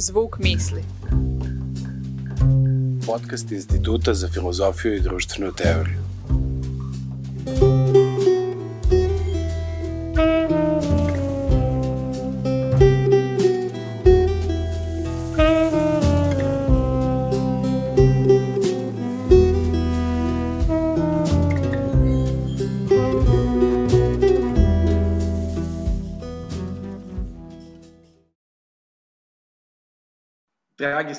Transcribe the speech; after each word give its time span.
Zvuk 0.00 0.38
misli. 0.38 0.84
Podcast 3.06 3.52
Instituta 3.52 4.14
za 4.14 4.28
filozofiju 4.28 4.94
i 4.94 5.00
društvenu 5.00 5.52
teoriju. 5.52 6.09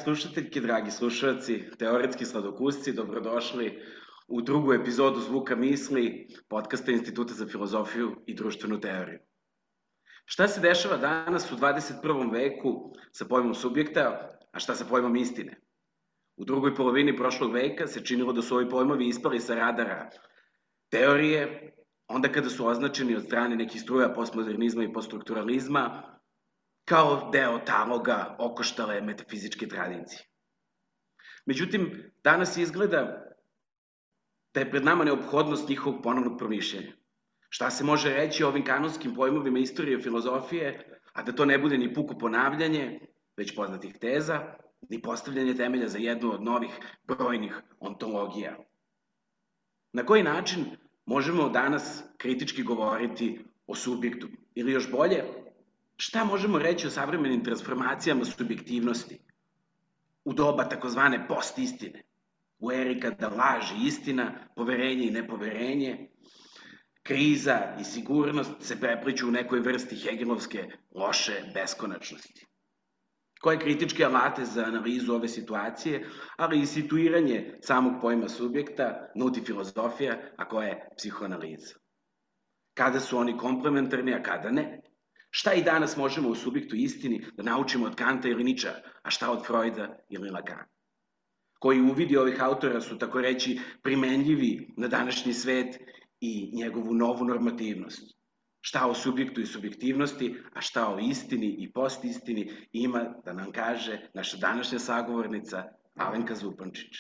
Dragi 0.02 0.18
slušateljki, 0.18 0.62
dragi 0.62 0.92
slušalci, 0.92 1.64
teoretski 1.80 2.26
sladokusci, 2.26 2.94
dobrodošli 2.94 3.82
u 4.28 4.42
drugu 4.42 4.74
epizodu 4.74 5.20
Zvuka 5.20 5.56
misli, 5.56 6.28
podcasta 6.50 6.92
Instituta 6.92 7.34
za 7.34 7.46
filozofiju 7.46 8.16
i 8.26 8.34
društvenu 8.36 8.80
teoriju. 8.80 9.20
Šta 10.26 10.48
se 10.48 10.62
dešava 10.62 10.98
danas 10.98 11.52
u 11.52 11.56
21. 11.56 12.32
veku 12.32 12.94
sa 13.12 13.26
pojmom 13.26 13.54
subjekta, 13.56 14.30
a 14.52 14.60
šta 14.60 14.76
sa 14.76 14.86
pojmom 14.90 15.16
istine? 15.16 15.62
U 16.38 16.46
drugoj 16.46 16.76
polovini 16.76 17.18
prošlog 17.18 17.54
veka 17.54 17.88
se 17.88 18.06
činilo 18.06 18.34
da 18.34 18.42
su 18.42 18.56
ovi 18.56 18.70
pojmovi 18.70 19.08
ispali 19.08 19.40
sa 19.40 19.56
radara 19.56 20.10
teorije, 20.90 21.74
onda 22.08 22.32
kada 22.32 22.50
su 22.50 22.68
označeni 22.68 23.16
od 23.16 23.24
strane 23.24 23.56
nekih 23.56 23.82
struja 23.82 24.10
postmodernizma 24.14 24.84
i 24.84 24.94
poststrukturalizma, 24.94 26.04
kao 26.92 27.30
deo 27.32 27.60
taloga 27.66 28.36
okoštale 28.40 29.02
metafizičke 29.02 29.68
tradicije. 29.68 30.26
Međutim, 31.46 32.12
danas 32.24 32.58
izgleda 32.58 33.02
da 34.54 34.60
je 34.60 34.70
pred 34.72 34.84
nama 34.86 35.04
neophodnost 35.04 35.70
njihovog 35.70 36.02
ponovnog 36.04 36.38
promišljenja. 36.38 36.92
Šta 37.50 37.70
se 37.70 37.84
može 37.84 38.14
reći 38.14 38.44
o 38.44 38.48
ovim 38.48 38.66
kanonskim 38.66 39.16
pojmovima 39.16 39.60
istorije 39.60 40.00
i 40.00 40.02
filozofije, 40.02 41.00
a 41.14 41.24
da 41.24 41.32
to 41.32 41.46
ne 41.46 41.58
bude 41.58 41.78
ni 41.78 41.94
puko 41.94 42.18
ponavljanje, 42.18 43.00
već 43.38 43.56
poznatih 43.56 43.98
teza, 43.98 44.42
ni 44.90 45.02
postavljanje 45.02 45.54
temelja 45.54 45.88
za 45.88 45.98
jednu 45.98 46.34
od 46.34 46.44
novih 46.44 46.72
brojnih 47.04 47.62
ontologija. 47.80 48.58
Na 49.94 50.06
koji 50.06 50.24
način 50.24 50.66
možemo 51.06 51.50
danas 51.50 52.04
kritički 52.18 52.64
govoriti 52.64 53.40
o 53.68 53.76
subjektu? 53.76 54.28
Ili 54.56 54.72
još 54.72 54.92
bolje, 54.92 55.24
Šta 55.98 56.24
možemo 56.24 56.60
reći 56.60 56.88
o 56.88 56.90
savremenim 56.90 57.44
transformacijama 57.44 58.26
subjektivnosti 58.26 59.20
u 60.26 60.34
doba 60.34 60.70
takozvane 60.70 61.28
post-istine, 61.28 62.04
u 62.60 62.72
eri 62.72 63.00
kada 63.00 63.30
laž 63.30 63.72
i 63.72 63.88
istina, 63.88 64.48
poverenje 64.56 65.08
i 65.08 65.12
nepoverenje, 65.12 66.10
kriza 67.04 67.76
i 67.80 67.84
sigurnost 67.84 68.52
se 68.60 68.80
prepliču 68.80 69.28
u 69.28 69.32
nekoj 69.32 69.60
vrsti 69.60 69.96
hegelovske 69.96 70.66
loše 70.96 71.44
beskonačnosti. 71.54 72.46
Koje 73.42 73.60
kritičke 73.60 74.06
alate 74.06 74.46
za 74.46 74.64
analizu 74.64 75.14
ove 75.14 75.28
situacije, 75.28 76.08
ali 76.38 76.60
i 76.60 76.66
situiranje 76.66 77.58
samog 77.62 77.94
pojma 78.02 78.30
subjekta 78.30 79.12
nudi 79.16 79.42
filozofija, 79.42 80.18
a 80.38 80.50
koja 80.50 80.68
je 80.68 80.90
psihoanaliza. 80.98 81.76
Kada 82.74 83.00
su 83.00 83.18
oni 83.18 83.38
komplementarni, 83.38 84.14
a 84.14 84.24
kada 84.24 84.52
ne? 84.52 84.82
Šta 85.34 85.54
i 85.54 85.64
danas 85.64 85.98
možemo 85.98 86.30
u 86.30 86.36
subjektu 86.36 86.76
istini 86.76 87.26
da 87.38 87.44
naučimo 87.44 87.86
od 87.86 87.96
Kanta 87.96 88.28
ili 88.28 88.44
Niča, 88.44 88.74
a 89.04 89.10
šta 89.10 89.32
od 89.32 89.46
Freuda 89.48 89.98
ili 90.10 90.30
Lacana? 90.30 90.66
Koji 91.60 91.82
uvidi 91.82 92.18
ovih 92.18 92.44
autora 92.44 92.82
su, 92.82 92.98
tako 92.98 93.22
reći, 93.22 93.60
primenljivi 93.84 94.74
na 94.78 94.88
današnji 94.88 95.34
svet 95.34 95.78
i 96.20 96.52
njegovu 96.54 96.94
novu 96.94 97.26
normativnost. 97.26 98.18
Šta 98.62 98.88
o 98.88 98.94
subjektu 98.94 99.42
i 99.42 99.46
subjektivnosti, 99.46 100.36
a 100.54 100.62
šta 100.62 100.88
o 100.88 101.00
istini 101.00 101.56
i 101.60 101.72
postistini 101.72 102.52
ima 102.72 103.14
da 103.26 103.34
nam 103.34 103.52
kaže 103.52 104.10
naša 104.14 104.38
današnja 104.38 104.80
sagovornica 104.80 105.64
Alenka 105.96 106.36
Zupančić. 106.36 106.98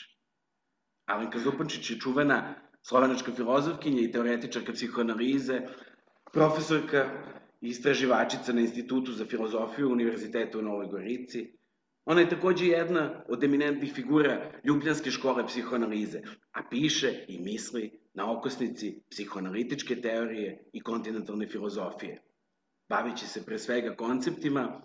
Alenka 1.06 1.40
Zupančić 1.40 1.92
je 1.92 2.00
čuvena 2.00 2.56
slovenačka 2.82 3.32
filozofkinja 3.32 4.02
i 4.02 4.12
teoretičarka 4.12 4.74
psihoanalize, 4.74 5.62
profesorka 6.34 7.10
istraživačica 7.62 8.54
na 8.54 8.62
Institutu 8.62 9.14
za 9.14 9.26
filozofiju 9.26 9.92
Univerziteta 9.92 10.60
u 10.60 10.62
Novoj 10.62 10.88
Gorici. 10.88 11.58
Ona 12.06 12.22
je 12.22 12.30
takođe 12.30 12.66
jedna 12.66 13.24
od 13.30 13.44
eminentnih 13.44 13.94
figura 13.94 14.52
Ljubljanske 14.64 15.12
škole 15.12 15.48
psihoanalize, 15.48 16.22
a 16.52 16.64
piše 16.70 17.26
i 17.28 17.40
misli 17.40 17.92
na 18.14 18.32
okosnici 18.32 19.02
psihoanalitičke 19.10 20.02
teorije 20.02 20.64
i 20.74 20.82
kontinentalne 20.82 21.48
filozofije, 21.48 22.22
bavići 22.90 23.28
se 23.28 23.46
pre 23.46 23.60
svega 23.60 23.96
konceptima 23.96 24.82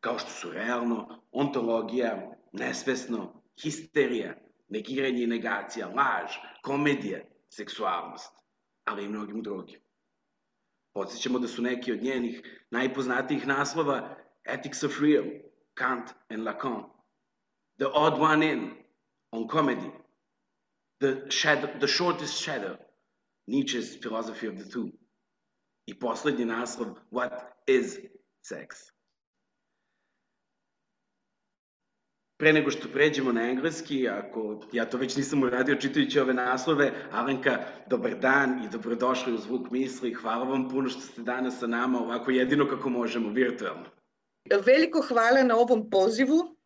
kao 0.00 0.18
što 0.18 0.30
su 0.30 0.50
realno, 0.50 1.22
ontologija, 1.32 2.30
nesvesno, 2.52 3.42
histerija, 3.62 4.34
negiranje 4.68 5.22
i 5.22 5.26
negacija, 5.26 5.88
laž, 5.88 6.32
komedija, 6.62 7.20
seksualnost, 7.48 8.32
ali 8.84 9.04
i 9.04 9.08
mnogim 9.08 9.42
drugim. 9.42 9.80
Podsjećamo 10.94 11.38
da 11.38 11.48
su 11.48 11.62
neki 11.62 11.92
od 11.92 12.02
njenih 12.02 12.42
najpoznatijih 12.70 13.46
naslova 13.46 14.16
Ethics 14.44 14.82
of 14.82 15.00
Real, 15.00 15.24
Kant 15.74 16.10
and 16.28 16.44
Lacan, 16.44 16.82
The 17.78 17.86
Odd 17.94 18.20
One 18.20 18.52
In, 18.52 18.70
on 19.30 19.48
Comedy, 19.48 19.90
The, 21.00 21.30
shadow, 21.30 21.78
the 21.78 21.88
Shortest 21.88 22.42
Shadow, 22.42 22.76
Nietzsche's 23.46 23.98
Philosophy 24.02 24.46
of 24.46 24.58
the 24.58 24.70
Two, 24.70 24.88
i 25.86 25.98
poslednji 25.98 26.44
naslov 26.44 26.94
What 27.10 27.32
is 27.66 27.98
Sex? 28.42 28.92
Pre 32.42 32.52
nego 32.52 32.70
što 32.70 32.88
pređemo 32.88 33.32
na 33.32 33.50
engleski, 33.50 34.08
ako 34.08 34.60
ja 34.72 34.84
to 34.84 34.98
već 34.98 35.16
nisam 35.16 35.42
uradio 35.42 35.74
čitajući 35.74 36.20
ove 36.20 36.34
naslove, 36.34 36.92
Alenka, 37.12 37.58
dobar 37.86 38.14
dan 38.14 38.64
i 38.64 38.68
dobrodošli 38.68 39.34
u 39.34 39.38
Zvuk 39.38 39.70
misli. 39.70 40.14
Hvala 40.14 40.44
vam 40.44 40.68
puno 40.68 40.88
što 40.88 41.00
ste 41.00 41.22
danas 41.22 41.58
sa 41.58 41.66
nama 41.66 41.98
ovako 41.98 42.30
jedino 42.30 42.68
kako 42.68 42.88
možemo, 42.88 43.30
virtualno. 43.30 43.84
Veliko 44.66 45.02
hvala 45.08 45.42
na 45.42 45.56
ovom 45.56 45.90
pozivu. 45.90 46.56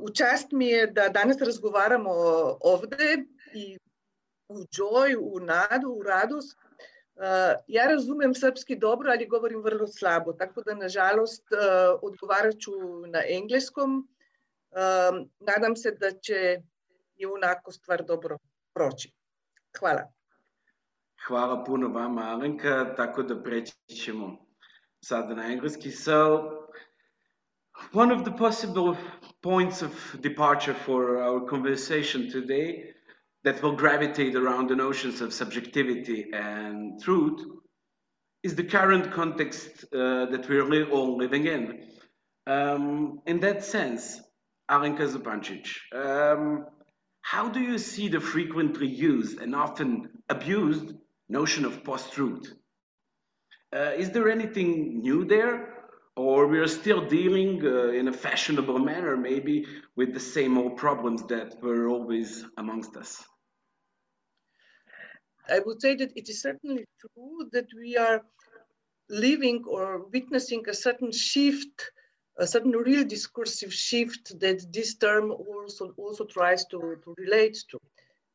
U 0.00 0.10
čast 0.10 0.52
mi 0.52 0.66
je 0.66 0.86
da 0.86 1.08
danas 1.08 1.36
razgovaramo 1.40 2.10
ovde 2.60 3.24
i 3.54 3.78
u 4.48 4.64
džoj, 4.64 5.16
u 5.20 5.40
nadu, 5.40 5.88
u 5.88 6.02
radost. 6.02 6.58
Ja 7.66 7.86
razumem 7.86 8.34
srpski 8.34 8.76
dobro, 8.76 9.10
ali 9.10 9.26
govorim 9.26 9.62
vrlo 9.62 9.86
slabo, 9.86 10.32
tako 10.32 10.62
da 10.62 10.74
nažalost 10.74 11.44
odgovarat 12.02 12.54
ću 12.58 12.72
na 13.06 13.22
engleskom 13.28 14.08
Um, 14.72 15.30
nadam 15.40 15.76
se 15.76 15.90
da 15.90 16.10
će 16.10 16.60
i 17.16 17.26
onako 17.26 17.72
stvar 17.72 18.04
dobro 18.04 18.38
proći. 18.74 19.12
Hvala. 19.78 20.12
Hvala 21.26 21.64
puno 21.64 21.88
vama, 21.88 22.22
Alenka, 22.22 22.94
tako 22.96 23.22
da 23.22 23.42
preći 23.42 23.72
ćemo 24.04 24.46
sada 25.04 25.34
na 25.34 25.52
engleski. 25.52 25.90
So, 25.90 26.12
one 27.92 28.14
of 28.14 28.24
the 28.24 28.36
possible 28.38 28.96
points 29.42 29.82
of 29.82 30.16
departure 30.20 30.74
for 30.84 31.16
our 31.16 31.48
conversation 31.48 32.30
today 32.30 32.94
that 33.44 33.62
will 33.62 33.76
gravitate 33.76 34.36
around 34.36 34.68
the 34.68 34.76
notions 34.76 35.20
of 35.20 35.32
subjectivity 35.32 36.30
and 36.32 37.02
truth 37.02 37.40
is 38.42 38.54
the 38.54 38.68
current 38.68 39.12
context 39.12 39.84
uh, 39.92 40.26
that 40.30 40.48
we're 40.48 40.90
all 40.90 41.16
living 41.16 41.46
in. 41.46 41.88
Um, 42.46 43.20
in 43.26 43.40
that 43.40 43.64
sense, 43.64 44.20
Alenka 44.72 45.06
Zupancic, 45.06 45.66
um, 45.94 46.64
how 47.20 47.50
do 47.50 47.60
you 47.60 47.76
see 47.76 48.08
the 48.08 48.20
frequently 48.20 48.86
used 48.86 49.38
and 49.38 49.54
often 49.54 50.08
abused 50.30 50.94
notion 51.28 51.66
of 51.66 51.84
post-truth? 51.84 52.54
Uh, 53.70 53.92
is 54.02 54.10
there 54.12 54.30
anything 54.30 55.02
new 55.02 55.26
there? 55.26 55.68
Or 56.16 56.46
we 56.46 56.58
are 56.58 56.68
still 56.68 57.06
dealing 57.06 57.64
uh, 57.64 57.88
in 57.88 58.08
a 58.08 58.12
fashionable 58.12 58.78
manner, 58.78 59.14
maybe 59.16 59.66
with 59.94 60.14
the 60.14 60.20
same 60.20 60.56
old 60.56 60.78
problems 60.78 61.22
that 61.24 61.62
were 61.62 61.88
always 61.88 62.44
amongst 62.56 62.96
us? 62.96 63.22
I 65.48 65.58
would 65.58 65.82
say 65.82 65.96
that 65.96 66.12
it 66.16 66.30
is 66.30 66.40
certainly 66.40 66.86
true 67.00 67.48
that 67.52 67.66
we 67.76 67.98
are 67.98 68.22
living 69.10 69.64
or 69.66 70.06
witnessing 70.12 70.64
a 70.68 70.74
certain 70.74 71.12
shift 71.12 71.90
a 72.42 72.46
certain 72.46 72.72
real 72.72 73.04
discursive 73.04 73.72
shift 73.72 74.24
that 74.40 74.58
this 74.72 74.96
term 74.96 75.30
also, 75.30 75.94
also 75.96 76.24
tries 76.24 76.64
to, 76.66 76.78
to 77.04 77.14
relate 77.16 77.56
to. 77.70 77.78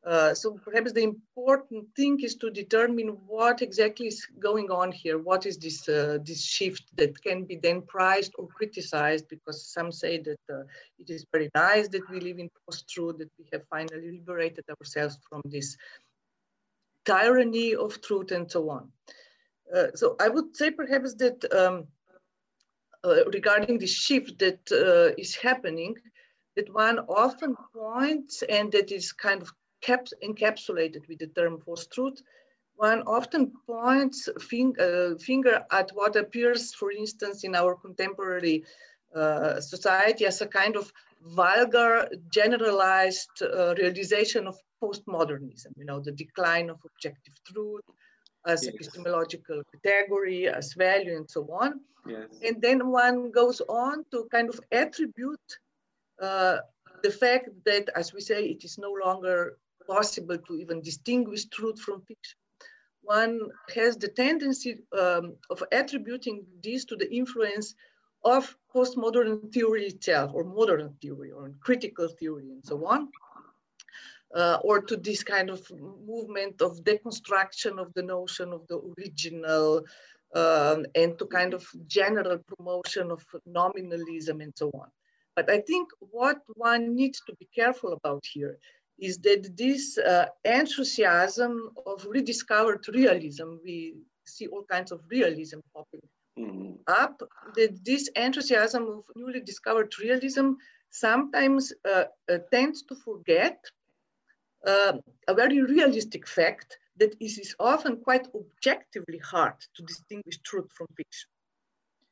Uh, 0.06 0.32
so 0.32 0.58
perhaps 0.64 0.92
the 0.92 1.02
important 1.02 1.84
thing 1.94 2.18
is 2.22 2.34
to 2.36 2.48
determine 2.50 3.08
what 3.26 3.60
exactly 3.60 4.06
is 4.06 4.26
going 4.38 4.70
on 4.70 4.90
here. 4.90 5.18
What 5.18 5.44
is 5.44 5.58
this 5.58 5.88
uh, 5.88 6.18
this 6.24 6.42
shift 6.42 6.84
that 6.96 7.12
can 7.26 7.44
be 7.44 7.56
then 7.56 7.82
prized 7.82 8.32
or 8.38 8.46
criticized? 8.58 9.26
Because 9.28 9.58
some 9.76 9.90
say 9.92 10.14
that 10.28 10.42
uh, 10.54 10.62
it 10.98 11.10
is 11.10 11.26
very 11.30 11.50
nice 11.54 11.88
that 11.88 12.08
we 12.10 12.20
live 12.20 12.38
in 12.38 12.48
post-truth, 12.64 13.18
that 13.18 13.32
we 13.38 13.44
have 13.52 13.64
finally 13.68 14.12
liberated 14.18 14.64
ourselves 14.74 15.18
from 15.28 15.42
this 15.44 15.76
tyranny 17.04 17.74
of 17.74 18.00
truth 18.00 18.30
and 18.30 18.50
so 18.50 18.70
on. 18.70 18.90
Uh, 19.74 19.88
so 19.94 20.16
I 20.18 20.28
would 20.28 20.56
say 20.56 20.70
perhaps 20.70 21.14
that 21.16 21.38
um, 21.52 21.86
regarding 23.04 23.78
the 23.78 23.86
shift 23.86 24.38
that 24.38 24.60
uh, 24.72 25.14
is 25.18 25.36
happening, 25.36 25.96
that 26.56 26.72
one 26.74 26.98
often 27.00 27.56
points 27.72 28.42
and 28.48 28.72
that 28.72 28.90
is 28.90 29.12
kind 29.12 29.42
of 29.42 29.52
kept 29.80 30.12
encapsulated 30.24 31.06
with 31.08 31.18
the 31.18 31.28
term 31.28 31.58
post-truth, 31.58 32.20
one 32.74 33.02
often 33.02 33.52
points 33.66 34.28
fing 34.40 34.74
uh, 34.80 35.16
finger 35.18 35.64
at 35.72 35.90
what 35.94 36.16
appears, 36.16 36.74
for 36.74 36.90
instance, 36.92 37.44
in 37.44 37.54
our 37.54 37.74
contemporary 37.74 38.64
uh, 39.14 39.60
society 39.60 40.26
as 40.26 40.40
a 40.40 40.46
kind 40.46 40.76
of 40.76 40.92
vulgar, 41.22 42.08
generalized 42.30 43.42
uh, 43.42 43.74
realization 43.76 44.46
of 44.46 44.56
postmodernism, 44.82 45.72
you 45.76 45.84
know, 45.84 46.00
the 46.00 46.12
decline 46.12 46.70
of 46.70 46.78
objective 46.84 47.34
truth 47.44 47.82
as 48.46 48.64
yes. 48.64 48.74
epistemological 48.74 49.62
category, 49.84 50.48
as 50.48 50.74
value, 50.74 51.16
and 51.16 51.28
so 51.28 51.42
on. 51.52 51.80
Yes. 52.06 52.28
And 52.46 52.60
then 52.62 52.90
one 52.90 53.30
goes 53.30 53.60
on 53.68 54.04
to 54.12 54.28
kind 54.30 54.48
of 54.48 54.60
attribute 54.72 55.58
uh, 56.22 56.58
the 57.02 57.10
fact 57.10 57.50
that, 57.64 57.88
as 57.94 58.12
we 58.12 58.20
say, 58.20 58.46
it 58.46 58.64
is 58.64 58.78
no 58.78 58.92
longer 59.04 59.58
possible 59.86 60.38
to 60.38 60.56
even 60.56 60.82
distinguish 60.82 61.46
truth 61.46 61.80
from 61.80 62.00
fiction. 62.02 62.38
One 63.02 63.40
has 63.74 63.96
the 63.96 64.08
tendency 64.08 64.80
um, 64.98 65.36
of 65.50 65.62
attributing 65.72 66.44
this 66.62 66.84
to 66.86 66.96
the 66.96 67.10
influence 67.14 67.74
of 68.24 68.54
postmodern 68.74 69.52
theory 69.52 69.86
itself, 69.86 70.32
or 70.34 70.44
modern 70.44 70.94
theory, 71.00 71.30
or 71.30 71.52
critical 71.60 72.08
theory, 72.08 72.50
and 72.50 72.64
so 72.64 72.84
on. 72.84 73.08
Uh, 74.34 74.58
or 74.62 74.82
to 74.82 74.94
this 74.94 75.24
kind 75.24 75.48
of 75.48 75.60
movement 76.06 76.60
of 76.60 76.84
deconstruction 76.84 77.78
of 77.78 77.88
the 77.94 78.02
notion 78.02 78.52
of 78.52 78.66
the 78.68 78.78
original 78.92 79.82
um, 80.34 80.84
and 80.94 81.18
to 81.18 81.24
kind 81.26 81.54
of 81.54 81.66
general 81.86 82.38
promotion 82.38 83.10
of 83.10 83.24
nominalism 83.46 84.42
and 84.42 84.52
so 84.54 84.70
on. 84.74 84.88
But 85.34 85.48
I 85.50 85.60
think 85.60 85.88
what 86.00 86.38
one 86.56 86.94
needs 86.94 87.22
to 87.26 87.34
be 87.40 87.48
careful 87.54 87.92
about 87.92 88.24
here 88.30 88.58
is 88.98 89.18
that 89.18 89.56
this 89.56 89.96
uh, 89.98 90.26
enthusiasm 90.44 91.70
of 91.86 92.04
rediscovered 92.06 92.84
realism, 92.88 93.54
we 93.64 93.94
see 94.26 94.48
all 94.48 94.64
kinds 94.70 94.90
of 94.92 95.00
realism 95.08 95.60
popping 95.72 96.02
mm-hmm. 96.38 96.72
up, 96.88 97.22
that 97.54 97.84
this 97.84 98.08
enthusiasm 98.16 98.82
of 98.88 99.04
newly 99.14 99.40
discovered 99.40 99.92
realism 100.00 100.52
sometimes 100.90 101.72
uh, 101.88 102.04
uh, 102.30 102.38
tends 102.50 102.82
to 102.82 102.96
forget 102.96 103.64
uh, 104.66 104.92
a 105.28 105.34
very 105.34 105.62
realistic 105.62 106.26
fact 106.26 106.78
that 106.98 107.14
it 107.20 107.38
is 107.38 107.54
often 107.60 107.96
quite 107.98 108.26
objectively 108.34 109.18
hard 109.18 109.54
to 109.74 109.82
distinguish 109.82 110.38
truth 110.38 110.70
from 110.72 110.86
fiction. 110.96 111.30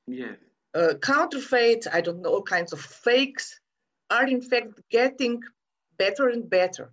Yeah. 0.07 0.35
Uh, 0.75 0.95
counterfeits, 1.03 1.87
I 1.93 2.01
don't 2.01 2.23
know, 2.23 2.31
all 2.31 2.43
kinds 2.43 2.73
of 2.73 2.81
fakes 2.81 3.61
are 4.11 4.27
in 4.27 4.41
fact 4.41 4.81
getting 4.91 5.43
better 5.99 6.29
and 6.29 6.49
better. 6.49 6.93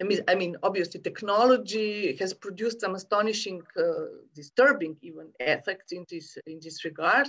I 0.00 0.04
mean, 0.04 0.20
I 0.28 0.34
mean, 0.34 0.56
obviously, 0.62 1.00
technology 1.00 2.16
has 2.16 2.32
produced 2.32 2.80
some 2.80 2.94
astonishing, 2.94 3.62
uh, 3.76 4.06
disturbing 4.34 4.96
even 5.02 5.28
effects 5.40 5.92
in 5.92 6.06
this 6.10 6.38
in 6.46 6.58
this 6.62 6.84
regard. 6.84 7.28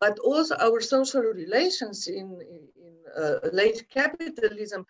But 0.00 0.18
also, 0.18 0.56
our 0.56 0.80
social 0.80 1.22
relations 1.22 2.08
in 2.08 2.40
in 2.54 2.62
uh, 3.22 3.48
late 3.52 3.86
capitalism 3.90 4.86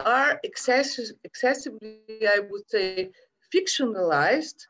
are 0.00 0.40
excess, 0.44 1.12
excessively, 1.24 2.00
I 2.22 2.40
would 2.50 2.68
say, 2.68 3.10
fictionalized 3.54 4.66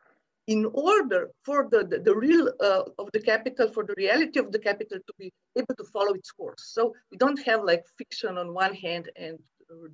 in 0.47 0.67
order 0.75 1.31
for 1.43 1.69
the, 1.71 1.85
the, 1.85 1.99
the 1.99 2.15
real 2.15 2.53
uh, 2.61 2.83
of 2.99 3.09
the 3.13 3.21
capital, 3.21 3.69
for 3.69 3.85
the 3.85 3.95
reality 3.97 4.39
of 4.39 4.53
the 4.53 4.59
capital 4.59 4.99
to 4.99 5.13
be 5.19 5.33
able 5.57 5.75
to 5.77 5.85
follow 5.85 6.13
its 6.13 6.31
course. 6.31 6.71
So 6.75 6.95
we 7.11 7.17
don't 7.17 7.43
have 7.47 7.65
like 7.65 7.85
fiction 7.97 8.37
on 8.37 8.53
one 8.53 8.75
hand 8.75 9.11
and 9.17 9.39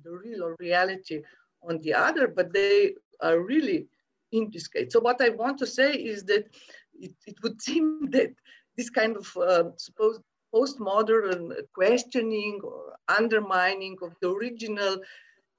the 0.03 0.11
real 0.11 0.43
or 0.43 0.55
reality 0.59 1.21
on 1.67 1.79
the 1.79 1.93
other, 1.93 2.27
but 2.27 2.51
they 2.53 2.93
are 3.21 3.39
really 3.39 3.87
in 4.31 4.49
this 4.51 4.67
case. 4.67 4.91
So 4.91 4.99
what 4.99 5.21
I 5.21 5.29
want 5.29 5.57
to 5.59 5.67
say 5.67 5.93
is 5.93 6.23
that 6.25 6.45
it, 6.93 7.13
it 7.25 7.35
would 7.43 7.61
seem 7.67 8.09
that 8.11 8.31
this 8.77 8.89
kind 8.89 9.15
of 9.15 9.37
uh, 9.37 9.71
supposed 9.77 10.21
postmodern 10.53 11.53
questioning 11.73 12.59
or 12.63 12.95
undermining 13.07 13.97
of 14.01 14.13
the 14.21 14.29
original 14.29 14.97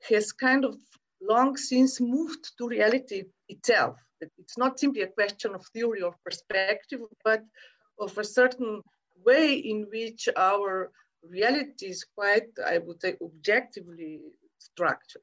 has 0.09 0.33
kind 0.33 0.65
of 0.65 0.77
long 1.21 1.56
since 1.56 2.00
moved 2.00 2.53
to 2.59 2.69
reality 2.69 3.25
itself. 3.49 3.97
It's 4.39 4.59
not 4.59 4.79
simply 4.79 5.03
a 5.03 5.09
question 5.09 5.55
of 5.55 5.67
theory 5.73 6.03
or 6.03 6.15
perspective, 6.25 7.00
but 7.25 7.43
of 7.99 8.17
a 8.19 8.25
certain 8.25 8.83
way 9.25 9.55
in 9.55 9.87
which 9.93 10.29
our 10.37 10.91
reality 11.29 11.87
is 11.87 12.05
quite, 12.17 12.49
I 12.65 12.79
would 12.79 13.00
say, 13.00 13.17
objectively 13.23 14.21
structured. 14.59 15.23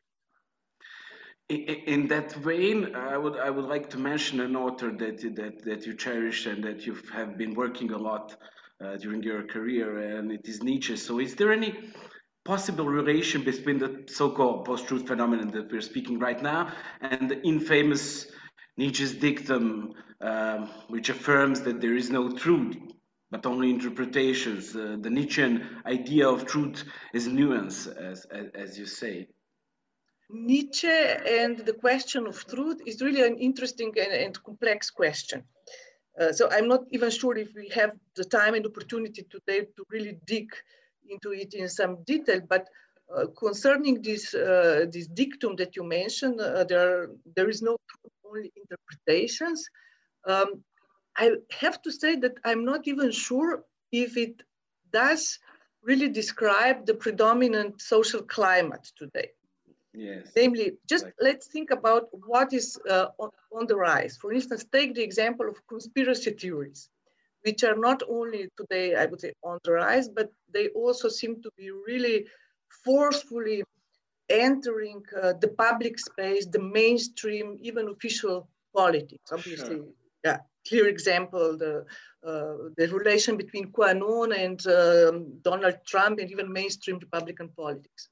In 1.49 2.07
that 2.09 2.31
vein, 2.33 2.93
I 2.93 3.17
would 3.17 3.35
I 3.37 3.49
would 3.49 3.65
like 3.65 3.89
to 3.89 3.97
mention 3.97 4.39
an 4.39 4.55
author 4.55 4.91
that 4.91 5.17
that 5.35 5.63
that 5.63 5.85
you 5.87 5.95
cherish 5.95 6.45
and 6.45 6.63
that 6.63 6.85
you 6.85 6.95
have 7.11 7.39
been 7.39 7.55
working 7.55 7.91
a 7.91 7.97
lot 7.97 8.37
uh, 8.83 8.97
during 8.97 9.23
your 9.23 9.43
career, 9.43 10.17
and 10.17 10.31
it 10.31 10.47
is 10.47 10.63
Nietzsche. 10.63 10.95
So, 10.97 11.19
is 11.19 11.35
there 11.35 11.51
any 11.51 11.75
possible 12.45 12.85
relation 12.85 13.43
between 13.43 13.77
the 13.77 14.05
so-called 14.07 14.65
post-truth 14.65 15.07
phenomenon 15.07 15.51
that 15.51 15.71
we're 15.71 15.81
speaking 15.81 16.17
right 16.19 16.41
now 16.41 16.71
and 17.01 17.29
the 17.29 17.41
infamous 17.43 18.27
Nietzsche's 18.77 19.13
dictum, 19.13 19.93
um, 20.21 20.69
which 20.87 21.09
affirms 21.09 21.61
that 21.61 21.81
there 21.81 21.95
is 21.95 22.09
no 22.09 22.31
truth, 22.31 22.77
but 23.29 23.45
only 23.45 23.69
interpretations. 23.69 24.75
Uh, 24.75 24.95
the 24.99 25.09
Nietzschean 25.09 25.67
idea 25.85 26.29
of 26.29 26.45
truth 26.45 26.85
is 27.13 27.27
nuance, 27.27 27.87
as, 27.87 28.25
as, 28.31 28.47
as, 28.55 28.79
you 28.79 28.85
say. 28.85 29.27
Nietzsche 30.29 30.87
and 30.87 31.59
the 31.59 31.73
question 31.73 32.25
of 32.25 32.45
truth 32.47 32.79
is 32.85 33.01
really 33.01 33.23
an 33.23 33.37
interesting 33.37 33.91
and, 33.99 34.13
and 34.13 34.43
complex 34.43 34.89
question. 34.89 35.43
Uh, 36.19 36.33
so 36.33 36.49
I'm 36.51 36.67
not 36.67 36.83
even 36.91 37.09
sure 37.09 37.37
if 37.37 37.53
we 37.55 37.69
have 37.69 37.91
the 38.15 38.25
time 38.25 38.53
and 38.53 38.65
opportunity 38.65 39.25
today 39.29 39.61
to 39.61 39.83
really 39.89 40.17
dig 40.25 40.49
into 41.09 41.31
it 41.31 41.53
in 41.53 41.69
some 41.69 42.03
detail, 42.03 42.41
but 42.47 42.67
uh, 43.15 43.25
concerning 43.37 44.01
this, 44.01 44.33
uh, 44.33 44.85
this 44.91 45.07
dictum 45.07 45.55
that 45.55 45.75
you 45.75 45.83
mentioned, 45.83 46.39
uh, 46.39 46.63
there, 46.65 47.09
there 47.35 47.49
is 47.49 47.61
no 47.61 47.77
only 48.25 48.51
interpretations. 48.55 49.67
Um, 50.27 50.63
I 51.17 51.31
have 51.59 51.81
to 51.83 51.91
say 51.91 52.15
that 52.17 52.33
I'm 52.45 52.65
not 52.65 52.87
even 52.87 53.11
sure 53.11 53.63
if 53.91 54.17
it 54.17 54.43
does 54.91 55.39
really 55.81 56.09
describe 56.09 56.85
the 56.85 56.93
predominant 56.93 57.81
social 57.81 58.21
climate 58.21 58.87
today. 58.97 59.29
Yes. 59.93 60.31
Namely, 60.35 60.73
just 60.87 61.05
like. 61.05 61.15
let's 61.19 61.47
think 61.47 61.71
about 61.71 62.09
what 62.27 62.53
is 62.53 62.79
uh, 62.89 63.07
on, 63.17 63.29
on, 63.51 63.65
the 63.65 63.75
rise. 63.75 64.17
For 64.17 64.31
instance, 64.31 64.63
take 64.71 64.93
the 64.93 65.01
example 65.01 65.49
of 65.49 65.55
conspiracy 65.67 66.31
theories 66.31 66.89
which 67.43 67.63
are 67.63 67.75
not 67.75 68.03
only 68.09 68.49
today, 68.57 68.95
I 68.95 69.05
would 69.05 69.21
say, 69.21 69.33
on 69.43 69.59
the 69.63 69.73
rise, 69.73 70.09
but 70.09 70.29
they 70.53 70.67
also 70.69 71.07
seem 71.09 71.41
to 71.41 71.49
be 71.57 71.71
really 71.71 72.25
forcefully 72.83 73.63
entering 74.29 75.01
uh, 75.21 75.33
the 75.41 75.49
public 75.49 75.97
space, 75.99 76.45
the 76.45 76.61
mainstream, 76.61 77.57
even 77.61 77.87
official 77.89 78.47
politics. 78.75 79.31
Obviously, 79.31 79.77
sure. 79.77 79.85
yeah, 80.23 80.37
clear 80.67 80.87
example, 80.87 81.57
the, 81.57 81.85
uh, 82.25 82.69
the 82.77 82.87
relation 82.91 83.37
between 83.37 83.71
QAnon 83.71 84.37
and 84.37 84.59
um, 84.67 85.39
Donald 85.41 85.77
Trump 85.87 86.19
and 86.19 86.29
even 86.29 86.51
mainstream 86.51 86.99
Republican 86.99 87.49
politics. 87.57 88.09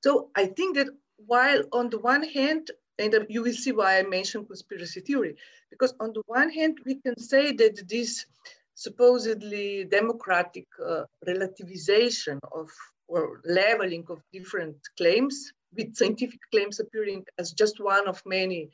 So 0.00 0.30
I 0.34 0.46
think 0.46 0.76
that 0.76 0.88
while 1.26 1.62
on 1.72 1.90
the 1.90 1.98
one 1.98 2.22
hand, 2.22 2.70
and 2.98 3.14
you 3.28 3.42
will 3.42 3.54
see 3.54 3.72
why 3.72 3.98
I 3.98 4.02
mentioned 4.02 4.46
conspiracy 4.46 5.00
theory, 5.00 5.36
because 5.70 5.94
on 6.00 6.12
the 6.12 6.22
one 6.26 6.50
hand, 6.50 6.78
we 6.84 6.96
can 6.96 7.18
say 7.18 7.52
that 7.52 7.88
this 7.88 8.26
supposedly 8.74 9.84
democratic 9.84 10.66
uh, 10.84 11.04
relativization 11.26 12.38
of 12.52 12.70
or 13.08 13.40
leveling 13.44 14.06
of 14.08 14.22
different 14.32 14.76
claims, 14.96 15.52
with 15.76 15.96
scientific 15.96 16.40
claims 16.52 16.78
appearing 16.78 17.24
as 17.38 17.52
just 17.52 17.80
one 17.80 18.06
of 18.06 18.22
many 18.24 18.70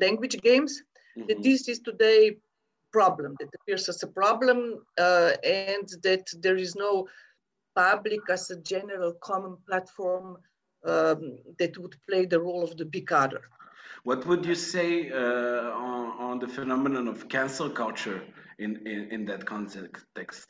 language 0.00 0.40
games, 0.40 0.82
mm-hmm. 1.18 1.26
that 1.28 1.42
this 1.42 1.68
is 1.68 1.80
today 1.80 2.36
problem, 2.92 3.34
that 3.40 3.48
appears 3.56 3.88
as 3.88 4.02
a 4.02 4.06
problem, 4.06 4.84
uh, 4.98 5.32
and 5.42 5.88
that 6.02 6.24
there 6.40 6.56
is 6.56 6.76
no 6.76 7.06
public 7.76 8.20
as 8.30 8.50
a 8.50 8.56
general 8.56 9.12
common 9.28 9.56
platform 9.68 10.38
um, 10.84 11.38
that 11.58 11.76
would 11.78 11.96
play 12.08 12.24
the 12.26 12.40
role 12.40 12.64
of 12.64 12.76
the 12.76 12.84
big 12.84 13.12
other. 13.12 13.42
What 14.04 14.26
would 14.26 14.44
you 14.44 14.54
say 14.54 15.10
uh, 15.10 15.70
on, 15.88 16.04
on, 16.26 16.38
the 16.38 16.48
phenomenon 16.48 17.08
of 17.08 17.28
cancel 17.28 17.68
culture 17.68 18.22
in, 18.58 18.86
in, 18.86 19.10
in 19.10 19.24
that 19.26 19.44
context? 19.44 20.46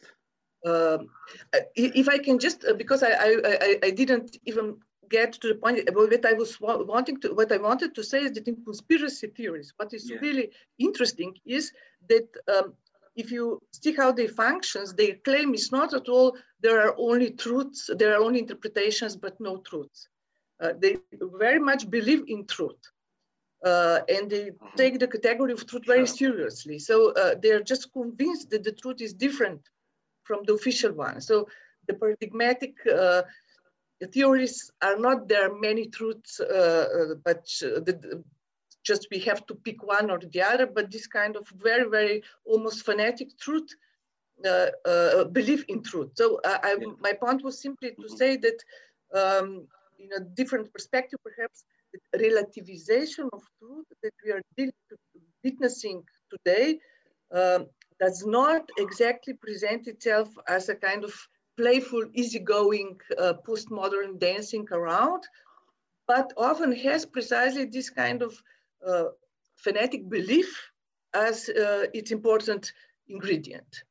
Um, 0.64 1.08
if 1.74 2.08
I 2.08 2.18
can 2.18 2.38
just, 2.38 2.64
uh, 2.64 2.74
because 2.74 3.02
I, 3.02 3.12
I, 3.12 3.78
I, 3.84 3.90
didn't 3.90 4.36
even 4.46 4.76
get 5.08 5.32
to 5.34 5.48
the 5.48 5.54
point 5.54 5.88
what 5.94 6.26
I 6.26 6.32
was 6.32 6.60
wanting 6.60 7.20
to, 7.20 7.34
what 7.34 7.52
I 7.52 7.58
wanted 7.58 7.94
to 7.94 8.02
say 8.02 8.22
is 8.22 8.32
that 8.32 8.48
in 8.48 8.56
conspiracy 8.64 9.28
theories, 9.28 9.72
what 9.76 9.94
is 9.94 10.10
yeah. 10.10 10.18
really 10.20 10.50
interesting 10.78 11.34
is 11.46 11.72
that 12.08 12.28
um, 12.54 12.74
if 13.16 13.30
you 13.30 13.60
stick 13.72 13.96
how 13.96 14.12
they 14.12 14.26
functions, 14.26 14.92
their 14.92 15.16
claim 15.24 15.54
is 15.54 15.72
not 15.72 15.94
at 15.94 16.08
all 16.08 16.36
there 16.60 16.80
are 16.80 16.94
only 16.98 17.30
truths, 17.30 17.90
there 17.98 18.12
are 18.14 18.22
only 18.22 18.40
interpretations, 18.40 19.16
but 19.16 19.38
no 19.40 19.58
truths. 19.58 20.08
Uh, 20.60 20.72
they 20.78 20.96
very 21.38 21.58
much 21.58 21.90
believe 21.90 22.24
in 22.28 22.46
truth. 22.46 22.82
Uh, 23.64 24.00
and 24.08 24.30
they 24.30 24.46
mm-hmm. 24.46 24.76
take 24.76 24.98
the 24.98 25.08
category 25.08 25.52
of 25.52 25.66
truth 25.66 25.84
very 25.86 26.06
seriously. 26.06 26.78
So 26.78 27.12
uh, 27.12 27.34
they're 27.42 27.62
just 27.62 27.92
convinced 27.92 28.50
that 28.50 28.64
the 28.64 28.72
truth 28.72 29.00
is 29.00 29.12
different 29.12 29.60
from 30.24 30.40
the 30.44 30.54
official 30.54 30.92
one. 30.92 31.20
So 31.20 31.48
the 31.88 31.94
paradigmatic 31.94 32.74
uh, 32.86 33.22
theories 34.12 34.70
are 34.82 34.98
not 34.98 35.28
there 35.28 35.50
are 35.50 35.58
many 35.58 35.88
truths, 35.88 36.40
uh, 36.40 36.44
uh, 36.44 37.14
but 37.24 37.44
the, 37.60 38.22
just 38.86 39.08
we 39.10 39.18
have 39.20 39.42
to 39.46 39.54
pick 39.54 39.78
one 39.96 40.10
or 40.10 40.18
the 40.18 40.42
other, 40.50 40.66
but 40.66 40.90
this 40.90 41.06
kind 41.06 41.34
of 41.36 41.44
very, 41.68 41.88
very 41.96 42.22
almost 42.44 42.84
fanatic 42.84 43.28
truth, 43.44 43.68
uh, 44.44 44.68
uh, 44.84 45.24
belief 45.24 45.64
in 45.68 45.82
truth. 45.82 46.10
So 46.14 46.40
uh, 46.44 46.58
I, 46.62 46.76
my 47.00 47.12
point 47.12 47.42
was 47.42 47.60
simply 47.66 47.90
to 47.90 47.96
mm-hmm. 47.96 48.16
say 48.16 48.36
that 48.46 48.58
um, 49.20 49.66
in 49.98 50.10
a 50.16 50.20
different 50.20 50.72
perspective, 50.72 51.18
perhaps, 51.28 51.64
the 52.12 52.18
relativization 52.28 53.26
of 53.32 53.42
truth 53.58 53.86
that 54.02 54.12
we 54.24 54.32
are 54.32 54.42
witnessing 55.42 56.02
today 56.32 56.78
um, 57.32 57.66
does 57.98 58.26
not 58.26 58.68
exactly 58.78 59.34
present 59.34 59.88
itself 59.88 60.28
as 60.48 60.68
a 60.68 60.74
kind 60.74 61.02
of 61.04 61.14
playful, 61.56 62.04
easygoing, 62.12 63.00
uh, 63.18 63.32
postmodern 63.48 64.18
dancing 64.18 64.66
around, 64.72 65.22
but 66.06 66.32
often 66.36 66.72
has 66.72 67.06
precisely 67.06 67.64
this 67.64 67.88
kind 67.88 68.20
of 68.22 68.32
uh, 68.86 69.04
phonetic 69.56 70.08
belief 70.08 70.70
as 71.14 71.48
uh, 71.48 71.86
its 71.94 72.10
important 72.10 72.72
ingredient. 73.08 73.82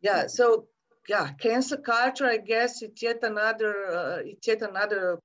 Yeah, 0.00 0.26
so 0.26 0.66
yeah, 1.08 1.32
cancel 1.32 1.78
culture, 1.78 2.26
I 2.26 2.38
guess 2.38 2.82
it's 2.82 3.02
yet 3.02 3.22
another, 3.22 3.86
uh, 3.86 4.18
it's 4.24 4.46
yet 4.46 4.62
another 4.62 5.18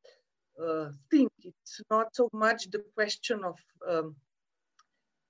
uh, 0.61 0.89
thing. 1.09 1.29
It's 1.43 1.81
not 1.89 2.15
so 2.15 2.29
much 2.33 2.69
the 2.69 2.83
question 2.95 3.43
of 3.43 3.57
um, 3.89 4.15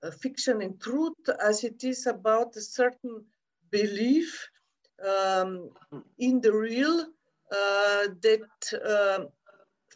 uh, 0.03 0.11
fiction 0.11 0.61
and 0.61 0.79
truth 0.79 1.29
as 1.43 1.63
it 1.63 1.83
is 1.83 2.07
about 2.07 2.55
a 2.55 2.61
certain 2.61 3.23
belief 3.71 4.50
um, 5.07 5.69
in 6.19 6.41
the 6.41 6.51
real 6.51 7.05
uh, 7.51 8.07
that 8.21 8.47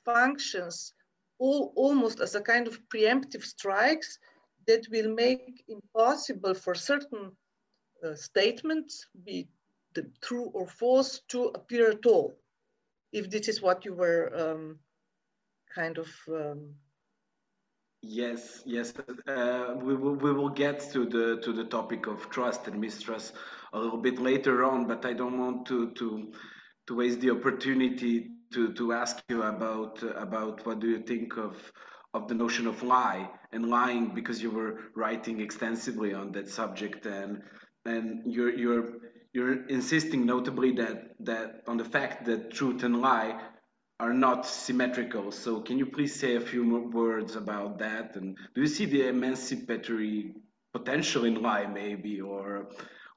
functions 0.05 0.93
all, 1.39 1.73
almost 1.75 2.19
as 2.19 2.35
a 2.35 2.41
kind 2.41 2.67
of 2.67 2.79
preemptive 2.89 3.43
strikes 3.43 4.19
that 4.67 4.87
will 4.91 5.13
make 5.13 5.63
impossible 5.67 6.53
for 6.53 6.75
certain 6.75 7.31
uh, 8.03 8.15
statements, 8.15 9.07
be 9.23 9.47
the 9.93 10.09
true 10.21 10.49
or 10.53 10.67
false, 10.67 11.21
to 11.29 11.45
appear 11.55 11.91
at 11.91 12.05
all. 12.05 12.37
If 13.11 13.29
this 13.29 13.47
is 13.47 13.61
what 13.61 13.85
you 13.85 13.93
were 13.93 14.31
um, 14.35 14.79
kind 15.73 15.97
of. 15.97 16.09
Um... 16.27 16.75
yes, 18.01 18.61
yes. 18.65 18.93
Uh, 19.27 19.75
we 19.77 19.95
will 19.95 20.15
we 20.15 20.33
will 20.33 20.49
get 20.49 20.79
to 20.91 21.05
the 21.05 21.39
to 21.41 21.53
the 21.53 21.65
topic 21.65 22.07
of 22.07 22.29
trust 22.29 22.67
and 22.67 22.79
mistrust 22.79 23.33
a 23.73 23.79
little 23.79 23.97
bit 23.97 24.19
later 24.19 24.63
on, 24.65 24.87
but 24.87 25.05
I 25.05 25.13
don't 25.13 25.39
want 25.39 25.65
to 25.67 25.91
to 25.91 26.33
to 26.87 26.95
waste 26.95 27.21
the 27.21 27.31
opportunity 27.31 28.34
to, 28.53 28.73
to 28.73 28.93
ask 28.93 29.23
you 29.29 29.43
about 29.43 30.03
about 30.03 30.65
what 30.65 30.79
do 30.79 30.87
you 30.87 30.99
think 30.99 31.37
of 31.37 31.55
of 32.13 32.27
the 32.27 32.33
notion 32.33 32.67
of 32.67 32.81
lie 32.81 33.29
and 33.51 33.69
lying 33.69 34.13
because 34.13 34.41
you 34.41 34.49
were 34.49 34.79
writing 34.95 35.41
extensively 35.41 36.13
on 36.13 36.31
that 36.31 36.47
subject 36.49 37.05
and 37.05 37.41
and 37.85 38.21
you're 38.25 38.53
you're 38.55 38.87
you're 39.33 39.67
insisting 39.67 40.25
notably 40.25 40.71
that 40.71 41.15
that 41.19 41.61
on 41.67 41.77
the 41.77 41.85
fact 41.85 42.25
that 42.25 42.51
truth 42.51 42.83
and 42.83 43.01
lie 43.01 43.39
are 43.99 44.13
not 44.13 44.45
symmetrical. 44.45 45.31
So 45.31 45.61
can 45.61 45.77
you 45.77 45.85
please 45.85 46.13
say 46.13 46.35
a 46.35 46.41
few 46.41 46.63
more 46.63 46.87
words 46.89 47.35
about 47.35 47.79
that? 47.79 48.15
And 48.15 48.37
do 48.53 48.61
you 48.61 48.67
see 48.67 48.85
the 48.85 49.07
emancipatory 49.07 50.33
potential 50.73 51.23
in 51.25 51.41
lie, 51.41 51.67
maybe, 51.67 52.19
or 52.21 52.67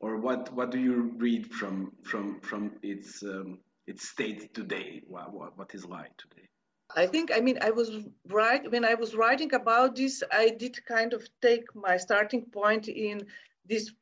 or 0.01 0.19
what 0.19 0.53
what 0.55 0.71
do 0.71 0.79
you 0.79 1.15
read 1.17 1.53
from 1.53 1.93
from 2.05 2.41
from 2.41 2.73
its 2.83 3.23
um, 3.23 3.59
its 3.89 4.09
state 4.09 4.53
today? 4.55 5.03
What, 5.09 5.33
what, 5.33 5.59
what 5.59 5.75
is 5.75 5.85
light 5.85 6.13
today? 6.19 6.47
I 6.97 7.07
think, 7.07 7.31
I 7.35 7.41
mean, 7.41 7.59
I 7.61 7.71
was 7.71 7.91
right, 8.29 8.71
when 8.71 8.85
I 8.85 8.95
was 8.95 9.15
writing 9.15 9.53
about 9.55 9.97
this, 9.97 10.23
I 10.33 10.51
did 10.51 10.85
kind 10.87 11.13
of 11.13 11.27
take 11.43 11.65
my 11.75 11.97
starting 11.97 12.45
point 12.47 12.89
in 12.89 13.27
this 13.67 13.93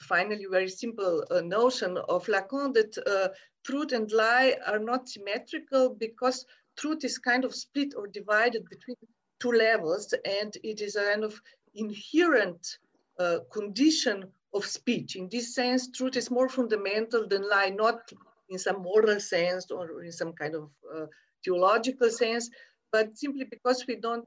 finally 0.00 0.46
very 0.50 0.68
simple 0.68 1.24
uh, 1.30 1.40
notion 1.40 1.98
of 2.08 2.26
Lacan 2.26 2.72
that 2.74 2.96
uh, 3.06 3.28
truth 3.64 3.92
and 3.92 4.10
lie 4.12 4.56
are 4.66 4.78
not 4.78 5.08
symmetrical 5.08 5.90
because 5.90 6.46
truth 6.76 7.04
is 7.04 7.18
kind 7.18 7.44
of 7.44 7.54
split 7.54 7.94
or 7.96 8.06
divided 8.06 8.64
between 8.70 8.96
two 9.40 9.52
levels 9.52 10.14
and 10.24 10.56
it 10.62 10.80
is 10.80 10.96
a 10.96 11.04
kind 11.04 11.24
of 11.24 11.40
inherent 11.74 12.78
uh, 13.18 13.38
condition 13.52 14.24
of 14.54 14.64
speech. 14.64 15.16
In 15.16 15.28
this 15.28 15.54
sense, 15.54 15.90
truth 15.90 16.16
is 16.16 16.30
more 16.30 16.48
fundamental 16.48 17.26
than 17.28 17.48
lie, 17.48 17.70
not 17.70 18.10
in 18.50 18.58
some 18.58 18.82
moral 18.82 19.20
sense 19.20 19.70
or 19.70 20.02
in 20.02 20.12
some 20.12 20.32
kind 20.32 20.54
of 20.54 20.70
uh, 20.94 21.06
theological 21.44 22.10
sense, 22.10 22.50
but 22.92 23.16
simply 23.16 23.44
because 23.44 23.84
we 23.86 23.96
don't 23.96 24.26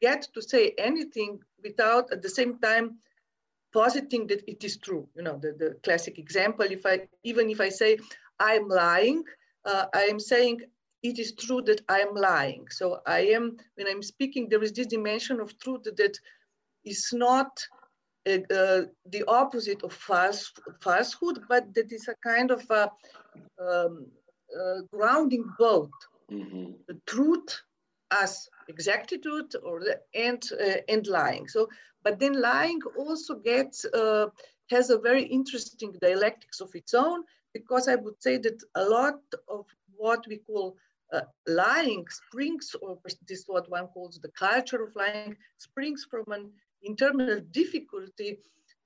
get 0.00 0.28
to 0.34 0.42
say 0.42 0.74
anything 0.78 1.40
without 1.62 2.12
at 2.12 2.22
the 2.22 2.28
same 2.28 2.58
time 2.58 2.98
positing 3.72 4.26
that 4.26 4.42
it 4.46 4.62
is 4.62 4.76
true. 4.76 5.08
You 5.16 5.22
know, 5.22 5.38
the, 5.38 5.52
the 5.52 5.76
classic 5.82 6.18
example, 6.18 6.66
if 6.66 6.84
I, 6.84 7.08
even 7.24 7.48
if 7.50 7.60
I 7.60 7.70
say 7.70 7.98
I'm 8.38 8.68
lying, 8.68 9.24
uh, 9.64 9.86
I 9.94 10.02
am 10.04 10.20
saying 10.20 10.60
it 11.02 11.18
is 11.18 11.32
true 11.32 11.62
that 11.62 11.80
I 11.88 12.00
am 12.00 12.14
lying. 12.14 12.66
So 12.70 13.00
I 13.06 13.20
am, 13.20 13.56
when 13.76 13.86
I'm 13.88 14.02
speaking, 14.02 14.48
there 14.48 14.62
is 14.62 14.72
this 14.72 14.86
dimension 14.86 15.40
of 15.40 15.58
truth 15.58 15.84
that 15.84 16.18
is 16.84 17.08
not 17.12 17.50
uh, 18.26 18.54
uh, 18.54 18.82
the 19.06 19.24
opposite 19.26 19.82
of 19.82 19.92
false, 19.92 20.52
falsehood, 20.80 21.42
but 21.48 21.74
that 21.74 21.92
is 21.92 22.08
a 22.08 22.14
kind 22.22 22.50
of 22.50 22.68
a 22.70 22.90
um, 23.60 24.06
uh, 24.58 24.82
grounding 24.92 25.44
both 25.58 25.90
mm-hmm. 26.30 26.72
the 26.88 27.00
truth 27.06 27.62
as 28.10 28.48
exactitude 28.68 29.54
or 29.64 29.80
the, 29.80 29.98
and 30.14 30.42
uh, 30.60 30.80
and 30.88 31.06
lying. 31.06 31.48
So, 31.48 31.68
but 32.04 32.18
then 32.18 32.40
lying 32.40 32.80
also 32.96 33.36
gets 33.36 33.84
uh, 33.84 34.26
has 34.70 34.90
a 34.90 34.98
very 34.98 35.24
interesting 35.24 35.94
dialectics 36.00 36.60
of 36.60 36.74
its 36.74 36.94
own 36.94 37.24
because 37.54 37.88
I 37.88 37.96
would 37.96 38.22
say 38.22 38.38
that 38.38 38.62
a 38.74 38.84
lot 38.84 39.20
of 39.48 39.66
what 39.96 40.24
we 40.28 40.38
call 40.38 40.76
uh, 41.12 41.22
lying 41.46 42.06
springs, 42.08 42.74
or 42.80 42.98
this 43.04 43.16
is 43.28 43.44
what 43.46 43.70
one 43.70 43.86
calls 43.88 44.18
the 44.18 44.30
culture 44.30 44.82
of 44.82 44.96
lying, 44.96 45.36
springs 45.58 46.06
from 46.10 46.24
an 46.32 46.50
internal 46.82 47.40
difficulty 47.50 48.38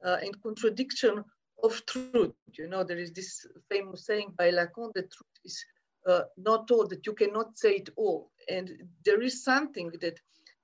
uh, 0.05 0.19
and 0.23 0.41
contradiction 0.43 1.25
of 1.63 1.85
truth. 1.87 2.33
You 2.53 2.69
know, 2.69 2.85
there 2.85 2.99
is 2.99 3.13
this 3.13 3.47
famous 3.71 4.07
saying 4.07 4.35
by 4.37 4.51
Lacan 4.51 4.93
that 4.95 5.11
truth 5.11 5.37
is 5.45 5.65
uh, 6.07 6.23
not 6.37 6.71
all, 6.71 6.87
that 6.87 7.07
you 7.07 7.15
cannot 7.15 7.59
say 7.59 7.77
it 7.77 7.91
all. 7.97 8.31
And 8.49 8.71
there 9.05 9.23
is 9.23 9.43
something 9.43 9.93
that 10.01 10.19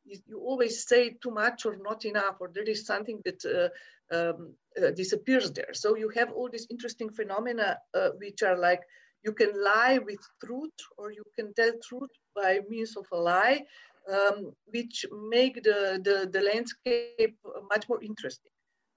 you 0.05 0.41
always 0.41 0.87
say 0.87 1.17
too 1.23 1.31
much 1.31 1.65
or 1.65 1.77
not 1.77 2.05
enough, 2.05 2.37
or 2.41 2.51
there 2.53 2.69
is 2.69 2.87
something 2.87 3.21
that 3.25 3.45
uh, 3.45 3.69
um, 4.15 4.55
uh, 4.83 4.91
disappears 4.91 5.51
there. 5.53 5.73
So 5.73 5.97
you 5.97 6.11
have 6.11 6.31
all 6.33 6.49
these 6.51 6.67
interesting 6.71 7.11
phenomena 7.11 7.79
uh, 7.95 8.11
which 8.19 8.43
are 8.43 8.59
like 8.59 8.81
you 9.25 9.33
can 9.33 9.51
lie 9.63 9.99
with 9.99 10.19
truth 10.45 10.79
or 10.99 11.13
you 11.13 11.23
can 11.37 11.55
tell 11.55 11.73
truth 11.89 12.11
by 12.35 12.61
means 12.69 12.97
of 12.97 13.07
a 13.13 13.17
lie, 13.17 13.63
um, 14.11 14.53
which 14.67 15.05
make 15.29 15.63
the, 15.63 16.01
the, 16.03 16.29
the 16.31 16.41
landscape 16.41 17.37
much 17.69 17.89
more 17.89 18.03
interesting. 18.03 18.51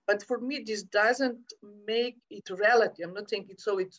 But 0.08 0.24
for 0.24 0.40
me, 0.40 0.64
this 0.66 0.84
doesn't 0.84 1.54
make 1.88 2.18
it 2.30 2.50
reality. 2.50 3.04
I'm 3.04 3.14
not 3.14 3.30
saying 3.30 3.48
it 3.50 3.60
so 3.60 3.80
it 3.80 3.96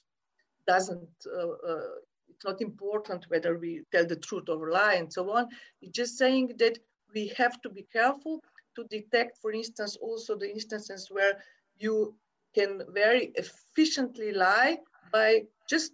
doesn't, 0.67 1.09
uh, 1.27 1.49
uh, 1.69 1.81
it's 2.29 2.45
not 2.45 2.61
important 2.61 3.25
whether 3.29 3.59
we 3.59 3.83
tell 3.93 4.07
the 4.07 4.17
truth 4.17 4.49
or 4.49 4.71
lie 4.71 4.95
and 4.95 5.13
so 5.13 5.31
on. 5.31 5.49
It's 5.83 5.93
just 5.93 6.19
saying 6.19 6.55
that 6.59 6.79
we 7.15 7.33
have 7.37 7.61
to 7.63 7.71
be 7.71 7.87
careful 7.93 8.43
to 8.77 8.85
detect, 8.85 9.39
for 9.39 9.53
instance, 9.53 9.97
also 9.97 10.37
the 10.37 10.51
instances 10.51 11.09
where 11.11 11.39
you 11.79 12.15
can 12.55 12.83
very 12.91 13.33
efficiently 13.35 14.33
lie 14.33 14.79
by 15.13 15.43
just 15.69 15.93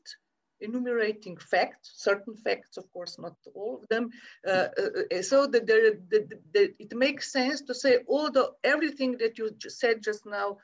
enumerating 0.63 1.37
facts, 1.37 1.93
certain 1.97 2.37
facts, 2.37 2.77
of 2.77 2.91
course, 2.93 3.19
not 3.19 3.35
all 3.55 3.79
of 3.81 3.89
them, 3.89 4.11
uh, 4.47 4.69
uh, 4.79 5.23
so 5.23 5.47
that 5.47 5.67
there, 5.67 5.93
the, 6.11 6.29
the, 6.55 6.73
it 6.79 6.95
makes 6.95 7.33
sense 7.33 7.63
to 7.63 7.75
say, 7.75 7.99
all 8.07 8.31
the 8.31 8.53
everything 8.65 9.17
that 9.19 9.39
you 9.39 9.51
just 9.59 9.79
said 9.79 10.03
just 10.03 10.25
now 10.27 10.57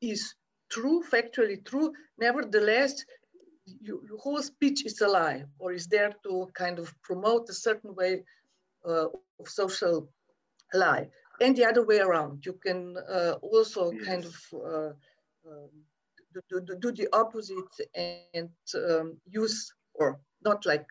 is 0.00 0.34
true, 0.70 1.02
factually 1.10 1.64
true, 1.64 1.92
nevertheless, 2.18 3.04
you, 3.80 4.02
your 4.08 4.18
whole 4.18 4.42
speech 4.42 4.84
is 4.86 5.00
a 5.00 5.08
lie 5.08 5.44
or 5.58 5.72
is 5.72 5.86
there 5.86 6.14
to 6.24 6.48
kind 6.54 6.78
of 6.78 6.94
promote 7.02 7.48
a 7.48 7.54
certain 7.54 7.94
way 7.94 8.22
uh, 8.86 9.06
of 9.40 9.48
social 9.48 10.08
lie. 10.72 11.08
And 11.40 11.56
the 11.56 11.66
other 11.66 11.84
way 11.84 12.00
around, 12.00 12.44
you 12.46 12.54
can 12.54 12.96
uh, 12.96 13.34
also 13.42 13.92
yes. 13.92 14.06
kind 14.06 14.24
of 14.24 14.36
uh, 14.54 14.92
um, 15.50 15.70
do, 16.48 16.60
do, 16.60 16.76
do, 16.76 16.92
the 16.92 17.08
opposite 17.12 17.72
and 17.94 18.50
um, 18.74 19.16
use, 19.26 19.72
or 19.94 20.20
not 20.44 20.64
like 20.66 20.86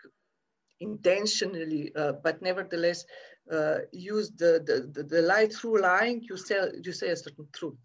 intentionally, 0.80 1.92
uh, 1.96 2.14
but 2.24 2.42
nevertheless, 2.42 3.06
uh, 3.52 3.80
use 3.92 4.32
the, 4.32 4.62
the, 4.66 4.90
the, 4.94 5.04
the 5.04 5.22
lie 5.22 5.48
through 5.48 5.82
lying, 5.82 6.22
you 6.30 6.38
say, 6.38 6.70
you 6.84 6.92
say 6.92 7.10
a 7.10 7.16
certain 7.16 7.48
truth. 7.54 7.78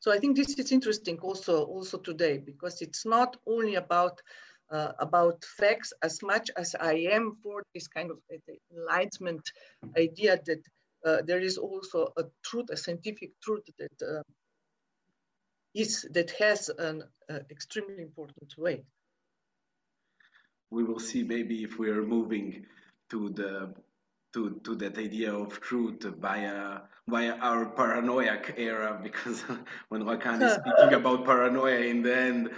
So 0.00 0.12
I 0.12 0.18
think 0.18 0.36
this 0.36 0.58
is 0.58 0.72
interesting 0.72 1.18
also, 1.18 1.64
also 1.64 1.98
today, 1.98 2.38
because 2.38 2.80
it's 2.82 3.04
not 3.04 3.36
only 3.46 3.74
about 3.74 4.20
uh, 4.70 4.92
about 4.98 5.42
facts 5.44 5.92
as 6.02 6.22
much 6.22 6.50
as 6.56 6.74
I 6.78 6.94
am 7.10 7.36
for 7.42 7.62
this 7.74 7.88
kind 7.88 8.10
of 8.10 8.18
enlightenment 8.76 9.40
idea 9.96 10.38
that 10.44 10.62
uh, 11.06 11.22
there 11.24 11.40
is 11.40 11.56
also 11.56 12.12
a 12.18 12.24
truth, 12.44 12.66
a 12.70 12.76
scientific 12.76 13.30
truth 13.42 13.64
that 13.78 14.06
uh, 14.06 14.22
is 15.74 16.06
that 16.12 16.30
has 16.32 16.68
an 16.68 17.04
uh, 17.28 17.38
extremely 17.50 18.02
important 18.02 18.54
weight. 18.56 18.84
We 20.70 20.84
will 20.84 21.00
see 21.00 21.22
maybe 21.22 21.62
if 21.62 21.78
we 21.78 21.90
are 21.90 22.02
moving 22.02 22.66
to 23.10 23.30
the 23.30 23.74
to, 24.34 24.60
to 24.64 24.74
that 24.76 24.98
idea 24.98 25.32
of 25.34 25.60
truth 25.60 26.02
via 26.02 26.82
via 27.08 27.34
our 27.36 27.66
paranoiac 27.66 28.54
era 28.58 29.00
because 29.02 29.42
when 29.88 30.02
Lacan 30.02 30.42
is 30.42 30.54
speaking 30.54 30.94
about 31.00 31.24
paranoia 31.24 31.80
in 31.80 32.02
the 32.02 32.16
end 32.16 32.50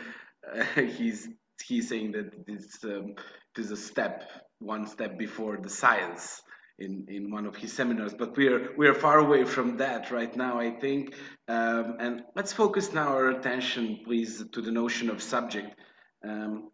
uh, 0.52 0.64
he's 0.82 1.28
he's 1.64 1.88
saying 1.88 2.12
that 2.12 2.46
this 2.46 2.82
um, 2.84 3.14
is 3.56 3.70
a 3.70 3.76
step 3.76 4.28
one 4.58 4.86
step 4.86 5.18
before 5.18 5.58
the 5.58 5.70
science 5.70 6.42
in, 6.80 7.06
in 7.08 7.30
one 7.30 7.46
of 7.46 7.56
his 7.56 7.72
seminars 7.72 8.14
but 8.14 8.37
we're 8.37 8.75
we're 8.76 8.94
far 8.94 9.18
away 9.18 9.44
from 9.44 9.76
that 9.76 10.10
right 10.10 10.34
now 10.37 10.58
I 10.58 10.70
think 10.70 11.14
um, 11.49 11.96
and 12.00 12.22
let's 12.34 12.52
focus 12.52 12.92
now 12.92 13.08
our 13.08 13.30
attention 13.30 14.00
please 14.04 14.42
to 14.52 14.60
the 14.60 14.72
notion 14.72 15.10
of 15.10 15.22
subject 15.22 15.78
um, 16.26 16.70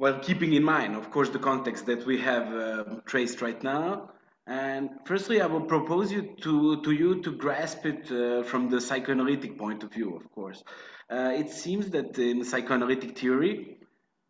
while 0.00 0.18
keeping 0.18 0.54
in 0.54 0.64
mind, 0.64 0.96
of 0.96 1.10
course, 1.10 1.28
the 1.28 1.38
context 1.38 1.84
that 1.84 2.06
we 2.06 2.18
have 2.22 2.54
uh, 2.54 2.84
traced 3.04 3.42
right 3.42 3.62
now. 3.62 4.10
And 4.46 4.88
firstly, 5.04 5.42
I 5.42 5.46
will 5.46 5.66
propose 5.66 6.10
you 6.10 6.34
to, 6.40 6.80
to 6.82 6.90
you 6.90 7.20
to 7.20 7.32
grasp 7.32 7.84
it 7.84 8.10
uh, 8.10 8.42
from 8.42 8.70
the 8.70 8.80
psychoanalytic 8.80 9.58
point 9.58 9.82
of 9.82 9.92
view, 9.92 10.16
of 10.16 10.30
course. 10.32 10.62
Uh, 11.10 11.32
it 11.34 11.50
seems 11.50 11.90
that 11.90 12.18
in 12.18 12.44
psychoanalytic 12.44 13.18
theory, 13.18 13.76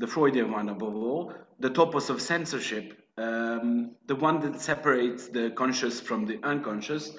the 0.01 0.09
Freudian 0.09 0.51
one 0.51 0.69
above 0.69 0.97
all, 0.97 1.35
the 1.61 1.71
topos 1.71 2.11
of 2.11 2.21
censorship, 2.21 3.00
um, 3.17 3.97
the 4.07 4.17
one 4.17 4.41
that 4.41 4.61
separates 4.61 5.29
the 5.29 5.51
conscious 5.51 6.01
from 6.01 6.27
the 6.27 6.39
unconscious, 6.43 7.13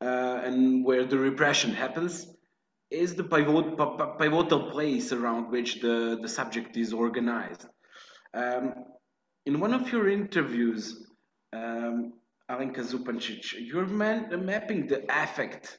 uh, 0.00 0.40
and 0.44 0.84
where 0.84 1.04
the 1.04 1.18
repression 1.18 1.72
happens, 1.72 2.26
is 2.90 3.14
the 3.14 3.24
pivot, 3.24 3.76
pivotal 4.18 4.70
place 4.70 5.12
around 5.12 5.50
which 5.50 5.80
the, 5.80 6.18
the 6.20 6.28
subject 6.28 6.76
is 6.76 6.92
organized. 6.92 7.66
Um, 8.34 8.74
in 9.46 9.60
one 9.60 9.72
of 9.72 9.92
your 9.92 10.08
interviews, 10.08 11.06
um, 11.52 12.14
Alenka 12.50 12.82
Zupancic, 12.84 13.54
you're 13.58 13.86
man, 13.86 14.44
mapping 14.44 14.88
the 14.88 15.04
affect, 15.08 15.78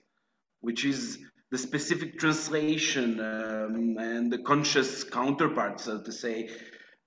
which 0.62 0.86
is 0.86 1.20
the 1.52 1.58
specific 1.58 2.18
translation 2.18 3.20
um, 3.20 3.98
and 3.98 4.32
the 4.32 4.38
conscious 4.38 5.04
counterpart, 5.04 5.82
so 5.82 6.02
to 6.02 6.12
say, 6.12 6.50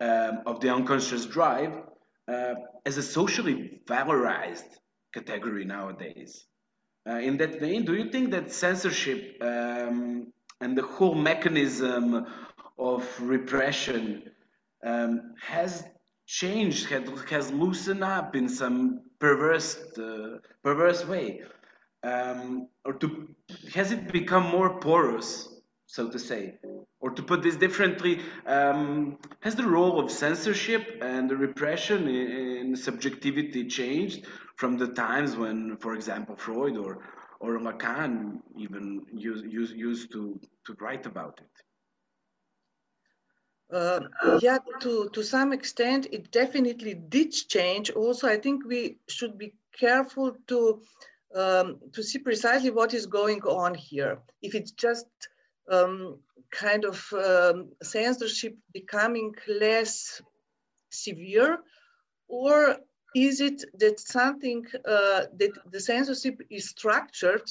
um, 0.00 0.40
of 0.46 0.60
the 0.60 0.68
unconscious 0.68 1.24
drive, 1.24 1.72
uh, 2.28 2.54
as 2.86 2.96
a 2.96 3.02
socially 3.02 3.80
valorized 3.86 4.68
category 5.12 5.64
nowadays. 5.64 6.46
Uh, 7.08 7.16
in 7.16 7.36
that 7.36 7.60
vein, 7.60 7.84
do 7.84 7.94
you 7.94 8.10
think 8.10 8.30
that 8.30 8.50
censorship 8.50 9.36
um, 9.42 10.32
and 10.60 10.76
the 10.76 10.82
whole 10.82 11.14
mechanism 11.14 12.26
of 12.78 13.06
repression 13.20 14.22
um, 14.84 15.34
has 15.40 15.84
changed, 16.26 16.86
has, 16.86 17.08
has 17.28 17.50
loosened 17.52 18.02
up 18.02 18.34
in 18.34 18.48
some 18.48 19.00
perverse, 19.18 19.76
uh, 19.98 20.38
perverse 20.62 21.06
way? 21.06 21.42
Um, 22.02 22.68
or 22.84 22.94
to, 22.94 23.28
has 23.74 23.92
it 23.92 24.12
become 24.12 24.44
more 24.50 24.78
porous, 24.80 25.48
so 25.86 26.08
to 26.10 26.18
say? 26.18 26.58
Or 27.04 27.10
to 27.10 27.22
put 27.22 27.42
this 27.42 27.56
differently, 27.56 28.14
um, 28.46 29.18
has 29.40 29.54
the 29.54 29.68
role 29.76 30.00
of 30.00 30.10
censorship 30.10 30.84
and 31.02 31.28
the 31.30 31.36
repression 31.36 32.08
in, 32.08 32.76
subjectivity 32.76 33.62
changed? 33.68 34.26
from 34.56 34.78
the 34.78 34.88
times 34.88 35.36
when, 35.36 35.76
for 35.78 35.94
example, 35.94 36.36
Freud 36.36 36.76
or, 36.76 36.98
or 37.40 37.58
Lacan 37.58 38.40
even 38.56 39.04
used, 39.12 39.44
used, 39.44 39.74
used 39.74 40.12
to, 40.12 40.40
to 40.66 40.76
write 40.80 41.06
about 41.06 41.40
it. 41.40 41.50
Uh, 43.74 44.00
yeah, 44.40 44.58
to, 44.80 45.08
to 45.12 45.22
some 45.22 45.52
extent, 45.52 46.06
it 46.12 46.30
definitely 46.30 46.94
did 46.94 47.32
change. 47.32 47.90
Also, 47.90 48.28
I 48.28 48.36
think 48.36 48.64
we 48.64 48.98
should 49.08 49.36
be 49.36 49.54
careful 49.76 50.36
to, 50.48 50.80
um, 51.34 51.80
to 51.92 52.02
see 52.02 52.18
precisely 52.18 52.70
what 52.70 52.94
is 52.94 53.06
going 53.06 53.42
on 53.42 53.74
here. 53.74 54.18
If 54.42 54.54
it's 54.54 54.70
just 54.70 55.06
um, 55.68 56.20
kind 56.50 56.84
of 56.84 57.12
um, 57.12 57.70
censorship 57.82 58.54
becoming 58.72 59.34
less 59.48 60.22
severe, 60.90 61.58
or 62.28 62.76
is 63.14 63.40
it 63.40 63.64
that 63.78 64.00
something 64.00 64.64
uh, 64.86 65.22
that 65.38 65.52
the 65.70 65.80
censorship 65.80 66.40
is 66.50 66.68
structured, 66.68 67.48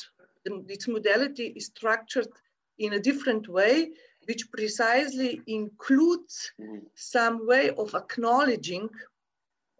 its 0.67 0.87
modality 0.87 1.53
is 1.55 1.67
structured 1.67 2.27
in 2.79 2.93
a 2.93 2.99
different 2.99 3.47
way, 3.47 3.91
which 4.27 4.49
precisely 4.51 5.41
includes 5.47 6.51
mm-hmm. 6.59 6.79
some 6.95 7.47
way 7.47 7.69
of 7.71 7.93
acknowledging 7.95 8.89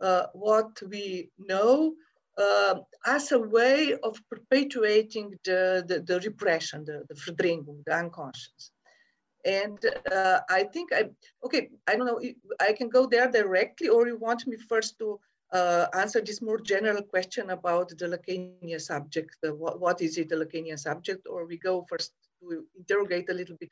uh, 0.02 0.26
what 0.34 0.82
we 0.90 1.30
know 1.38 1.94
uh, 2.38 2.76
as 3.06 3.32
a 3.32 3.40
way 3.40 3.94
of 4.04 4.20
perpetuating 4.30 5.34
the, 5.44 5.84
the, 5.88 6.00
the 6.02 6.20
repression, 6.22 6.84
the, 6.86 7.04
the 7.10 7.16
verdrängung, 7.16 7.84
the 7.86 7.96
unconscious. 7.96 8.72
And 9.46 9.80
uh, 10.12 10.40
I 10.50 10.64
think 10.64 10.94
I, 10.94 11.10
okay, 11.44 11.70
I 11.88 11.96
don't 11.96 12.06
know, 12.06 12.22
I 12.60 12.74
can 12.74 12.90
go 12.90 13.06
there 13.06 13.30
directly 13.30 13.90
or 13.90 14.08
you 14.08 14.18
want 14.18 14.48
me 14.48 14.58
first 14.58 14.98
to 15.00 15.20
uh, 15.52 15.88
answer 15.94 16.22
this 16.22 16.42
more 16.42 16.60
general 16.60 17.02
question 17.02 17.50
about 17.50 17.90
the 17.90 18.08
Lacanian 18.08 18.82
subject. 18.82 19.36
What, 19.42 19.80
what 19.80 20.02
is 20.02 20.18
it, 20.18 20.30
the 20.30 20.36
Lacanian 20.36 20.80
subject? 20.80 21.28
Or 21.30 21.46
we 21.46 21.58
go 21.58 21.86
first 21.90 22.14
to 22.42 22.66
interrogate 22.78 23.30
a 23.30 23.34
little 23.34 23.58
bit, 23.58 23.72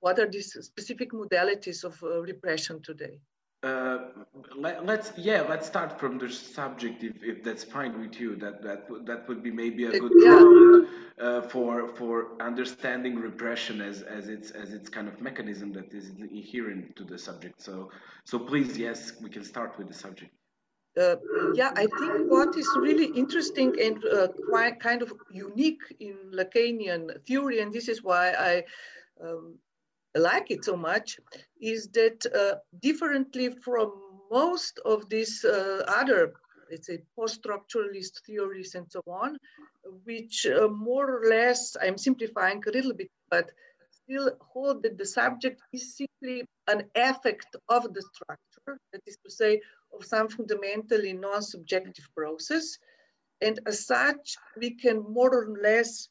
what 0.00 0.18
are 0.18 0.28
these 0.28 0.52
specific 0.60 1.12
modalities 1.12 1.84
of 1.84 2.02
uh, 2.02 2.22
repression 2.22 2.80
today? 2.82 3.20
Uh, 3.62 4.08
let, 4.56 4.88
us 4.88 5.12
yeah 5.16 5.42
let's 5.42 5.68
start 5.68 6.00
from 6.00 6.18
the 6.18 6.28
subject 6.28 7.04
if, 7.04 7.22
if 7.22 7.44
that's 7.44 7.62
fine 7.62 8.00
with 8.00 8.18
you 8.18 8.34
that 8.34 8.60
that 8.60 8.88
that 9.06 9.28
would 9.28 9.40
be 9.40 9.52
maybe 9.52 9.84
a 9.84 10.00
good 10.00 10.10
yeah. 10.16 10.30
ground 10.30 10.88
uh, 11.20 11.42
for 11.42 11.86
for 11.94 12.30
understanding 12.40 13.14
repression 13.20 13.80
as 13.80 14.02
as 14.02 14.28
its 14.28 14.50
as 14.50 14.72
its 14.72 14.88
kind 14.88 15.06
of 15.06 15.20
mechanism 15.20 15.72
that 15.72 15.94
is 15.94 16.10
inherent 16.32 16.96
to 16.96 17.04
the 17.04 17.16
subject 17.16 17.62
so 17.62 17.88
so 18.24 18.36
please 18.36 18.76
yes 18.76 19.12
we 19.22 19.30
can 19.30 19.44
start 19.44 19.78
with 19.78 19.86
the 19.86 19.94
subject 19.94 20.32
uh, 21.00 21.16
yeah, 21.54 21.70
I 21.74 21.86
think 21.86 22.30
what 22.30 22.54
is 22.56 22.68
really 22.76 23.06
interesting 23.16 23.74
and 23.80 24.04
uh, 24.04 24.28
quite 24.50 24.78
kind 24.78 25.00
of 25.00 25.10
unique 25.30 25.80
in 26.00 26.16
Lacanian 26.32 27.24
theory, 27.26 27.60
and 27.60 27.72
this 27.72 27.88
is 27.88 28.02
why 28.02 28.32
I 28.32 28.64
um, 29.24 29.54
like 30.14 30.50
it 30.50 30.64
so 30.64 30.76
much, 30.76 31.18
is 31.60 31.88
that 31.88 32.24
uh, 32.34 32.56
differently 32.80 33.50
from 33.64 33.92
most 34.30 34.80
of 34.84 35.08
these 35.08 35.44
uh, 35.44 35.84
other, 35.88 36.32
let's 36.70 36.86
say, 36.86 36.98
post-structuralist 37.16 38.20
theories 38.26 38.74
and 38.74 38.86
so 38.90 39.02
on, 39.06 39.36
which 40.04 40.46
uh, 40.46 40.68
more 40.68 41.18
or 41.18 41.28
less, 41.28 41.76
I'm 41.82 41.98
simplifying 41.98 42.62
a 42.66 42.70
little 42.70 42.94
bit, 42.94 43.10
but 43.30 43.50
still 43.90 44.30
hold 44.40 44.82
that 44.82 44.98
the 44.98 45.06
subject 45.06 45.60
is 45.72 45.96
simply 45.96 46.44
an 46.68 46.84
effect 46.94 47.56
of 47.68 47.92
the 47.94 48.02
structure, 48.02 48.78
that 48.92 49.02
is 49.06 49.16
to 49.24 49.30
say, 49.30 49.60
of 49.94 50.04
some 50.04 50.28
fundamentally 50.28 51.12
non-subjective 51.12 52.08
process. 52.16 52.78
And 53.40 53.60
as 53.66 53.86
such, 53.86 54.36
we 54.56 54.70
can 54.70 55.02
more 55.02 55.34
or 55.34 55.56
less 55.60 56.08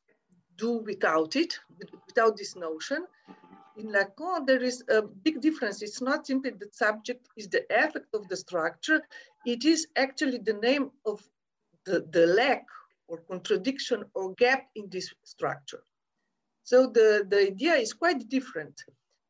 do 0.58 0.84
without 0.86 1.36
it, 1.36 1.60
without 2.08 2.38
this 2.38 2.56
notion. 2.56 3.06
In 3.78 3.88
Lacan, 3.88 4.46
there 4.46 4.64
is 4.64 4.84
a 4.90 5.02
big 5.02 5.42
difference. 5.42 5.82
It's 5.82 6.02
not 6.02 6.28
simply 6.28 6.52
the 6.52 6.70
subject 6.72 7.28
is 7.38 7.48
the 7.48 7.64
effect 7.70 8.08
of 8.14 8.28
the 8.28 8.38
structure. 8.38 9.02
It 9.46 9.66
is 9.66 9.88
actually 9.96 10.40
the 10.40 10.54
name 10.54 10.92
of 11.06 11.22
the, 11.86 12.06
the 12.12 12.28
lack 12.28 12.66
or 13.08 13.20
contradiction 13.30 14.04
or 14.14 14.34
gap 14.36 14.68
in 14.76 14.88
this 14.90 15.14
structure. 15.24 15.84
So 16.64 16.88
the, 16.88 17.26
the 17.28 17.48
idea 17.48 17.74
is 17.76 17.94
quite 17.94 18.30
different. 18.30 18.82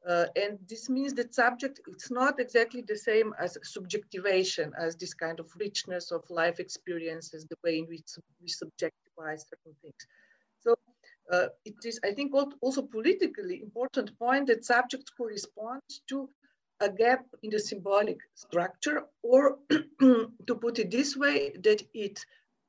Uh, 0.07 0.25
and 0.35 0.57
this 0.67 0.89
means 0.89 1.13
that 1.13 1.33
subject, 1.33 1.79
it's 1.87 2.09
not 2.09 2.39
exactly 2.39 2.83
the 2.87 2.97
same 2.97 3.33
as 3.39 3.57
subjectivation, 3.63 4.71
as 4.79 4.95
this 4.95 5.13
kind 5.13 5.39
of 5.39 5.47
richness 5.59 6.11
of 6.11 6.23
life 6.29 6.59
experiences, 6.59 7.45
the 7.45 7.57
way 7.63 7.79
in 7.79 7.85
which 7.85 8.09
we 8.41 8.47
subjectivize 8.47 9.41
certain 9.47 9.75
things. 9.81 10.07
So 10.59 10.75
uh, 11.31 11.47
it 11.65 11.75
is, 11.85 11.99
I 12.03 12.11
think, 12.11 12.33
also 12.61 12.81
politically 12.81 13.61
important 13.61 14.17
point 14.17 14.47
that 14.47 14.65
subject 14.65 15.11
corresponds 15.17 16.01
to 16.09 16.29
a 16.79 16.89
gap 16.89 17.25
in 17.43 17.51
the 17.51 17.59
symbolic 17.59 18.19
structure, 18.35 19.03
or 19.21 19.59
to 19.99 20.55
put 20.59 20.79
it 20.79 20.91
this 20.91 21.15
way, 21.15 21.51
that 21.63 21.81
it 21.93 22.19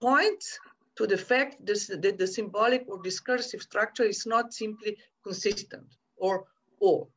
points 0.00 0.58
to 0.96 1.06
the 1.06 1.16
fact 1.16 1.64
that 1.64 2.16
the 2.18 2.26
symbolic 2.26 2.84
or 2.88 3.02
discursive 3.02 3.62
structure 3.62 4.04
is 4.04 4.26
not 4.26 4.52
simply 4.52 4.98
consistent 5.24 5.96
or 6.16 6.44
all. 6.80 7.10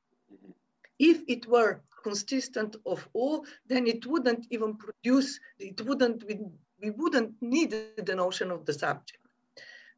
If 0.97 1.21
it 1.27 1.45
were 1.47 1.81
consistent 2.03 2.77
of 2.85 3.07
all, 3.13 3.45
then 3.67 3.87
it 3.87 4.05
wouldn't 4.05 4.47
even 4.49 4.77
produce, 4.77 5.39
it 5.59 5.81
wouldn't, 5.81 6.23
we, 6.27 6.39
we 6.81 6.91
wouldn't 6.91 7.33
need 7.41 7.75
the 7.97 8.15
notion 8.15 8.51
of 8.51 8.65
the 8.65 8.73
subject. 8.73 9.24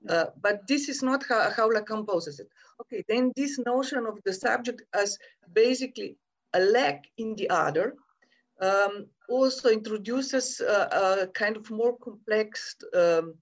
Uh, 0.09 0.25
but 0.41 0.67
this 0.67 0.89
is 0.89 1.03
not 1.03 1.23
how, 1.27 1.49
how 1.51 1.69
Lacan 1.69 2.07
poses 2.07 2.39
it. 2.39 2.49
Okay, 2.81 3.03
then 3.07 3.31
this 3.35 3.59
notion 3.65 4.05
of 4.05 4.19
the 4.23 4.33
subject 4.33 4.81
as 4.93 5.17
basically 5.53 6.17
a 6.53 6.59
lack 6.59 7.05
in 7.17 7.35
the 7.35 7.49
other 7.49 7.95
um, 8.61 9.07
also 9.29 9.69
introduces 9.69 10.61
a, 10.61 11.23
a, 11.23 11.27
kind 11.27 11.57
of 11.57 11.69
more 11.69 11.97
complex 11.97 12.75
um, 12.95 13.35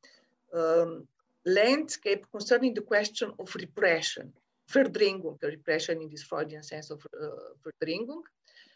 um, 0.54 1.08
landscape 1.46 2.26
concerning 2.32 2.74
the 2.74 2.82
question 2.82 3.32
of 3.40 3.54
repression. 3.56 4.34
Verdrängung, 4.72 5.38
repression 5.44 6.02
in 6.02 6.10
this 6.10 6.24
Freudian 6.24 6.64
sense 6.64 6.90
of 6.90 7.06
uh, 7.22 7.28
Verdrängung, 7.64 8.24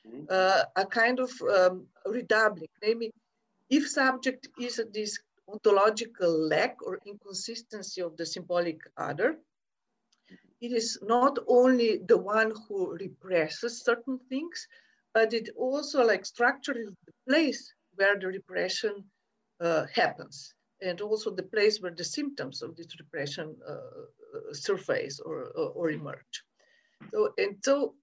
mm-hmm. 0.07 0.25
uh, 0.29 0.63
a 0.75 0.85
kind 0.85 1.19
of 1.19 1.31
um, 1.41 1.87
redoubling, 2.05 2.69
namely, 2.83 3.11
if 3.69 3.89
subject 3.89 4.47
is 4.59 4.79
this 4.93 5.19
ontological 5.51 6.47
lack 6.47 6.77
or 6.81 6.99
inconsistency 7.05 8.01
of 8.01 8.15
the 8.17 8.25
symbolic 8.25 8.79
other, 8.97 9.37
it 10.61 10.71
is 10.71 10.99
not 11.01 11.39
only 11.47 11.99
the 12.07 12.17
one 12.17 12.53
who 12.67 12.97
represses 12.97 13.83
certain 13.83 14.19
things, 14.29 14.67
but 15.13 15.33
it 15.33 15.49
also 15.55 16.05
like 16.05 16.25
structurally 16.25 16.85
the 17.05 17.13
place 17.27 17.73
where 17.95 18.17
the 18.19 18.27
repression 18.27 19.03
uh, 19.61 19.85
happens 19.93 20.53
and 20.81 21.01
also 21.01 21.31
the 21.31 21.43
place 21.43 21.81
where 21.81 21.93
the 21.95 22.03
symptoms 22.03 22.61
of 22.61 22.75
this 22.75 22.87
repression 22.99 23.55
uh, 23.67 23.71
uh, 23.71 24.53
surface 24.53 25.19
or, 25.19 25.45
or, 25.55 25.69
or, 25.71 25.89
emerge. 25.91 26.43
So, 27.11 27.33
and 27.37 27.57
so 27.63 27.95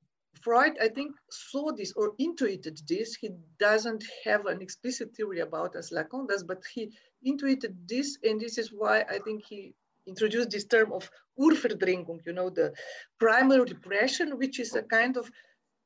Freud, 0.43 0.77
I 0.81 0.89
think, 0.89 1.15
saw 1.31 1.73
this 1.73 1.93
or 1.97 2.13
intuited 2.19 2.79
this. 2.89 3.15
He 3.15 3.31
doesn't 3.59 4.05
have 4.25 4.47
an 4.47 4.61
explicit 4.61 5.15
theory 5.15 5.41
about 5.41 5.77
as 5.77 5.91
Lacan 5.91 6.29
does, 6.29 6.43
but 6.43 6.63
he 6.75 6.93
intuited 7.31 7.75
this, 7.93 8.09
and 8.27 8.41
this 8.41 8.57
is 8.63 8.69
why 8.81 8.97
I 9.15 9.19
think 9.25 9.45
he 9.45 9.75
introduced 10.07 10.51
this 10.51 10.67
term 10.75 10.93
of 10.93 11.11
Urverdrängung, 11.39 12.21
you 12.25 12.33
know, 12.33 12.51
the 12.51 12.73
primary 13.19 13.65
repression, 13.75 14.39
which 14.39 14.57
is 14.65 14.75
a 14.75 14.83
kind 14.83 15.17
of, 15.17 15.31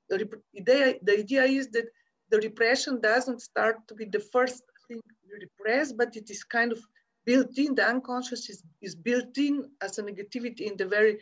the 0.08 0.28
idea, 0.60 0.94
the 1.06 1.18
idea 1.18 1.44
is 1.44 1.66
that 1.74 1.88
the 2.30 2.38
repression 2.48 3.00
doesn't 3.00 3.40
start 3.50 3.76
to 3.88 3.94
be 3.94 4.04
the 4.04 4.24
first 4.34 4.62
thing 4.86 5.00
you 5.28 5.36
repress, 5.46 5.92
but 5.92 6.14
it 6.20 6.30
is 6.30 6.44
kind 6.44 6.70
of 6.72 6.80
built 7.24 7.56
in, 7.56 7.74
the 7.74 7.86
unconscious 7.94 8.48
is, 8.52 8.62
is 8.80 8.94
built 8.94 9.36
in 9.38 9.54
as 9.82 9.98
a 9.98 10.02
negativity 10.02 10.62
in 10.70 10.76
the 10.76 10.86
very 10.86 11.18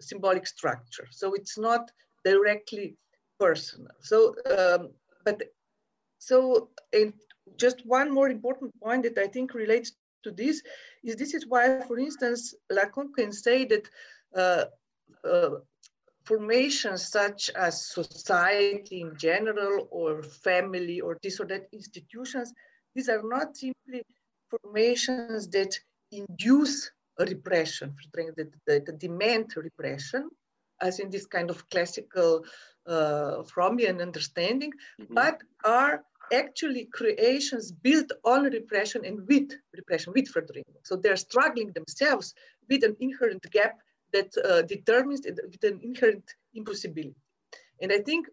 symbolic 0.00 0.46
structure. 0.46 1.06
So 1.10 1.32
it's 1.34 1.56
not 1.58 1.90
directly 2.24 2.96
personal. 3.38 3.94
So, 4.00 4.34
um, 4.56 4.90
but 5.24 5.42
so, 6.18 6.68
and 6.92 7.12
just 7.56 7.86
one 7.86 8.12
more 8.12 8.28
important 8.28 8.72
point 8.80 9.02
that 9.04 9.18
I 9.18 9.26
think 9.26 9.54
relates 9.54 9.92
to 10.24 10.30
this 10.30 10.62
is 11.02 11.16
this 11.16 11.34
is 11.34 11.46
why, 11.46 11.80
for 11.86 11.98
instance, 11.98 12.54
Lacan 12.70 13.12
can 13.14 13.32
say 13.32 13.64
that 13.66 13.88
uh, 14.36 14.64
uh, 15.24 15.50
formations 16.24 17.08
such 17.08 17.50
as 17.50 17.86
society 17.86 19.00
in 19.00 19.16
general 19.16 19.88
or 19.90 20.22
family 20.22 21.00
or 21.00 21.18
this 21.22 21.40
or 21.40 21.46
that 21.46 21.66
institutions, 21.72 22.52
these 22.94 23.08
are 23.08 23.22
not 23.24 23.56
simply 23.56 24.02
formations 24.50 25.48
that 25.48 25.78
induce 26.12 26.90
repression, 27.18 27.94
that, 28.14 28.52
that 28.66 28.98
demand 28.98 29.52
repression, 29.56 30.28
as 30.80 30.98
in 30.98 31.10
this 31.10 31.26
kind 31.26 31.50
of 31.50 31.68
classical 31.70 32.44
uh, 32.86 33.42
Frommian 33.42 34.00
understanding, 34.00 34.72
mm 34.72 35.06
-hmm. 35.06 35.14
but 35.14 35.36
are 35.64 36.04
actually 36.32 36.86
creations 36.92 37.72
built 37.72 38.10
on 38.24 38.44
repression 38.44 39.04
and 39.04 39.26
with 39.26 39.50
repression, 39.76 40.12
with 40.14 40.32
Verdrängung. 40.32 40.80
So 40.84 40.96
they're 40.96 41.16
struggling 41.16 41.72
themselves 41.72 42.34
with 42.68 42.84
an 42.84 42.96
inherent 43.00 43.44
gap 43.50 43.78
that 44.12 44.32
uh, 44.44 44.62
determines 44.62 45.22
with 45.24 45.64
an 45.64 45.80
inherent 45.82 46.24
impossibility. 46.54 47.14
And 47.80 47.92
I 47.92 47.98
think 47.98 48.26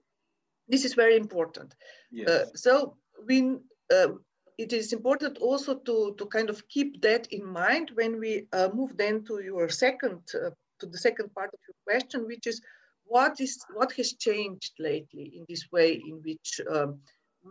this 0.68 0.86
is 0.86 0.94
very 0.94 1.16
important. 1.16 1.76
Yes. 2.12 2.30
Uh, 2.30 2.46
so 2.56 2.98
when 3.26 3.62
uh, 3.94 4.10
it 4.58 4.74
is 4.74 4.92
important 4.92 5.38
also 5.38 5.76
to, 5.76 6.16
to 6.18 6.26
kind 6.26 6.50
of 6.50 6.68
keep 6.68 7.02
that 7.02 7.28
in 7.32 7.46
mind 7.46 7.92
when 7.94 8.20
we 8.20 8.48
uh, 8.54 8.70
move 8.74 8.98
then 8.98 9.24
to 9.26 9.40
your 9.40 9.70
second, 9.70 10.22
uh, 10.34 10.50
to 10.80 10.86
the 10.86 10.98
second 10.98 11.34
part 11.34 11.52
of 11.54 11.60
your 11.68 11.76
question, 11.86 12.26
which 12.26 12.48
is 12.48 12.62
what 13.06 13.40
is 13.40 13.64
what 13.74 13.92
has 13.94 14.14
changed 14.14 14.74
lately 14.80 15.32
in 15.38 15.46
this 15.48 15.72
way 15.72 15.94
in 15.94 16.22
which 16.26 16.60
um, 16.70 17.00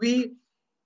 we, 0.01 0.33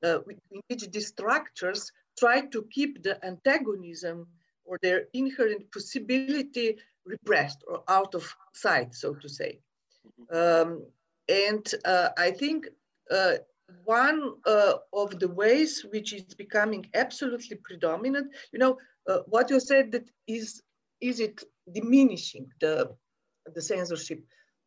uh, 0.05 0.20
in 0.51 0.61
which 0.68 0.90
these 0.90 1.09
structures 1.09 1.92
try 2.18 2.42
to 2.46 2.66
keep 2.70 3.03
the 3.03 3.25
antagonism 3.25 4.27
or 4.64 4.79
their 4.83 5.05
inherent 5.14 5.70
possibility 5.73 6.79
repressed 7.05 7.64
or 7.66 7.83
out 7.88 8.14
of 8.14 8.35
sight, 8.55 8.94
so 8.94 9.14
to 9.14 9.29
say. 9.29 9.59
Mm-hmm. 10.07 10.37
Um, 10.37 10.87
and 11.29 11.75
uh, 11.85 12.11
I 12.18 12.31
think 12.31 12.68
uh, 13.11 13.35
one 13.85 14.35
uh, 14.46 14.75
of 14.92 15.18
the 15.18 15.29
ways 15.29 15.85
which 15.90 16.12
is 16.12 16.35
becoming 16.35 16.87
absolutely 16.94 17.57
predominant, 17.57 18.33
you 18.53 18.59
know, 18.59 18.79
uh, 19.09 19.20
what 19.27 19.51
you 19.51 19.61
said 19.61 19.92
that 19.92 20.09
is, 20.27 20.62
is 21.01 21.20
it 21.20 21.42
diminishing 21.73 22.46
the, 22.61 22.90
the 23.55 23.62
censorship? 23.62 24.23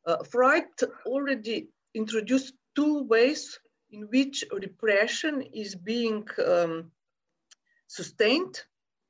Uh, 0.06 0.18
Freud 0.24 0.66
already 1.06 1.70
introduced 1.94 2.54
two 2.76 3.04
ways 3.04 3.60
in 3.94 4.02
which 4.14 4.44
repression 4.52 5.36
is 5.54 5.76
being 5.76 6.28
um, 6.52 6.92
sustained 7.98 8.56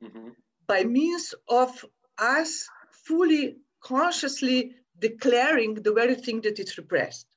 mm 0.03 0.09
-hmm. 0.11 0.29
by 0.71 0.79
means 0.97 1.25
of 1.61 1.71
us 2.37 2.51
fully 3.07 3.43
consciously 3.91 4.59
declaring 5.07 5.71
the 5.85 5.93
very 5.99 6.15
thing 6.15 6.41
that 6.43 6.59
is 6.59 6.77
repressed. 6.81 7.27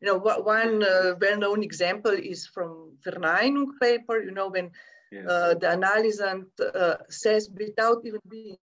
You 0.00 0.06
know, 0.08 0.18
one 0.58 0.74
uh, 0.82 1.14
well-known 1.24 1.62
example 1.62 2.16
is 2.32 2.40
from 2.54 2.70
Verneinung 3.04 3.70
paper, 3.80 4.16
you 4.26 4.34
know, 4.38 4.48
when 4.56 4.66
yes. 5.10 5.24
uh, 5.32 5.54
the 5.60 5.68
analysand 5.76 6.44
uh, 6.60 6.96
says 7.08 7.42
without 7.62 7.98
even 8.08 8.20
being 8.28 8.58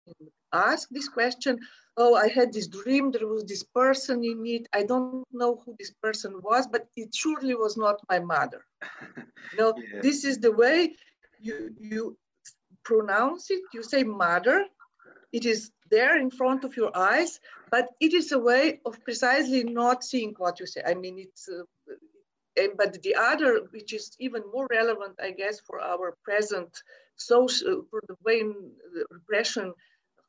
asked 0.53 0.90
this 0.92 1.09
question, 1.09 1.55
oh, 1.96 2.14
I 2.14 2.28
had 2.28 2.52
this 2.52 2.68
dream, 2.68 3.11
there 3.11 3.26
was 3.26 3.44
this 3.44 3.62
person 3.62 4.24
in 4.24 4.46
it. 4.46 4.66
I 4.72 4.83
don't 4.83 5.24
know 5.33 5.62
who 5.64 5.76
this 5.78 5.90
person 5.90 6.40
was, 6.42 6.66
but 6.66 6.88
it 6.96 7.14
surely 7.14 7.55
was 7.55 7.76
not 7.76 8.00
my 8.09 8.18
mother. 8.18 8.64
you 9.16 9.59
know, 9.59 9.74
yeah. 9.76 10.00
this 10.00 10.24
is 10.24 10.38
the 10.38 10.52
way 10.52 10.94
you, 11.40 11.74
you 11.78 12.16
pronounce 12.85 13.50
it. 13.50 13.62
You 13.74 13.83
say 13.83 14.02
mother. 14.05 14.66
It 15.33 15.44
is 15.44 15.70
there 15.90 16.18
in 16.18 16.31
front 16.31 16.64
of 16.64 16.76
your 16.76 16.96
eyes, 16.96 17.40
but 17.70 17.88
it 18.00 18.14
is 18.14 18.33
a 18.33 18.38
way 18.38 18.81
of 18.87 19.02
precisely 19.05 19.64
not 19.64 20.05
seeing 20.05 20.35
what 20.38 20.61
you 20.61 20.66
say. 20.66 20.83
I 20.87 20.94
mean, 20.94 21.18
it's, 21.18 21.48
uh, 21.48 21.64
and, 22.57 22.72
but 22.76 23.02
the 23.02 23.14
other, 23.14 23.66
which 23.70 23.92
is 23.92 24.14
even 24.18 24.42
more 24.52 24.66
relevant, 24.70 25.14
I 25.22 25.31
guess, 25.31 25.61
for 25.61 25.81
our 25.81 26.16
present 26.22 26.70
social, 27.16 27.85
for 27.90 28.02
the 28.09 28.16
way 28.24 28.40
in 28.40 28.55
the 28.94 29.05
repression 29.11 29.72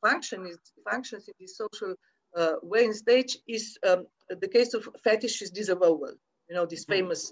function 0.03 0.45
is, 0.45 0.57
functions 0.89 1.27
in 1.27 1.33
this 1.39 1.57
social 1.57 1.95
uh, 2.35 2.53
way 2.61 2.85
and 2.85 2.95
stage 2.95 3.37
is 3.47 3.77
um, 3.87 4.05
the 4.29 4.47
case 4.47 4.73
of 4.73 4.89
fetishist 5.05 5.53
disavowal. 5.53 6.13
You 6.49 6.55
know, 6.55 6.65
this 6.65 6.85
mm-hmm. 6.85 6.93
famous. 6.93 7.31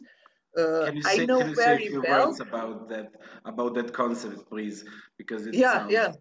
Uh, 0.58 0.86
can 0.86 0.96
you 0.98 1.04
say, 1.04 1.22
I 1.22 1.26
know 1.26 1.40
can 1.40 1.50
you 1.50 1.56
very 1.56 1.78
say 1.78 1.88
a 1.88 1.90
few 1.92 2.02
well. 2.02 2.28
words 2.28 2.40
about 2.42 2.90
that 2.90 3.08
about 3.46 3.74
that 3.76 3.94
concept, 3.94 4.50
please? 4.50 4.84
Because 5.18 5.48
it's 5.48 5.58
yeah, 5.58 5.88
yeah. 5.90 6.12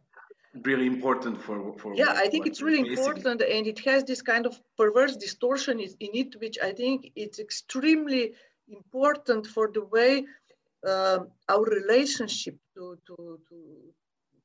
really 0.68 0.86
important 0.86 1.40
for 1.46 1.56
for 1.80 1.94
yeah 1.94 2.12
i 2.24 2.26
think 2.30 2.42
it's 2.48 2.62
really 2.66 2.82
important 2.90 3.40
and 3.56 3.64
it 3.72 3.78
has 3.88 4.00
this 4.02 4.22
kind 4.32 4.44
of 4.50 4.54
perverse 4.80 5.14
distortion 5.26 5.76
in 6.06 6.12
it 6.22 6.30
which 6.42 6.56
i 6.68 6.72
think 6.80 6.96
it's 7.14 7.38
extremely 7.46 8.22
important 8.78 9.46
for 9.54 9.70
the 9.76 9.84
way 9.96 10.12
uh, 10.86 11.18
our 11.48 11.64
relationship 11.64 12.56
to, 12.74 12.98
to, 13.06 13.38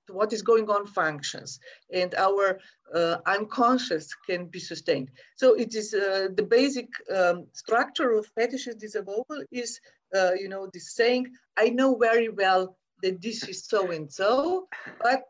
what 0.09 0.33
is 0.33 0.41
going 0.41 0.69
on 0.69 0.85
functions 0.85 1.59
and 1.91 2.13
our 2.15 2.59
uh, 2.93 3.17
unconscious 3.25 4.13
can 4.27 4.45
be 4.45 4.59
sustained. 4.59 5.09
So 5.35 5.53
it 5.53 5.75
is 5.75 5.93
uh, 5.93 6.29
the 6.35 6.43
basic 6.43 6.89
um, 7.13 7.47
structure 7.53 8.11
of 8.11 8.27
fetishist 8.37 8.79
disavowal 8.79 9.43
is, 9.51 9.79
uh, 10.15 10.33
you 10.39 10.49
know, 10.49 10.69
this 10.73 10.95
saying, 10.95 11.31
I 11.57 11.69
know 11.69 11.95
very 11.95 12.29
well 12.29 12.77
that 13.01 13.21
this 13.21 13.43
is 13.47 13.65
so 13.65 13.91
and 13.91 14.11
so, 14.11 14.67
but 15.01 15.25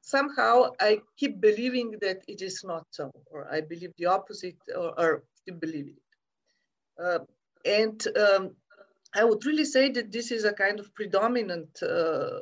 somehow 0.00 0.70
I 0.80 1.00
keep 1.16 1.40
believing 1.40 1.96
that 2.00 2.22
it 2.28 2.42
is 2.42 2.62
not 2.64 2.86
so, 2.90 3.10
or 3.26 3.48
I 3.50 3.60
believe 3.60 3.92
the 3.96 4.06
opposite, 4.06 4.58
or, 4.76 4.98
or 5.00 5.22
still 5.34 5.56
believe 5.56 5.88
it. 5.88 7.02
Uh, 7.02 7.18
and 7.64 8.06
um, 8.16 8.50
I 9.14 9.24
would 9.24 9.44
really 9.44 9.64
say 9.64 9.90
that 9.90 10.12
this 10.12 10.30
is 10.30 10.44
a 10.44 10.52
kind 10.52 10.80
of 10.80 10.94
predominant 10.94 11.82
uh, 11.82 12.40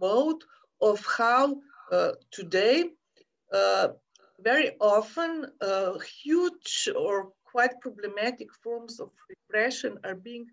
mode 0.00 0.42
of 0.82 1.04
how 1.06 1.56
uh, 1.90 2.12
today 2.30 2.90
uh, 3.52 3.88
very 4.40 4.72
often 4.80 5.46
uh, 5.60 5.98
huge 5.98 6.88
or 6.96 7.30
quite 7.44 7.80
problematic 7.80 8.48
forms 8.62 8.98
of 8.98 9.10
repression 9.28 9.98
are 10.04 10.14
being 10.14 10.46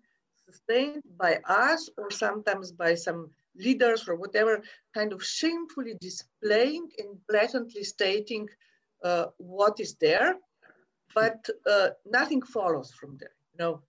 sustained 0.46 1.02
by 1.18 1.40
us 1.48 1.88
or 1.98 2.10
sometimes 2.10 2.72
by 2.72 2.94
some 2.94 3.30
leaders 3.56 4.08
or 4.08 4.14
whatever, 4.14 4.62
kind 4.94 5.12
of 5.12 5.24
shamefully 5.24 5.94
displaying 6.00 6.88
and 6.98 7.18
blatantly 7.28 7.82
stating 7.82 8.48
uh, 9.02 9.26
what 9.38 9.80
is 9.80 9.94
there, 9.94 10.36
but 11.14 11.44
uh, 11.68 11.88
nothing 12.06 12.42
follows 12.42 12.92
from 12.92 13.16
there. 13.18 13.34
You 13.52 13.58
know, 13.64 13.82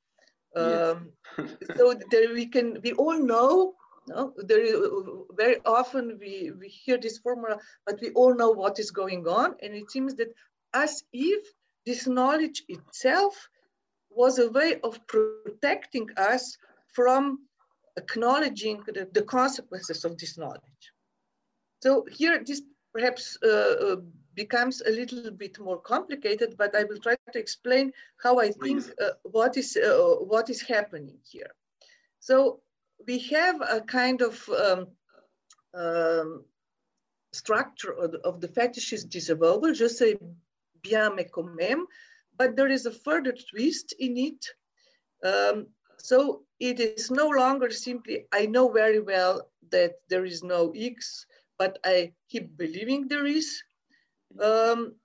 um, 0.56 1.12
so 1.78 1.94
there 2.10 2.34
we 2.34 2.48
can, 2.48 2.80
we 2.84 2.94
all 2.94 3.20
know, 3.20 3.76
no? 4.08 4.34
there 4.38 4.62
is, 4.62 4.76
very 5.34 5.58
often 5.66 6.18
we, 6.20 6.52
we 6.60 6.68
hear 6.68 6.98
this 6.98 7.20
formula, 7.20 7.58
but 7.86 8.00
we 8.02 8.12
all 8.12 8.34
know 8.36 8.52
what 8.52 8.80
is 8.80 8.92
going 8.92 9.28
on. 9.28 9.56
And 9.62 9.74
it 9.74 9.92
seems 9.92 10.16
that 10.16 10.34
as 10.74 11.04
if 11.14 11.46
this 11.86 12.08
knowledge 12.08 12.64
itself 12.68 13.50
was 14.10 14.40
a 14.40 14.50
way 14.52 14.80
of 14.84 15.00
protecting 15.08 16.08
us 16.18 16.58
from 16.88 17.40
acknowledging 17.98 18.82
the, 18.88 19.08
the 19.14 19.24
consequences 19.24 20.06
of 20.06 20.18
this 20.18 20.38
knowledge. 20.38 20.62
So 21.82 22.06
here, 22.12 22.44
this 22.46 22.62
perhaps 22.94 23.38
uh, 23.44 23.48
uh 23.48 23.96
becomes 24.34 24.82
a 24.82 24.92
little 24.92 25.32
bit 25.32 25.60
more 25.60 25.80
complicated, 25.80 26.56
but 26.58 26.76
I 26.76 26.84
will 26.84 27.00
try 27.00 27.16
to 27.34 27.40
explain 27.40 27.92
how 28.24 28.40
I 28.40 28.52
think 28.52 28.84
uh, 29.02 29.12
what 29.24 29.58
is 29.58 29.78
uh, 29.78 30.16
what 30.34 30.50
is 30.50 30.62
happening 30.62 31.18
here. 31.24 31.52
So 32.20 32.62
we 33.08 33.20
have 33.20 33.62
a 33.62 33.82
kind 33.82 34.22
of 34.22 34.50
um, 34.50 34.88
um, 35.74 36.44
structure 37.34 37.94
of 37.94 38.12
the, 38.12 38.20
of 38.20 38.42
the 38.42 38.48
fetishist 38.48 39.10
disavowal, 39.10 39.74
je 39.74 39.88
sais 39.88 40.18
bien 40.82 41.16
mais 41.16 41.30
quand 41.32 41.48
but 42.38 42.56
there 42.56 42.70
is 42.70 42.86
a 42.86 42.92
further 42.92 43.34
twist 43.34 43.94
in 44.00 44.18
it. 44.18 44.46
Um, 45.24 45.68
so 45.98 46.44
it 46.60 46.80
is 46.80 47.12
no 47.12 47.28
longer 47.28 47.70
simply, 47.70 48.26
I 48.32 48.48
know 48.48 48.70
very 48.70 49.00
well 49.00 49.48
that 49.70 49.94
there 50.10 50.26
is 50.26 50.44
no 50.44 50.72
X, 50.76 51.26
but 51.60 51.78
I 51.86 52.14
keep 52.30 52.58
believing 52.58 53.08
there 53.08 53.26
is. 53.26 53.62
Um, 54.42 54.96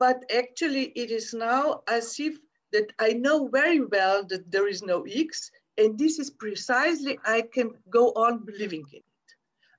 but 0.00 0.24
actually 0.34 0.86
it 0.96 1.10
is 1.10 1.32
now 1.32 1.82
as 1.88 2.18
if 2.18 2.36
that 2.72 2.92
I 2.98 3.12
know 3.12 3.46
very 3.46 3.80
well 3.80 4.24
that 4.24 4.50
there 4.50 4.66
is 4.66 4.82
no 4.82 5.04
X, 5.04 5.50
and 5.78 5.98
this 5.98 6.18
is 6.18 6.30
precisely 6.30 7.18
I 7.24 7.42
can 7.42 7.70
go 7.90 8.08
on 8.10 8.44
believing 8.44 8.84
in 8.92 8.98
it. 8.98 9.04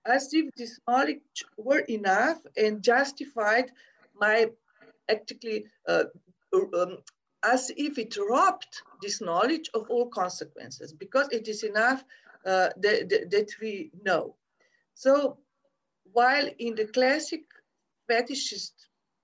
As 0.06 0.34
if 0.34 0.54
this 0.56 0.80
knowledge 0.88 1.44
were 1.58 1.80
enough 1.80 2.40
and 2.58 2.84
justified 2.84 3.72
my 4.20 4.50
actually, 5.10 5.66
uh, 5.88 6.06
um, 6.54 6.98
as 7.44 7.72
if 7.78 7.98
it 7.98 8.16
robbed 8.30 8.82
this 9.02 9.22
knowledge 9.22 9.70
of 9.74 9.90
all 9.90 10.08
consequences, 10.08 10.94
because 10.94 11.28
it 11.32 11.48
is 11.48 11.64
enough 11.64 12.04
uh, 12.46 12.70
that, 12.78 13.28
that 13.32 13.50
we 13.62 13.92
know. 14.04 14.36
So 14.94 15.38
while 16.14 16.48
in 16.60 16.76
the 16.76 16.86
classic 16.86 17.42
fetishist 18.10 18.74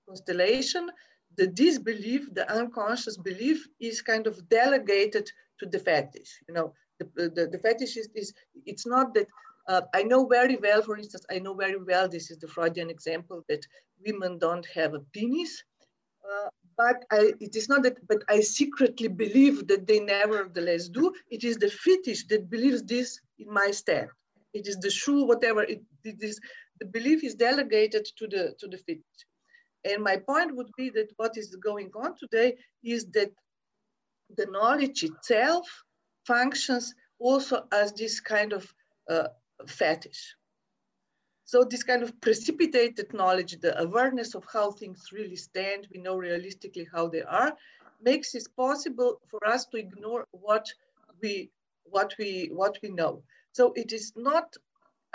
constellation, 0.06 0.90
the 1.36 1.46
disbelief, 1.46 2.32
the 2.34 2.50
unconscious 2.52 3.16
belief 3.16 3.66
is 3.80 4.02
kind 4.02 4.26
of 4.26 4.48
delegated 4.48 5.30
to 5.62 5.68
the 5.68 5.78
fetish. 5.78 6.32
You 6.48 6.54
know, 6.54 6.74
the, 6.98 7.30
the, 7.36 7.46
the 7.46 7.58
fetishist 7.58 8.10
is, 8.14 8.34
it's 8.66 8.86
not 8.86 9.14
that, 9.14 9.28
uh, 9.68 9.82
I 9.94 10.02
know 10.02 10.26
very 10.26 10.56
well, 10.56 10.82
for 10.82 10.96
instance, 10.96 11.24
I 11.30 11.38
know 11.38 11.54
very 11.54 11.82
well, 11.82 12.08
this 12.08 12.30
is 12.30 12.38
the 12.38 12.48
Freudian 12.48 12.90
example 12.90 13.44
that 13.48 13.64
women 14.04 14.38
don't 14.38 14.66
have 14.74 14.94
a 14.94 15.00
penis, 15.12 15.62
uh, 16.28 16.48
but 16.76 17.04
I, 17.12 17.32
it 17.40 17.54
is 17.54 17.68
not 17.68 17.82
that, 17.84 17.96
but 18.08 18.22
I 18.28 18.40
secretly 18.40 19.08
believe 19.08 19.68
that 19.68 19.86
they 19.86 20.00
nevertheless 20.00 20.88
do. 20.88 21.12
It 21.30 21.44
is 21.44 21.56
the 21.58 21.70
fetish 21.70 22.26
that 22.26 22.50
believes 22.50 22.82
this 22.82 23.20
in 23.38 23.52
my 23.52 23.70
stead. 23.70 24.08
It 24.52 24.66
is 24.66 24.76
the 24.78 24.90
shoe, 24.90 25.24
whatever, 25.24 25.62
it, 25.62 25.82
it 26.04 26.20
is 26.20 26.40
the 26.80 26.86
belief 26.86 27.22
is 27.22 27.36
delegated 27.36 28.04
to 28.18 28.26
the, 28.26 28.54
to 28.58 28.66
the 28.66 28.78
fetish. 28.78 29.22
And 29.84 30.02
my 30.02 30.16
point 30.16 30.56
would 30.56 30.70
be 30.76 30.90
that 30.90 31.10
what 31.16 31.36
is 31.36 31.54
going 31.56 31.90
on 31.94 32.16
today 32.16 32.56
is 32.82 33.06
that 33.12 33.30
the 34.36 34.46
knowledge 34.46 35.02
itself 35.04 35.84
functions 36.26 36.94
also 37.18 37.66
as 37.72 37.92
this 37.92 38.20
kind 38.20 38.52
of 38.52 38.72
uh, 39.08 39.28
fetish. 39.66 40.34
So 41.44 41.64
this 41.64 41.82
kind 41.82 42.02
of 42.02 42.18
precipitated 42.20 43.12
knowledge, 43.12 43.60
the 43.60 43.78
awareness 43.78 44.34
of 44.34 44.44
how 44.52 44.70
things 44.70 45.10
really 45.12 45.36
stand, 45.36 45.86
we 45.92 46.00
know 46.00 46.16
realistically 46.16 46.88
how 46.92 47.08
they 47.08 47.22
are, 47.22 47.52
makes 48.00 48.34
it 48.34 48.48
possible 48.56 49.20
for 49.28 49.46
us 49.46 49.66
to 49.66 49.76
ignore 49.76 50.26
what 50.30 50.66
we 51.22 51.50
what 51.84 52.14
we 52.18 52.50
what 52.52 52.78
we 52.82 52.88
know. 52.88 53.22
So 53.52 53.72
it 53.76 53.92
is 53.92 54.12
not 54.16 54.56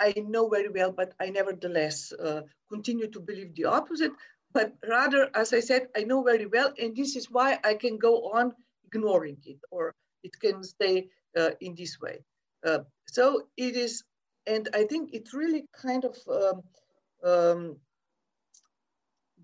I 0.00 0.14
know 0.16 0.48
very 0.48 0.68
well, 0.68 0.92
but 0.92 1.12
I 1.18 1.30
nevertheless 1.30 2.12
uh, 2.12 2.42
continue 2.70 3.08
to 3.08 3.20
believe 3.20 3.54
the 3.54 3.64
opposite. 3.64 4.12
But 4.52 4.74
rather, 4.88 5.28
as 5.34 5.52
I 5.52 5.60
said, 5.60 5.88
I 5.96 6.04
know 6.04 6.22
very 6.22 6.46
well, 6.46 6.72
and 6.80 6.96
this 6.96 7.16
is 7.16 7.30
why 7.30 7.58
I 7.64 7.74
can 7.74 7.98
go 7.98 8.30
on 8.30 8.54
ignoring 8.88 9.38
it, 9.44 9.60
or 9.70 9.94
it 10.22 10.38
can 10.40 10.62
stay 10.62 11.08
uh, 11.36 11.50
in 11.60 11.74
this 11.74 12.00
way. 12.00 12.18
Uh, 12.66 12.80
so 13.06 13.42
it 13.56 13.76
is, 13.76 14.04
and 14.46 14.68
I 14.74 14.84
think 14.84 15.10
it's 15.12 15.34
really 15.34 15.64
kind 15.72 16.04
of 16.04 16.16
um, 16.28 16.62
um, 17.30 17.76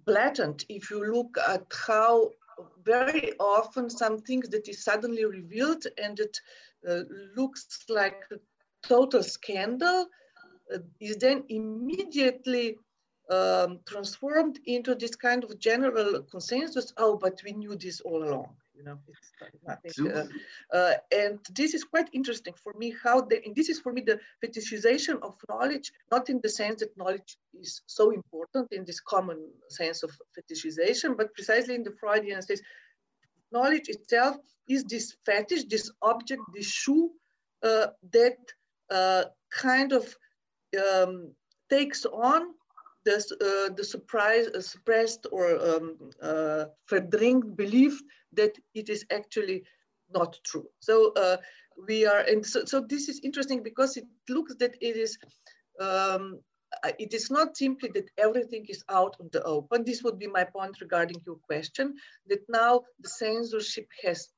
blatant 0.06 0.64
if 0.68 0.90
you 0.90 1.12
look 1.12 1.36
at 1.48 1.64
how 1.86 2.30
very 2.84 3.32
often 3.38 3.90
some 3.90 4.18
things 4.18 4.48
that 4.50 4.68
is 4.68 4.84
suddenly 4.84 5.24
revealed 5.24 5.84
and 6.02 6.20
it 6.20 6.38
uh, 6.88 7.02
looks 7.36 7.84
like 7.88 8.22
a 8.32 8.36
total 8.86 9.22
scandal 9.22 10.06
uh, 10.72 10.78
is 11.00 11.16
then 11.16 11.44
immediately 11.48 12.76
um, 13.30 13.80
transformed 13.86 14.58
into 14.66 14.94
this 14.94 15.16
kind 15.16 15.44
of 15.44 15.58
general 15.58 16.22
consensus. 16.30 16.92
Oh, 16.96 17.16
but 17.16 17.40
we 17.44 17.52
knew 17.52 17.76
this 17.76 18.00
all 18.00 18.22
along. 18.22 18.54
You 18.76 18.82
know, 18.82 18.98
it's 19.06 19.32
nothing. 19.66 20.10
Uh, 20.10 20.26
uh, 20.76 20.94
and 21.12 21.38
this 21.54 21.74
is 21.74 21.84
quite 21.84 22.08
interesting 22.12 22.54
for 22.62 22.72
me. 22.74 22.94
How 23.02 23.20
they, 23.20 23.40
and 23.44 23.54
this 23.54 23.68
is 23.68 23.78
for 23.78 23.92
me 23.92 24.00
the 24.00 24.18
fetishization 24.44 25.22
of 25.22 25.36
knowledge, 25.48 25.92
not 26.10 26.28
in 26.28 26.40
the 26.42 26.48
sense 26.48 26.80
that 26.80 26.96
knowledge 26.96 27.36
is 27.60 27.82
so 27.86 28.10
important 28.10 28.72
in 28.72 28.84
this 28.84 29.00
common 29.00 29.38
sense 29.68 30.02
of 30.02 30.10
fetishization, 30.36 31.16
but 31.16 31.32
precisely 31.34 31.74
in 31.76 31.84
the 31.84 31.94
Freudian 32.00 32.42
sense, 32.42 32.60
knowledge 33.52 33.88
itself 33.88 34.36
is 34.68 34.82
this 34.84 35.16
fetish, 35.24 35.64
this 35.64 35.90
object, 36.02 36.42
this 36.54 36.66
shoe 36.66 37.10
uh, 37.62 37.86
that 38.12 38.38
uh, 38.90 39.24
kind 39.50 39.92
of 39.92 40.16
um, 40.76 41.32
takes 41.70 42.04
on 42.04 42.54
the, 43.04 43.16
uh, 43.16 43.74
the 43.74 43.84
surprise, 43.84 44.46
uh, 44.48 44.60
suppressed 44.60 45.26
or 45.30 45.58
um, 45.64 45.96
uh, 46.22 46.64
belief 47.56 48.00
that 48.36 48.56
it 48.74 48.88
is 48.88 49.04
actually 49.10 49.64
not 50.12 50.38
true. 50.44 50.66
So 50.80 51.12
uh, 51.14 51.36
we 51.86 52.06
are, 52.06 52.20
and 52.20 52.44
so, 52.44 52.64
so, 52.64 52.80
this 52.80 53.08
is 53.08 53.20
interesting 53.24 53.62
because 53.62 53.96
it 53.96 54.04
looks 54.28 54.54
that 54.56 54.76
it 54.80 54.96
is, 54.96 55.18
um, 55.80 56.40
it 56.98 57.14
is 57.14 57.30
not 57.30 57.56
simply 57.56 57.90
that 57.94 58.10
everything 58.18 58.66
is 58.68 58.84
out 58.88 59.16
on 59.20 59.28
the 59.32 59.42
open. 59.42 59.84
This 59.84 60.02
would 60.02 60.18
be 60.18 60.26
my 60.26 60.44
point 60.44 60.80
regarding 60.80 61.20
your 61.26 61.36
question, 61.36 61.94
that 62.28 62.40
now 62.48 62.82
the 63.00 63.08
censorship 63.08 63.88
has 64.02 64.28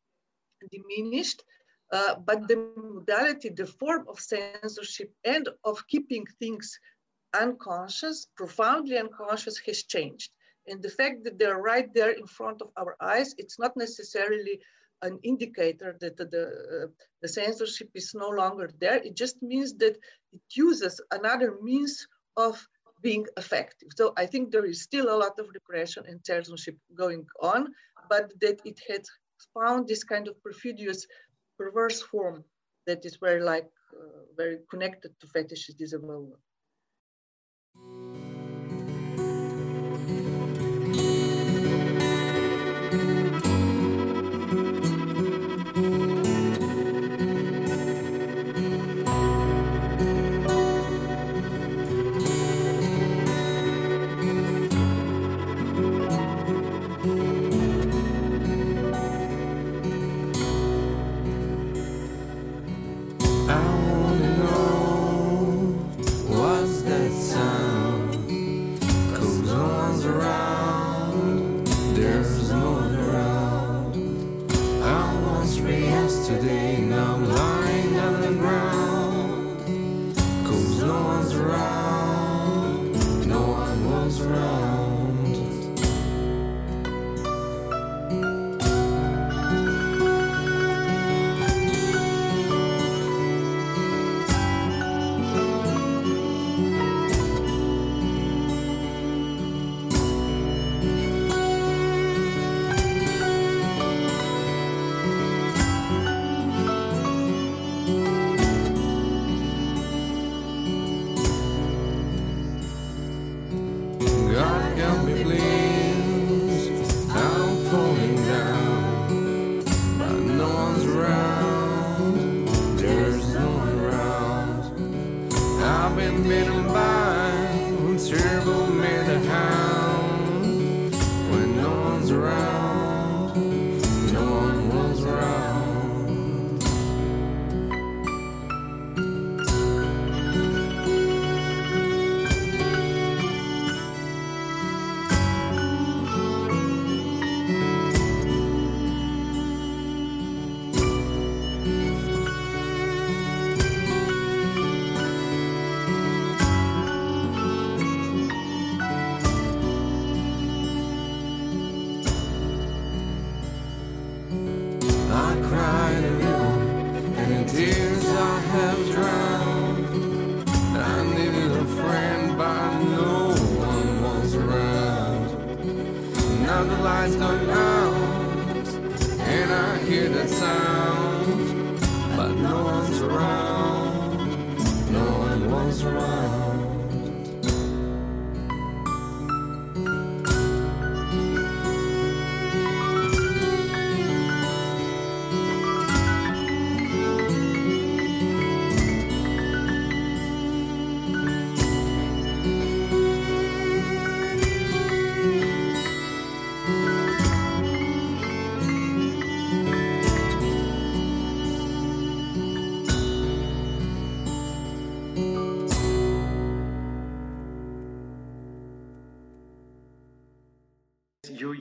diminished 0.71 1.43
uh, 1.93 2.17
but 2.25 2.49
the 2.49 2.73
modality, 2.77 3.49
the 3.51 3.67
form 3.67 4.07
of 4.09 4.19
censorship 4.19 5.13
and 5.25 5.49
of 5.65 5.87
keeping 5.87 6.27
things 6.41 6.79
unconscious, 7.35 8.27
profoundly 8.37 8.99
unconscious, 8.99 9.59
has 9.59 9.85
changed. 9.85 10.31
And 10.69 10.83
the 10.83 10.91
fact 10.91 11.25
that 11.25 11.39
they're 11.39 11.59
right 11.59 11.93
there 11.95 12.11
in 12.11 12.27
front 12.27 12.63
of 12.63 12.71
our 12.77 12.97
eyes, 13.01 13.35
it's 13.39 13.59
not 13.59 13.77
necessarily 13.77 14.61
an 15.03 15.19
indicator 15.23 15.97
that 16.01 16.17
the, 16.17 16.25
the, 16.25 16.45
uh, 16.47 16.87
the 17.23 17.29
censorship 17.29 17.91
is 17.95 18.15
no 18.15 18.29
longer 18.29 18.71
there. 18.81 18.97
It 18.97 19.15
just 19.15 19.43
means 19.43 19.75
that 19.75 19.97
it 20.33 20.41
uses 20.55 21.01
another 21.11 21.59
means 21.63 22.07
of 22.37 22.67
being 23.03 23.27
effective. 23.37 23.89
So 23.95 24.15
I 24.17 24.27
think 24.27 24.51
there 24.51 24.65
is 24.65 24.83
still 24.83 25.09
a 25.11 25.19
lot 25.19 25.39
of 25.39 25.49
repression 25.53 26.05
and 26.09 26.21
censorship 26.25 26.77
going 26.95 27.27
on, 27.41 27.69
but 28.09 28.33
that 28.41 28.61
it 28.65 28.81
had 28.89 29.05
found 29.55 29.87
this 29.87 30.03
kind 30.03 30.29
of 30.29 30.43
perfidious, 30.43 31.07
perverse 31.59 32.03
form 32.03 32.45
that 32.87 33.05
is 33.05 33.17
very 33.17 33.43
like, 33.43 33.69
uh, 33.93 34.23
very 34.37 34.59
connected 34.71 35.13
to 35.21 35.27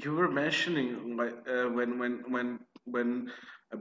fetishism. 0.02 0.34
mentioning 0.34 1.20
uh, 1.20 1.70
when 1.70 2.00
when 2.00 2.24
when 2.30 2.60
when 2.86 3.32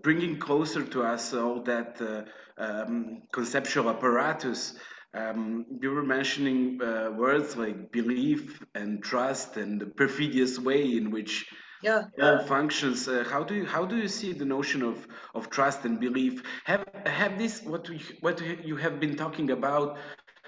bringing 0.02 0.38
closer 0.38 0.82
to 0.82 1.02
us 1.02 1.34
all 1.34 1.62
that 1.62 2.00
uh, 2.00 2.22
um, 2.62 3.22
conceptual 3.32 3.88
apparatus. 3.90 4.74
Um, 5.14 5.66
you 5.80 5.90
were 5.92 6.02
mentioning 6.02 6.82
uh, 6.82 7.10
words 7.16 7.56
like 7.56 7.92
belief 7.92 8.60
and 8.74 9.02
trust 9.02 9.56
and 9.56 9.80
the 9.80 9.86
perfidious 9.86 10.58
way 10.58 10.96
in 10.96 11.12
which 11.12 11.46
yeah. 11.82 12.02
all 12.20 12.38
functions. 12.40 13.06
Uh, 13.06 13.24
how 13.28 13.44
do 13.44 13.54
you 13.54 13.66
how 13.66 13.84
do 13.84 13.96
you 13.96 14.08
see 14.08 14.32
the 14.32 14.44
notion 14.44 14.82
of 14.82 15.06
of 15.34 15.50
trust 15.50 15.84
and 15.84 16.00
belief? 16.00 16.42
Have 16.64 16.84
have 17.06 17.38
this 17.38 17.62
what 17.62 17.88
we, 17.88 18.02
what 18.20 18.40
you 18.64 18.76
have 18.76 18.98
been 18.98 19.16
talking 19.16 19.50
about? 19.50 19.98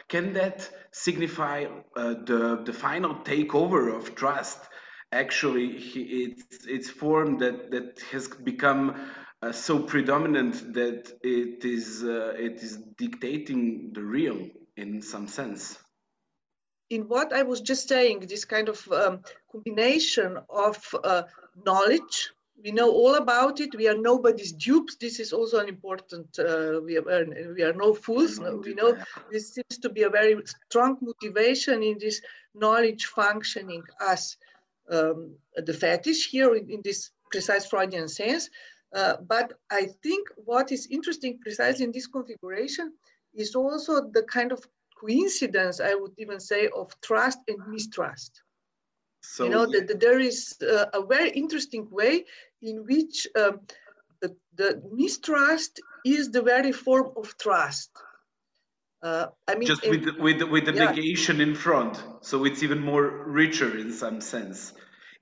Can 0.08 0.32
that 0.32 0.68
signify 0.92 1.66
uh, 1.96 2.14
the 2.24 2.62
the 2.64 2.72
final 2.72 3.14
takeover 3.16 3.94
of 3.94 4.14
trust? 4.14 4.58
Actually 5.16 5.66
it's 5.66 6.66
it's 6.66 6.90
form 6.90 7.38
that 7.38 7.70
that 7.70 8.00
has 8.12 8.28
become 8.28 8.84
uh, 9.42 9.52
so 9.52 9.74
predominant 9.92 10.54
that 10.74 11.12
it 11.22 11.64
is 11.64 12.04
uh, 12.04 12.34
it 12.48 12.56
is 12.62 12.76
dictating 12.98 13.92
the 13.92 14.02
real 14.02 14.38
in 14.76 15.02
some 15.02 15.26
sense. 15.26 15.78
In 16.96 17.02
what 17.12 17.32
i 17.32 17.42
was 17.42 17.60
just 17.60 17.88
saying 17.88 18.20
this 18.20 18.44
kind 18.44 18.68
of 18.68 18.78
um, 18.92 19.14
combination 19.52 20.38
of 20.48 20.76
uh, 21.02 21.22
knowledge 21.68 22.30
we 22.62 22.70
know 22.70 22.90
all 22.90 23.14
about 23.16 23.60
it 23.60 23.74
we 23.74 23.88
are 23.88 23.98
nobody's 24.12 24.52
dupes 24.52 24.96
this 24.96 25.18
is 25.24 25.32
also 25.32 25.58
an 25.58 25.68
important 25.68 26.28
uh, 26.38 26.80
we, 26.86 26.96
are, 26.96 27.26
we 27.56 27.62
are 27.62 27.72
no 27.72 27.92
fools 27.92 28.38
no, 28.38 28.56
we 28.56 28.74
know 28.74 28.96
this 29.32 29.54
seems 29.54 29.78
to 29.82 29.88
be 29.88 30.02
a 30.04 30.10
very 30.10 30.34
strong 30.66 30.96
motivation 31.00 31.82
in 31.82 31.96
this 31.98 32.20
knowledge 32.54 33.06
functioning 33.06 33.82
as 34.00 34.36
um, 34.90 35.34
the 35.56 35.72
fetish 35.72 36.30
here 36.30 36.54
in, 36.54 36.68
in, 36.70 36.80
this 36.84 37.10
precise 37.30 37.66
Freudian 37.66 38.08
sense. 38.08 38.48
Uh, 38.94 39.14
but 39.26 39.54
I 39.70 39.88
think 40.02 40.28
what 40.36 40.72
is 40.72 40.86
interesting 40.90 41.38
precisely 41.40 41.84
in 41.84 41.92
this 41.92 42.06
configuration 42.06 42.92
is 43.34 43.54
also 43.54 44.08
the 44.12 44.22
kind 44.22 44.52
of 44.52 44.64
coincidence, 44.98 45.80
I 45.80 45.94
would 45.94 46.12
even 46.18 46.40
say, 46.40 46.68
of 46.68 46.98
trust 47.00 47.40
and 47.48 47.58
mistrust. 47.68 48.42
So, 49.22 49.44
you 49.44 49.50
know, 49.50 49.66
yeah. 49.68 49.80
that, 49.86 50.00
there 50.00 50.20
is 50.20 50.56
uh, 50.62 50.86
a 50.94 51.04
very 51.04 51.30
interesting 51.30 51.88
way 51.90 52.24
in 52.62 52.84
which 52.86 53.26
um, 53.36 53.60
the, 54.20 54.34
the 54.54 54.82
mistrust 54.92 55.80
is 56.04 56.30
the 56.30 56.42
very 56.42 56.72
form 56.72 57.10
of 57.16 57.36
trust. 57.38 57.90
Uh, 59.02 59.26
I 59.46 59.54
mean, 59.54 59.66
just 59.66 59.86
with 59.88 60.06
with 60.18 60.42
with 60.42 60.64
the 60.66 60.74
yeah. 60.74 60.90
negation 60.90 61.40
in 61.40 61.54
front, 61.54 62.02
so 62.22 62.44
it's 62.44 62.62
even 62.62 62.80
more 62.80 63.24
richer 63.26 63.76
in 63.78 63.92
some 63.92 64.20
sense. 64.20 64.72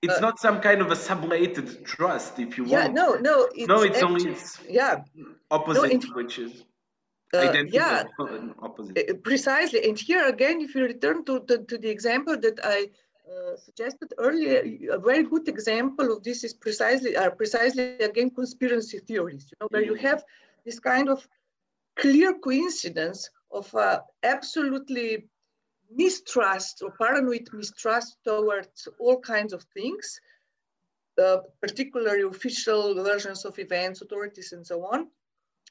It's 0.01 0.19
uh, 0.19 0.21
not 0.21 0.39
some 0.39 0.61
kind 0.61 0.81
of 0.81 0.91
a 0.91 0.95
sublated 0.95 1.85
trust, 1.85 2.39
if 2.39 2.57
you 2.57 2.67
yeah, 2.67 2.83
want. 2.83 2.95
no, 2.95 3.15
no, 3.15 3.49
it's 3.55 3.69
no, 3.69 3.83
it's 3.83 3.97
actually, 3.97 4.13
only 4.13 4.31
it's 4.31 4.61
yeah 4.69 5.03
opposite, 5.51 6.05
no, 6.05 6.15
which 6.15 6.39
is 6.39 6.63
uh, 7.35 7.65
yeah, 7.69 8.05
opposite. 8.61 9.11
Uh, 9.11 9.15
precisely. 9.23 9.89
And 9.89 9.99
here 9.99 10.27
again, 10.29 10.61
if 10.61 10.75
you 10.75 10.85
return 10.85 11.25
to, 11.25 11.41
to, 11.41 11.59
to 11.65 11.79
the 11.79 11.91
example 11.91 12.37
that 12.39 12.61
I 12.63 12.89
uh, 13.29 13.57
suggested 13.57 14.13
earlier, 14.19 14.63
a 14.93 14.99
very 14.99 15.25
good 15.25 15.49
example 15.49 16.13
of 16.13 16.23
this 16.23 16.45
is 16.45 16.55
precisely 16.55 17.17
are 17.17 17.31
precisely 17.31 17.99
again 17.99 18.31
conspiracy 18.31 18.99
theories. 18.99 19.47
You 19.51 19.57
know, 19.61 19.69
where 19.71 19.85
you 19.85 19.95
mm. 19.95 20.01
have 20.09 20.25
this 20.65 20.79
kind 20.79 21.09
of 21.09 21.27
clear 21.97 22.35
coincidence 22.35 23.31
of 23.55 23.75
uh, 23.75 24.01
absolutely 24.23 25.29
mistrust 25.91 26.83
or 26.83 26.91
paranoid 26.91 27.49
mistrust 27.53 28.19
towards 28.25 28.89
all 28.99 29.21
kinds 29.21 29.53
of 29.53 29.63
things, 29.75 30.21
uh, 31.23 31.39
particularly 31.61 32.23
official 32.23 32.95
versions 32.95 33.45
of 33.45 33.59
events, 33.59 34.03
authorities, 34.03 34.53
and 34.53 34.67
so 34.67 34.85
on. 34.85 35.09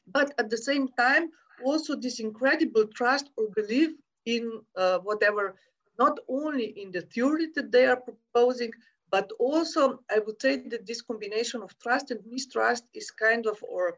But 0.08 0.34
at 0.38 0.50
the 0.50 0.58
same 0.58 0.88
time, 0.98 1.30
also 1.64 1.96
this 1.96 2.20
incredible 2.20 2.86
trust 2.88 3.30
or 3.38 3.50
belief 3.50 3.92
in 4.26 4.62
uh, 4.76 5.00
whatever, 5.00 5.56
not 6.00 6.18
only 6.28 6.66
in 6.82 6.92
the 6.92 7.02
theory 7.02 7.48
that 7.56 7.72
they 7.72 7.86
are 7.86 8.00
proposing, 8.00 8.72
but 9.12 9.30
also 9.40 10.00
I 10.10 10.20
would 10.20 10.42
say 10.42 10.58
that 10.70 10.88
this 10.88 11.02
combination 11.02 11.62
of 11.62 11.78
trust 11.80 12.12
and 12.12 12.22
mistrust 12.26 12.86
is 12.94 13.12
kind 13.12 13.46
of, 13.46 13.62
or 13.62 13.98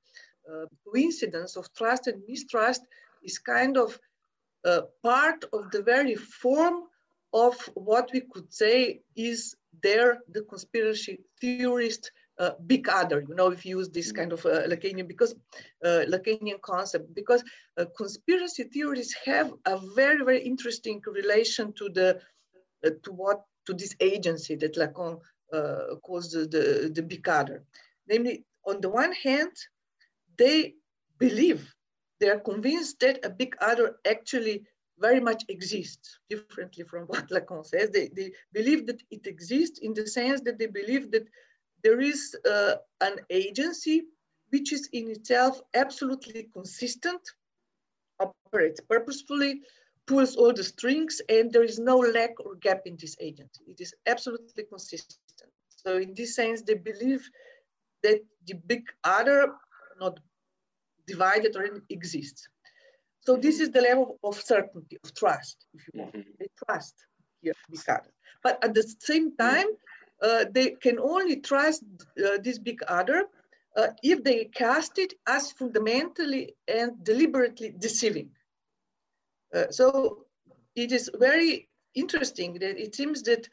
uh, 0.52 0.66
coincidence 0.86 1.56
of 1.56 1.74
trust 1.74 2.08
and 2.08 2.22
mistrust 2.28 2.82
is 3.26 3.40
kind 3.40 3.78
of 3.78 4.00
uh, 4.64 4.82
part 5.04 5.44
of 5.54 5.72
the 5.72 5.82
very 5.82 6.16
form 6.16 6.84
of 7.34 7.56
what 7.74 8.10
we 8.14 8.22
could 8.22 8.54
say 8.54 9.02
is 9.16 9.56
there 9.84 10.20
the 10.32 10.42
conspiracy 10.44 11.20
theorist 11.42 12.12
uh, 12.38 12.52
big 12.66 12.90
other, 12.90 13.24
you 13.28 13.36
know, 13.36 13.50
if 13.50 13.66
you 13.66 13.78
use 13.78 13.90
this 13.90 14.12
kind 14.12 14.34
of 14.34 14.46
uh, 14.46 14.68
Lacanian, 14.68 15.08
because 15.08 15.36
uh, 15.84 16.04
Lacanian 16.08 16.60
concept, 16.62 17.14
because 17.14 17.44
uh, 17.78 17.86
conspiracy 17.98 18.64
theories 18.64 19.16
have 19.26 19.54
a 19.66 19.80
very, 19.96 20.24
very 20.24 20.44
interesting 20.44 21.02
relation 21.08 21.74
to 21.74 21.90
the, 21.90 22.20
uh, 22.86 22.90
to 23.04 23.12
what, 23.12 23.44
to 23.66 23.74
this 23.74 23.96
agency 24.00 24.56
that 24.56 24.76
Lacan 24.76 25.20
uh, 25.54 25.96
calls 26.04 26.32
the, 26.32 26.46
the, 26.46 26.92
the 26.94 27.02
big 27.02 27.28
other. 27.28 27.64
Namely, 28.08 28.44
on 28.66 28.82
the 28.82 28.90
one 28.90 29.14
hand, 29.14 29.52
they 30.38 30.76
believe, 31.18 31.74
they 32.20 32.30
are 32.30 32.40
convinced 32.40 33.00
that 33.02 33.26
a 33.26 33.30
big 33.30 33.56
other 33.62 33.98
actually 34.08 34.64
very 35.00 35.20
much 35.20 35.44
exists, 35.50 36.20
differently 36.30 36.84
from 36.84 37.04
what 37.08 37.30
Lacan 37.30 37.66
says. 37.66 37.90
They, 37.90 38.10
they 38.16 38.32
believe 38.54 38.88
that 38.88 39.02
it 39.12 39.28
exists 39.28 39.80
in 39.80 39.94
the 39.94 40.08
sense 40.08 40.42
that 40.42 40.58
they 40.58 40.68
believe 40.68 41.12
that 41.12 41.28
there 41.84 42.00
is 42.00 42.36
uh, 42.50 42.76
an 43.02 43.20
agency 43.30 44.04
which 44.50 44.72
is 44.72 44.88
in 44.94 45.10
itself 45.10 45.60
absolutely 45.74 46.50
consistent, 46.54 47.22
operates 48.20 48.80
purposefully, 48.80 49.62
pulls 50.08 50.36
all 50.36 50.54
the 50.54 50.64
strings, 50.64 51.22
and 51.30 51.52
there 51.52 51.64
is 51.64 51.80
no 51.80 51.98
lack 51.98 52.40
or 52.40 52.56
gap 52.56 52.82
in 52.86 52.96
this 53.00 53.16
agency. 53.20 53.64
It 53.68 53.82
is 53.82 53.94
absolutely 54.06 54.64
consistent. 54.64 55.20
So 55.70 55.98
in 55.98 56.14
this 56.16 56.36
sense, 56.36 56.62
they 56.62 56.76
believe 56.76 57.28
that 58.04 58.22
the 58.48 58.54
big 58.68 58.84
other, 59.04 59.54
not 60.00 60.20
divided 61.08 61.56
or 61.56 61.82
exists. 61.90 62.48
So 63.22 63.36
this 63.36 63.60
is 63.60 63.72
the 63.72 63.82
level 63.82 64.20
of 64.24 64.40
certainty, 64.40 64.98
of 65.04 65.14
trust, 65.16 65.66
if 65.74 65.88
you 65.88 66.02
want. 66.02 66.16
Mm 66.16 66.22
-hmm. 66.22 66.38
They 66.40 66.50
trust 66.66 66.96
here, 67.42 67.56
big 67.70 67.90
other. 67.90 68.14
But 68.44 68.56
at 68.66 68.74
the 68.74 68.86
same 69.00 69.28
time, 69.36 69.70
uh, 70.22 70.46
they 70.52 70.68
can 70.86 70.98
only 71.00 71.42
trust 71.42 71.84
uh, 72.26 72.38
this 72.46 72.60
big 72.60 72.80
other 72.88 73.20
uh, 73.76 73.88
if 74.04 74.24
they 74.24 74.46
cast 74.46 74.98
it 74.98 75.14
as 75.28 75.52
fundamentally 75.52 76.56
and 76.68 77.04
deliberately 77.04 77.76
deceiving. 77.78 78.30
Uh, 79.54 79.70
so 79.70 80.26
it 80.76 80.92
is 80.92 81.10
very 81.20 81.70
interesting 81.94 82.54
that 82.54 82.78
it 82.78 82.96
seems 82.96 83.22
that 83.24 83.48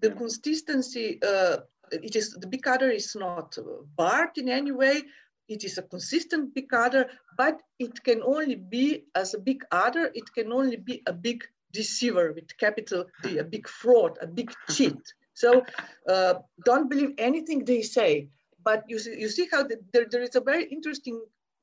the 0.00 0.10
consistency, 0.10 1.18
uh, 1.22 1.58
it 1.90 2.16
is 2.16 2.32
the 2.32 2.46
big 2.46 2.66
other 2.66 2.90
is 2.90 3.14
not 3.14 3.56
barred 3.96 4.36
in 4.36 4.48
any 4.48 4.72
way. 4.72 5.02
It 5.48 5.64
is 5.64 5.78
a 5.78 5.82
consistent 5.82 6.54
big 6.54 6.72
other, 6.72 7.10
but 7.36 7.60
it 7.78 8.02
can 8.02 8.22
only 8.22 8.54
be 8.54 9.04
as 9.14 9.34
a 9.34 9.38
big 9.38 9.64
other. 9.70 10.10
It 10.14 10.32
can 10.32 10.52
only 10.52 10.76
be 10.76 11.02
a 11.06 11.12
big 11.12 11.44
deceiver 11.72 12.32
with 12.32 12.56
capital 12.56 13.04
D, 13.22 13.38
a 13.38 13.44
big 13.44 13.68
fraud, 13.68 14.16
a 14.22 14.26
big 14.26 14.52
cheat. 14.70 15.02
So 15.34 15.64
uh, 16.08 16.34
don't 16.64 16.88
believe 16.88 17.14
anything 17.18 17.64
they 17.64 17.82
say. 17.82 18.28
But 18.62 18.84
you 18.88 18.98
see, 18.98 19.20
you 19.20 19.28
see 19.28 19.48
how 19.52 19.64
the, 19.64 19.78
there, 19.92 20.06
there 20.10 20.22
is 20.22 20.36
a 20.36 20.40
very 20.40 20.64
interesting 20.64 21.20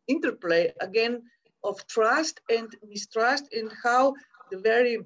interplay 0.08 0.72
again 0.80 1.24
of 1.64 1.86
trust 1.88 2.42
and 2.50 2.68
mistrust 2.88 3.46
and 3.54 3.72
how 3.84 4.14
the 4.52 4.58
very 4.58 5.00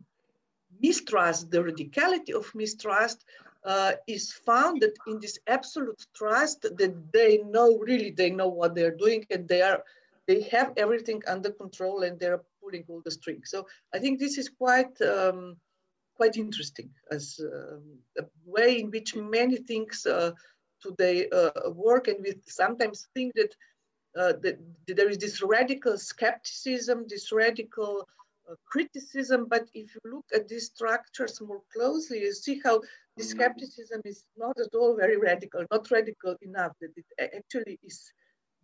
mistrust, 0.81 1.51
the 1.51 1.59
radicality 1.59 2.33
of 2.33 2.53
mistrust 2.55 3.23
uh, 3.65 3.93
is 4.07 4.31
founded 4.31 4.95
in 5.07 5.19
this 5.19 5.39
absolute 5.47 6.05
trust 6.15 6.61
that 6.61 7.11
they 7.11 7.39
know, 7.39 7.77
really 7.79 8.11
they 8.11 8.29
know 8.29 8.47
what 8.47 8.75
they're 8.75 8.95
doing 8.95 9.25
and 9.31 9.47
they 9.47 9.61
are, 9.61 9.83
they 10.27 10.41
have 10.43 10.73
everything 10.77 11.21
under 11.27 11.51
control 11.51 12.03
and 12.03 12.19
they're 12.19 12.43
pulling 12.61 12.83
all 12.87 13.01
the 13.03 13.11
strings. 13.11 13.49
So 13.49 13.67
I 13.93 13.99
think 13.99 14.19
this 14.19 14.37
is 14.37 14.49
quite, 14.49 14.99
um, 15.01 15.57
quite 16.15 16.37
interesting 16.37 16.89
as 17.11 17.39
uh, 17.41 17.77
a 18.19 18.25
way 18.45 18.79
in 18.79 18.91
which 18.91 19.15
many 19.15 19.57
things 19.57 20.05
uh, 20.05 20.31
today 20.81 21.27
uh, 21.29 21.71
work 21.71 22.07
and 22.07 22.17
we 22.21 22.35
sometimes 22.45 23.07
think 23.15 23.33
that, 23.33 23.55
uh, 24.15 24.33
that 24.43 24.59
there 24.87 25.09
is 25.09 25.17
this 25.17 25.41
radical 25.41 25.97
skepticism, 25.97 27.05
this 27.09 27.31
radical 27.31 28.07
criticism, 28.65 29.47
but 29.49 29.63
if 29.73 29.95
you 29.95 30.11
look 30.11 30.25
at 30.33 30.47
these 30.47 30.67
structures 30.67 31.41
more 31.41 31.61
closely, 31.73 32.19
you 32.19 32.33
see 32.33 32.61
how 32.63 32.79
the 32.79 33.23
mm-hmm. 33.23 33.29
skepticism 33.29 34.01
is 34.05 34.23
not 34.37 34.57
at 34.59 34.73
all 34.75 34.95
very 34.95 35.17
radical, 35.17 35.65
not 35.71 35.89
radical 35.91 36.35
enough, 36.41 36.73
that 36.81 36.91
it 36.95 37.05
actually 37.35 37.79
is 37.83 38.11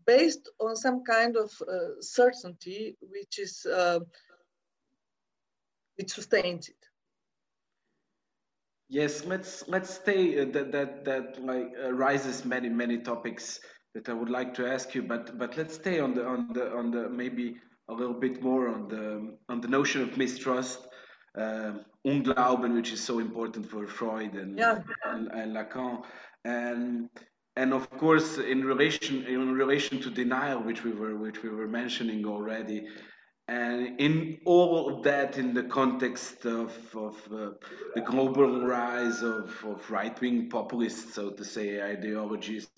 based 0.06 0.50
on 0.60 0.76
some 0.76 1.04
kind 1.04 1.38
of 1.38 1.52
uh, 1.62 2.02
certainty 2.02 2.98
which 3.02 3.40
is 3.40 3.66
which 5.96 6.12
sustains 6.12 6.70
it. 6.70 6.76
Yes, 8.90 9.24
let's 9.24 9.64
let's 9.68 9.90
stay. 9.90 10.42
Uh, 10.42 10.46
that 10.52 10.72
that 10.74 11.06
that 11.06 11.42
like 11.42 11.72
uh, 11.82 11.94
raises 11.94 12.44
many 12.44 12.68
many 12.68 12.98
topics 12.98 13.62
that 13.94 14.10
I 14.10 14.14
would 14.14 14.30
like 14.30 14.54
to 14.56 14.68
ask 14.68 14.94
you, 14.94 15.04
but 15.04 15.38
but 15.38 15.56
let's 15.56 15.76
stay 15.76 16.00
on 16.00 16.14
the 16.14 16.26
on 16.26 16.52
the 16.52 16.76
on 16.76 16.92
the 16.92 17.10
maybe 17.10 17.56
a 17.90 17.94
little 17.94 18.20
bit 18.20 18.42
more 18.42 18.70
on 18.70 18.88
the 18.88 19.38
on 19.50 19.62
the 19.62 19.68
notion 19.68 20.02
of 20.02 20.18
mistrust, 20.18 20.80
uh, 21.38 21.74
Unglauben, 22.06 22.74
which 22.74 22.92
is 22.92 23.04
so 23.04 23.20
important 23.20 23.70
for 23.70 23.88
Freud 23.88 24.34
and 24.36 24.58
yeah. 24.58 24.80
and, 25.06 25.28
and 25.32 25.56
Lacan, 25.56 26.04
and 26.46 27.10
and 27.56 27.74
of 27.74 27.90
course 27.90 28.38
in 28.38 28.64
relation 28.64 29.26
in 29.26 29.54
relation 29.54 30.00
to 30.02 30.10
denial, 30.10 30.60
which 30.62 30.84
we 30.84 30.92
were 30.92 31.16
which 31.16 31.44
we 31.44 31.50
were 31.50 31.68
mentioning 31.68 32.26
already, 32.26 32.88
and 33.48 34.00
in 34.00 34.40
all 34.46 34.96
of 34.96 35.04
that, 35.04 35.38
in 35.38 35.54
the 35.54 35.64
context 35.64 36.46
of, 36.46 36.74
of 36.96 37.16
uh, 37.34 37.50
the 37.96 38.02
global 38.02 38.66
rise 38.66 39.24
of, 39.24 39.54
of 39.66 39.92
right 39.92 40.20
wing 40.22 40.50
populists, 40.50 41.16
so 41.16 41.32
to 41.32 41.44
say, 41.44 41.82
ideologies 41.82 42.70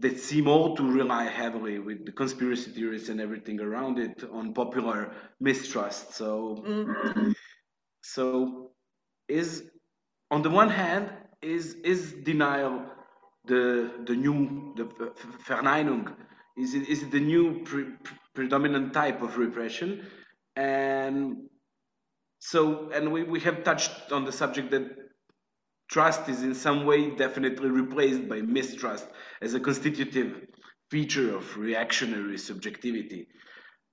that 0.00 0.18
seem 0.18 0.48
all 0.48 0.76
to 0.76 0.82
rely 0.82 1.24
heavily 1.24 1.78
with 1.78 2.04
the 2.06 2.12
conspiracy 2.12 2.70
theories 2.70 3.08
and 3.08 3.20
everything 3.20 3.60
around 3.60 3.98
it 3.98 4.24
on 4.32 4.54
popular 4.54 5.12
mistrust. 5.40 6.14
So, 6.14 6.64
mm-hmm. 6.66 7.32
so 8.02 8.72
is 9.28 9.70
on 10.30 10.42
the 10.42 10.50
one 10.50 10.70
hand, 10.70 11.10
is 11.42 11.74
is 11.84 12.12
denial 12.24 12.82
the 13.46 13.90
the 14.06 14.14
new 14.14 14.74
the 14.76 14.84
Verneinung? 15.46 16.14
Is 16.56 16.74
it 16.74 16.88
is 16.88 17.02
it 17.02 17.10
the 17.10 17.20
new 17.20 17.62
pre, 17.64 17.84
predominant 18.34 18.92
type 18.92 19.22
of 19.22 19.36
repression. 19.38 20.06
And 20.56 21.48
so, 22.38 22.90
and 22.90 23.12
we, 23.12 23.22
we 23.22 23.40
have 23.40 23.64
touched 23.64 24.12
on 24.12 24.24
the 24.24 24.32
subject 24.32 24.70
that 24.70 24.84
trust 25.90 26.28
is 26.28 26.42
in 26.42 26.54
some 26.54 26.86
way 26.86 27.10
definitely 27.10 27.68
replaced 27.68 28.28
by 28.28 28.40
mistrust 28.40 29.06
as 29.42 29.54
a 29.54 29.60
constitutive 29.60 30.46
feature 30.90 31.34
of 31.36 31.56
reactionary 31.56 32.38
subjectivity. 32.38 33.26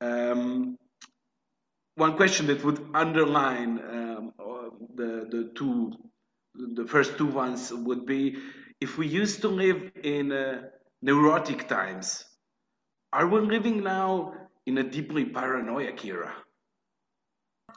Um, 0.01 0.77
one 1.95 2.15
question 2.15 2.47
that 2.47 2.63
would 2.63 2.79
underline 2.93 3.79
um, 3.79 4.31
the, 4.95 5.27
the 5.29 5.51
two, 5.55 5.91
the 6.53 6.85
first 6.87 7.17
two 7.17 7.27
ones 7.27 7.73
would 7.73 8.05
be 8.05 8.37
if 8.79 8.97
we 8.97 9.07
used 9.07 9.41
to 9.41 9.47
live 9.47 9.91
in 10.03 10.31
uh, 10.31 10.61
neurotic 11.01 11.67
times, 11.67 12.23
are 13.11 13.27
we 13.27 13.39
living 13.39 13.83
now 13.83 14.33
in 14.67 14.77
a 14.77 14.83
deeply 14.83 15.25
paranoid 15.25 16.03
era? 16.05 16.33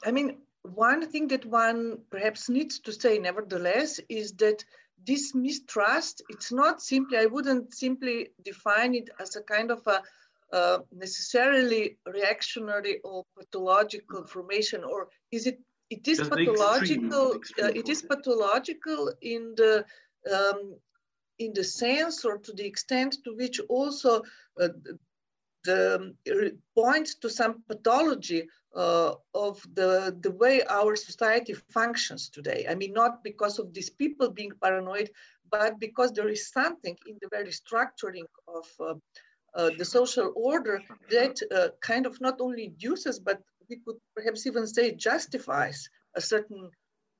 I 0.04 0.10
mean, 0.10 0.39
one 0.62 1.10
thing 1.10 1.28
that 1.28 1.44
one 1.46 1.98
perhaps 2.10 2.48
needs 2.48 2.80
to 2.80 2.92
say, 2.92 3.18
nevertheless, 3.18 4.00
is 4.08 4.32
that 4.34 4.64
this 5.06 5.34
mistrust, 5.34 6.22
it's 6.28 6.52
not 6.52 6.82
simply, 6.82 7.18
I 7.18 7.26
wouldn't 7.26 7.74
simply 7.74 8.28
define 8.44 8.94
it 8.94 9.08
as 9.18 9.36
a 9.36 9.42
kind 9.42 9.70
of 9.70 9.86
a 9.86 10.02
uh, 10.52 10.78
necessarily 10.92 11.96
reactionary 12.06 13.00
or 13.04 13.24
pathological 13.38 14.26
formation, 14.26 14.82
or 14.84 15.08
is 15.30 15.46
it, 15.46 15.60
it 15.90 16.06
is 16.06 16.18
Just 16.18 16.30
pathological, 16.30 17.34
extreme, 17.34 17.66
uh, 17.66 17.72
it 17.74 17.88
is 17.88 18.02
pathological 18.02 19.12
in 19.22 19.54
the, 19.56 19.84
um, 20.30 20.76
in 21.38 21.52
the 21.54 21.64
sense 21.64 22.24
or 22.24 22.38
to 22.38 22.52
the 22.52 22.66
extent 22.66 23.16
to 23.24 23.34
which 23.34 23.60
also 23.68 24.22
uh, 24.60 24.68
the 25.64 25.96
um, 25.96 26.14
points 26.74 27.14
to 27.16 27.30
some 27.30 27.62
pathology 27.68 28.48
uh, 28.74 29.14
of 29.34 29.60
the, 29.74 30.16
the 30.20 30.30
way 30.30 30.62
our 30.64 30.96
society 30.96 31.54
functions 31.70 32.28
today. 32.28 32.66
I 32.68 32.74
mean, 32.74 32.92
not 32.92 33.24
because 33.24 33.58
of 33.58 33.72
these 33.74 33.90
people 33.90 34.30
being 34.30 34.52
paranoid, 34.62 35.10
but 35.50 35.80
because 35.80 36.12
there 36.12 36.28
is 36.28 36.50
something 36.50 36.96
in 37.06 37.18
the 37.20 37.28
very 37.30 37.50
structuring 37.50 38.26
of 38.46 38.66
uh, 38.80 38.94
uh, 39.54 39.70
the 39.78 39.84
social 39.84 40.32
order 40.36 40.80
that 41.10 41.40
uh, 41.52 41.68
kind 41.80 42.06
of 42.06 42.20
not 42.20 42.40
only 42.40 42.66
induces, 42.66 43.18
but 43.18 43.40
we 43.68 43.76
could 43.84 43.96
perhaps 44.14 44.46
even 44.46 44.66
say 44.66 44.92
justifies 44.92 45.88
a 46.14 46.20
certain 46.20 46.70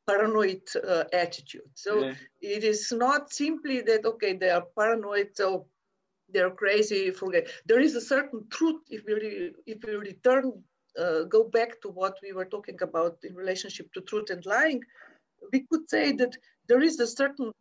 paranoid 0.07 0.62
uh, 0.86 1.05
attitude. 1.12 1.70
So 1.74 2.05
yeah. 2.05 2.14
it 2.40 2.64
is 2.64 2.92
not 2.92 3.32
simply 3.32 3.80
that, 3.82 4.05
okay, 4.05 4.34
they 4.34 4.51
are 4.51 4.64
paranoid, 4.78 5.30
so 5.34 5.66
they're 6.32 6.51
crazy, 6.51 7.11
forget. 7.11 7.48
There 7.66 7.80
is 7.80 7.96
a 7.96 8.01
certain 8.01 8.46
truth 8.51 8.82
if 8.88 9.05
we, 9.07 9.14
re, 9.14 9.53
if 9.66 9.78
we 9.84 9.94
return 9.94 10.62
uh, 11.01 11.24
go 11.24 11.44
back 11.44 11.80
to 11.82 11.88
what 11.88 12.16
we 12.22 12.32
were 12.32 12.44
talking 12.44 12.78
about 12.82 13.18
in 13.22 13.34
relationship 13.34 13.92
to 13.92 14.01
truth 14.03 14.30
and 14.30 14.44
lying, 14.46 14.82
we 15.53 15.66
could 15.70 15.88
say 15.88 16.12
that 16.12 16.36
there 16.68 16.82
is 16.82 17.01
a 17.01 17.07
certain 17.07 17.53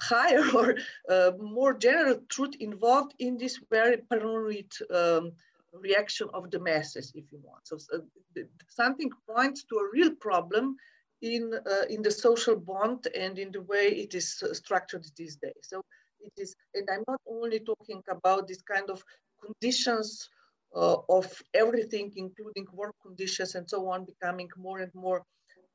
higher 0.00 0.44
or 0.54 0.76
uh, 1.08 1.32
more 1.38 1.74
general 1.74 2.18
truth 2.28 2.54
involved 2.60 3.14
in 3.18 3.36
this 3.36 3.60
very 3.70 3.98
paranoid 3.98 4.72
um, 4.94 5.32
reaction 5.72 6.28
of 6.34 6.50
the 6.50 6.60
masses, 6.60 7.12
if 7.14 7.24
you 7.32 7.38
want. 7.42 7.66
So 7.66 7.78
uh, 7.94 8.42
something 8.68 9.10
points 9.28 9.64
to 9.64 9.76
a 9.76 9.90
real 9.92 10.14
problem 10.16 10.76
in, 11.22 11.52
uh, 11.70 11.84
in 11.88 12.02
the 12.02 12.10
social 12.10 12.56
bond 12.56 13.06
and 13.16 13.38
in 13.38 13.52
the 13.52 13.62
way 13.62 13.88
it 13.88 14.14
is 14.14 14.42
uh, 14.42 14.54
structured 14.54 15.06
these 15.16 15.36
days. 15.36 15.62
So 15.62 15.82
it 16.20 16.32
is, 16.36 16.54
and 16.74 16.88
I'm 16.92 17.04
not 17.08 17.20
only 17.26 17.60
talking 17.60 18.02
about 18.08 18.48
this 18.48 18.62
kind 18.62 18.90
of 18.90 19.02
conditions 19.44 20.28
uh, 20.74 20.96
of 21.08 21.26
everything, 21.54 22.12
including 22.16 22.66
work 22.72 22.94
conditions 23.04 23.54
and 23.54 23.68
so 23.68 23.88
on, 23.88 24.04
becoming 24.04 24.48
more 24.56 24.78
and 24.80 24.94
more 24.94 25.22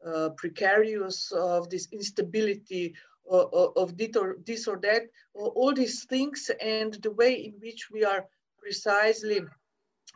uh, 0.05 0.29
precarious, 0.37 1.31
of 1.31 1.69
this 1.69 1.87
instability 1.91 2.93
uh, 3.31 3.47
of 3.75 3.97
this 3.97 4.15
or, 4.15 4.37
this 4.45 4.67
or 4.67 4.77
that, 4.77 5.03
all 5.33 5.73
these 5.73 6.05
things, 6.05 6.51
and 6.61 6.93
the 7.01 7.11
way 7.11 7.33
in 7.33 7.53
which 7.59 7.89
we 7.91 8.03
are 8.03 8.25
precisely 8.59 9.41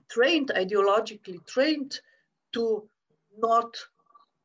trained, 0.10 0.52
ideologically 0.56 1.44
trained, 1.48 2.00
to 2.54 2.88
not 3.38 3.76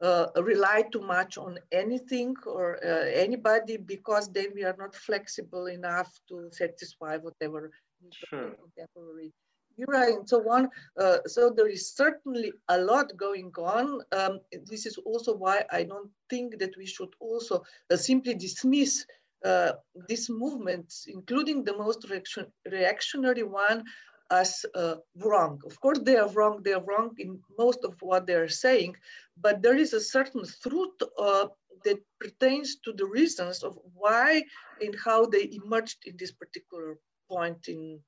uh, 0.00 0.26
rely 0.36 0.82
too 0.92 1.00
much 1.00 1.36
on 1.38 1.58
anything 1.72 2.34
or 2.46 2.78
uh, 2.84 3.04
anybody 3.12 3.76
because 3.76 4.30
then 4.32 4.46
we 4.54 4.64
are 4.64 4.76
not 4.78 4.94
flexible 4.94 5.66
enough 5.66 6.10
to 6.28 6.48
satisfy 6.50 7.16
whatever 7.18 7.70
sure. 8.12 8.50
contemporary 8.60 9.32
era 9.78 10.06
and 10.12 10.28
so 10.28 10.38
on. 10.50 10.68
Uh, 11.00 11.18
so 11.26 11.50
there 11.50 11.68
is 11.68 11.94
certainly 11.94 12.52
a 12.68 12.78
lot 12.78 13.16
going 13.16 13.52
on. 13.58 14.00
Um, 14.12 14.40
this 14.70 14.86
is 14.86 14.98
also 14.98 15.34
why 15.34 15.64
I 15.70 15.84
don't 15.84 16.10
think 16.30 16.58
that 16.58 16.76
we 16.76 16.86
should 16.86 17.12
also 17.20 17.62
uh, 17.90 17.96
simply 17.96 18.34
dismiss 18.34 19.04
uh, 19.44 19.72
these 20.08 20.30
movements, 20.30 21.06
including 21.06 21.64
the 21.64 21.76
most 21.76 22.08
reaction, 22.08 22.46
reactionary 22.70 23.42
one, 23.42 23.84
as 24.30 24.64
uh, 24.74 24.96
wrong. 25.16 25.60
Of 25.66 25.78
course, 25.80 26.00
they 26.02 26.16
are 26.16 26.30
wrong. 26.30 26.62
They 26.62 26.72
are 26.72 26.84
wrong 26.84 27.10
in 27.18 27.38
most 27.58 27.80
of 27.84 27.94
what 28.00 28.26
they 28.26 28.34
are 28.34 28.48
saying, 28.48 28.96
but 29.36 29.62
there 29.62 29.76
is 29.76 29.92
a 29.92 30.00
certain 30.00 30.44
truth 30.62 30.96
uh, 31.18 31.48
that 31.84 31.98
pertains 32.20 32.76
to 32.84 32.92
the 32.92 33.06
reasons 33.06 33.62
of 33.62 33.78
why 33.94 34.42
and 34.80 34.96
how 35.04 35.26
they 35.26 35.50
emerged 35.62 35.98
in 36.06 36.16
this 36.18 36.32
particular 36.32 36.96
point 37.30 37.68
in 37.68 38.00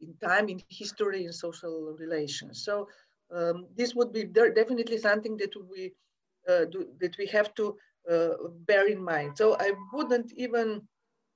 in 0.00 0.14
time, 0.22 0.48
in 0.48 0.60
history, 0.68 1.24
in 1.24 1.32
social 1.32 1.94
relations. 1.98 2.64
So 2.64 2.88
um, 3.34 3.66
this 3.76 3.94
would 3.94 4.12
be 4.12 4.24
definitely 4.24 4.98
something 4.98 5.36
that 5.36 5.54
we 5.70 5.92
uh, 6.48 6.64
do, 6.64 6.88
that 7.00 7.16
we 7.18 7.26
have 7.26 7.54
to 7.54 7.76
uh, 8.10 8.34
bear 8.66 8.88
in 8.88 9.02
mind. 9.02 9.36
So 9.36 9.56
I 9.58 9.72
wouldn't 9.92 10.32
even, 10.36 10.82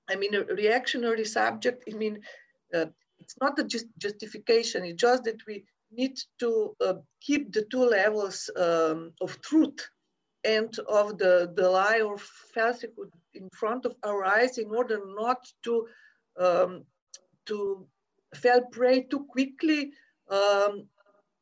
I 0.08 0.16
mean, 0.16 0.34
a 0.34 0.44
reactionary 0.44 1.24
subject. 1.24 1.84
I 1.92 1.96
mean, 1.96 2.20
uh, 2.74 2.86
it's 3.18 3.36
not 3.40 3.58
a 3.58 3.64
just 3.64 3.86
justification. 3.98 4.84
It's 4.84 5.00
just 5.00 5.24
that 5.24 5.40
we 5.46 5.64
need 5.92 6.18
to 6.40 6.74
uh, 6.80 6.94
keep 7.20 7.52
the 7.52 7.62
two 7.70 7.84
levels 7.84 8.50
um, 8.56 9.12
of 9.20 9.40
truth 9.40 9.88
and 10.42 10.76
of 10.88 11.16
the, 11.18 11.52
the 11.54 11.68
lie 11.68 12.00
or 12.00 12.18
falsehood 12.54 13.10
in 13.34 13.48
front 13.50 13.86
of 13.86 13.94
our 14.04 14.24
eyes 14.24 14.58
in 14.58 14.70
order 14.70 15.00
not 15.16 15.38
to 15.62 15.86
um, 16.38 16.84
to 17.46 17.86
fell 18.36 18.62
prey 18.72 19.02
too 19.02 19.24
quickly 19.28 19.92
um, 20.30 20.88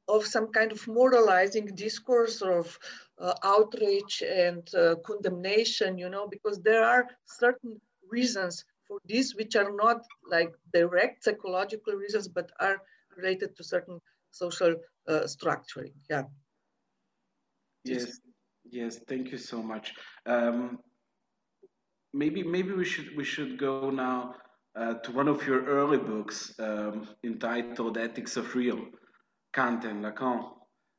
of 0.08 0.26
some 0.26 0.48
kind 0.52 0.72
of 0.72 0.86
moralizing 0.88 1.66
discourse 1.74 2.42
of 2.42 2.78
uh, 3.18 3.34
outrage 3.44 4.22
and 4.22 4.68
uh, 4.74 4.96
condemnation, 5.06 5.98
you 5.98 6.08
know, 6.08 6.26
because 6.28 6.60
there 6.62 6.84
are 6.84 7.06
certain 7.24 7.80
reasons 8.10 8.64
for 8.86 8.98
this 9.08 9.34
which 9.34 9.56
are 9.56 9.72
not 9.74 10.02
like 10.30 10.52
direct 10.72 11.24
psychological 11.24 11.94
reasons, 11.94 12.28
but 12.28 12.50
are 12.60 12.82
related 13.16 13.56
to 13.56 13.64
certain 13.64 14.00
social 14.30 14.74
uh, 15.08 15.20
structuring. 15.20 15.92
Yeah. 16.10 16.24
Yes. 17.84 18.20
Yes. 18.70 18.98
Thank 19.08 19.30
you 19.32 19.38
so 19.38 19.62
much. 19.62 19.94
Um, 20.26 20.78
maybe 22.12 22.42
maybe 22.42 22.72
we 22.72 22.84
should 22.84 23.16
we 23.16 23.24
should 23.24 23.58
go 23.58 23.90
now 23.90 24.34
uh, 24.74 24.94
to 24.94 25.12
one 25.12 25.28
of 25.28 25.46
your 25.46 25.64
early 25.64 25.98
books 25.98 26.54
um, 26.58 27.08
entitled 27.24 27.98
Ethics 27.98 28.36
of 28.36 28.54
Real, 28.54 28.80
Kant 29.52 29.84
and 29.84 30.04
Lacan. 30.04 30.50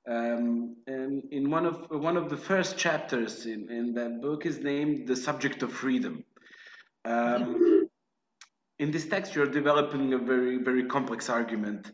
Um, 0.08 0.76
and 0.86 1.24
in 1.32 1.50
one 1.50 1.66
of 1.66 1.88
one 1.90 2.18
of 2.18 2.30
the 2.30 2.36
first 2.38 2.78
chapters 2.78 3.46
in, 3.46 3.72
in 3.72 3.94
that 3.94 4.22
book 4.22 4.46
is 4.46 4.60
named 4.60 5.08
the 5.08 5.16
subject 5.16 5.64
of 5.64 5.72
freedom. 5.72 6.26
Um, 7.06 7.88
in 8.80 8.92
this 8.92 9.08
text, 9.08 9.34
you're 9.34 9.48
developing 9.48 10.14
a 10.14 10.18
very 10.18 10.58
very 10.58 10.86
complex 10.86 11.30
argument 11.30 11.90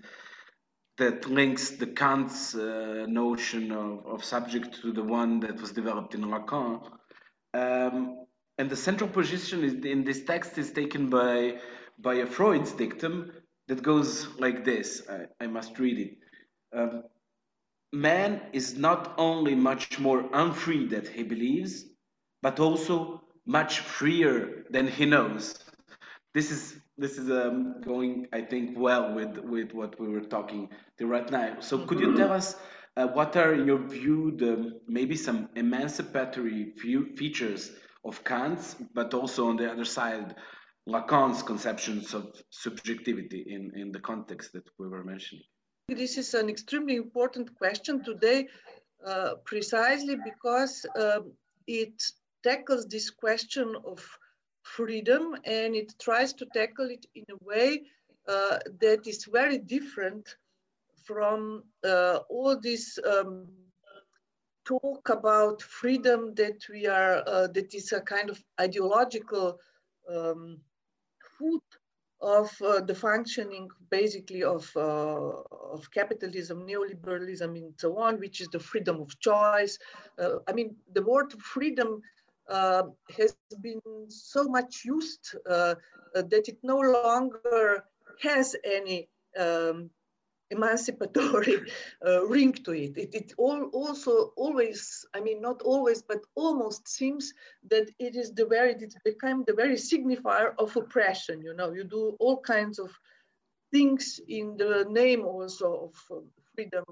that 0.98 1.30
links 1.30 1.72
the 1.72 1.88
Kant's 1.88 2.56
uh, 2.56 3.06
notion 3.08 3.72
of, 3.72 4.06
of 4.06 4.24
subject 4.24 4.82
to 4.82 4.92
the 4.92 5.04
one 5.04 5.40
that 5.42 5.62
was 5.62 5.72
developed 5.72 6.14
in 6.14 6.22
Lacan. 6.22 6.82
Um, 7.54 8.26
and 8.60 8.70
the 8.70 8.76
central 8.76 9.10
position 9.10 9.64
in 9.86 10.04
this 10.04 10.26
text 10.26 10.58
is 10.58 10.72
taken 10.72 11.10
by 11.10 11.56
by 11.98 12.16
a 12.16 12.26
Freud's 12.26 12.74
dictum 12.74 13.32
that 13.68 13.82
goes 13.82 14.28
like 14.38 14.64
this. 14.66 15.02
I, 15.10 15.46
I 15.46 15.48
must 15.48 15.80
read 15.80 15.98
it. 15.98 16.18
Um, 16.78 17.04
man 17.94 18.42
is 18.54 18.78
not 18.78 19.16
only 19.18 19.56
much 19.56 19.98
more 19.98 20.30
unfree 20.34 20.88
than 20.88 21.06
he 21.06 21.24
believes, 21.24 21.86
but 22.42 22.60
also 22.60 23.22
much 23.46 23.80
freer 23.80 24.66
than 24.70 24.88
he 24.88 25.06
knows. 25.06 25.56
This 26.34 26.52
is 26.52 26.76
this 26.98 27.18
is 27.18 27.32
um, 27.32 27.82
going, 27.82 28.28
I 28.34 28.42
think, 28.42 28.78
well 28.78 29.14
with 29.14 29.38
with 29.38 29.72
what 29.74 29.98
we 30.00 30.10
were 30.10 30.28
talking 30.36 30.70
to 30.98 31.08
right 31.08 31.30
now. 31.32 31.62
So, 31.62 31.86
could 31.86 32.02
you 32.02 32.16
tell 32.18 32.34
us 32.34 32.56
uh, 32.98 33.08
what 33.08 33.38
are, 33.38 33.54
in 33.54 33.66
your 33.66 33.88
view, 33.88 34.36
the 34.36 34.82
maybe 34.86 35.16
some 35.16 35.48
emancipatory 35.56 36.74
features 37.16 37.72
of 38.06 38.24
Kant's, 38.24 38.76
but 38.94 39.14
also 39.14 39.48
on 39.48 39.58
the 39.58 39.72
other 39.72 39.86
side, 39.86 40.36
Lacan's 40.88 41.44
conceptions 41.44 42.14
of 42.14 42.34
subjectivity 42.50 43.46
in, 43.48 43.72
in 43.76 43.92
the 43.92 44.00
context 44.00 44.54
that 44.54 44.68
we 44.78 44.88
were 44.88 45.04
mentioning? 45.04 45.44
This 45.90 46.18
is 46.18 46.34
an 46.34 46.50
extremely 46.50 46.96
important 46.96 47.56
question 47.56 48.04
today, 48.04 48.48
uh, 49.06 49.36
precisely 49.46 50.18
because 50.24 50.86
um, 51.00 51.32
it 51.68 52.02
tackles 52.44 52.86
this 52.86 53.10
question 53.10 53.76
of 53.86 54.06
freedom 54.64 55.36
and 55.46 55.76
it 55.76 55.94
tries 56.00 56.34
to 56.34 56.46
tackle 56.54 56.90
it 56.90 57.06
in 57.16 57.26
a 57.30 57.44
way 57.44 57.82
uh, 58.28 58.60
that 58.80 59.08
is 59.08 59.26
very 59.26 59.58
different 59.58 60.36
from 61.04 61.64
uh, 61.84 62.20
all 62.30 62.60
this 62.60 63.00
um, 63.08 63.48
talk 64.70 65.10
about 65.10 65.62
freedom 65.62 66.34
that 66.36 66.60
we 66.70 66.86
are, 66.86 67.24
uh, 67.28 67.48
that 67.48 67.74
is 67.74 67.92
a 67.92 68.02
kind 68.02 68.30
of 68.30 68.38
ideological 68.62 69.58
um, 70.14 70.60
food 71.38 71.62
of 72.22 72.50
uh, 72.62 72.82
the 72.82 72.94
functioning 72.94 73.68
basically 73.90 74.44
of, 74.44 74.70
uh, 74.76 75.32
of 75.74 75.90
capitalism, 75.92 76.68
neoliberalism, 76.68 77.56
and 77.56 77.74
so 77.78 77.98
on, 77.98 78.20
which 78.20 78.42
is 78.42 78.50
the 78.50 78.60
freedom 78.60 79.02
of 79.02 79.20
choice. 79.20 79.78
Uh, 80.22 80.36
I 80.48 80.52
mean, 80.54 80.76
the 80.94 81.02
word 81.02 81.32
freedom 81.42 82.02
uh, 82.50 82.84
has 83.18 83.36
been 83.62 83.82
so 84.10 84.44
much 84.44 84.84
used 84.84 85.36
uh, 85.50 85.76
that 86.14 86.48
it 86.48 86.58
no 86.62 86.80
longer 86.80 87.86
has 88.22 88.56
any 88.66 89.08
um, 89.40 89.90
emancipatory 90.52 91.58
uh, 92.06 92.26
ring 92.26 92.54
to 92.54 92.72
it. 92.72 92.98
It, 92.98 93.14
it 93.14 93.34
all, 93.38 93.64
also 93.74 94.34
always, 94.36 95.06
I 95.14 95.20
mean, 95.20 95.42
not 95.42 95.62
always, 95.62 96.02
but 96.02 96.20
almost 96.36 96.88
seems 96.88 97.34
that 97.70 97.90
it 98.00 98.16
is 98.16 98.32
the 98.34 98.46
very, 98.46 98.74
it's 98.74 98.96
become 99.04 99.44
the 99.46 99.54
very 99.54 99.76
signifier 99.76 100.54
of 100.58 100.76
oppression. 100.76 101.42
You 101.42 101.56
know, 101.56 101.72
you 101.72 101.84
do 101.84 102.16
all 102.20 102.40
kinds 102.42 102.80
of 102.80 102.92
things 103.72 104.20
in 104.28 104.58
the 104.58 104.86
name 104.90 105.24
also 105.26 105.92
of 105.92 106.18
uh, 106.18 106.22
freedom, 106.56 106.84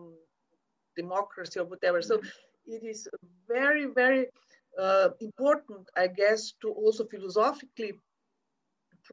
democracy, 0.96 1.60
or 1.60 1.66
whatever. 1.66 2.02
So 2.02 2.22
it 2.66 2.84
is 2.84 3.08
very, 3.48 3.86
very 3.86 4.28
uh, 4.80 5.10
important, 5.20 5.90
I 5.96 6.08
guess, 6.08 6.54
to 6.62 6.70
also 6.70 7.06
philosophically 7.06 7.94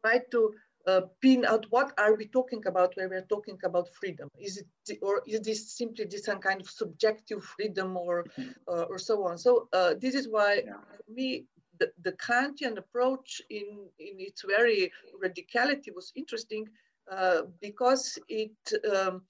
try 0.01 0.20
to 0.32 0.53
uh, 0.87 1.03
pin 1.20 1.45
out 1.45 1.66
what 1.70 1.93
are 1.99 2.14
we 2.14 2.26
talking 2.26 2.62
about 2.66 2.95
when 2.97 3.09
we're 3.09 3.26
talking 3.28 3.59
about 3.64 3.89
freedom? 3.95 4.28
Is 4.39 4.59
it 4.59 4.99
or 5.03 5.22
is 5.26 5.41
this 5.41 5.72
simply 5.72 6.05
this 6.05 6.24
some 6.24 6.41
kind 6.41 6.61
of 6.61 6.68
subjective 6.68 7.43
freedom 7.43 7.97
or 7.97 8.24
mm-hmm. 8.24 8.51
uh, 8.68 8.82
or 8.82 8.99
so 8.99 9.24
on? 9.26 9.39
So 9.39 9.68
uh, 9.72 9.95
this 10.01 10.14
is 10.14 10.28
why 10.28 10.62
yeah. 10.66 10.74
for 10.97 11.12
me 11.12 11.47
the, 11.78 11.91
the 12.03 12.12
Kantian 12.12 12.78
approach 12.78 13.41
in 13.51 13.89
in 13.99 14.14
its 14.18 14.43
very 14.43 14.93
radicality 15.22 15.95
was 15.95 16.12
interesting 16.14 16.68
uh, 17.11 17.43
because 17.61 18.18
it 18.28 18.57
um, 18.95 19.22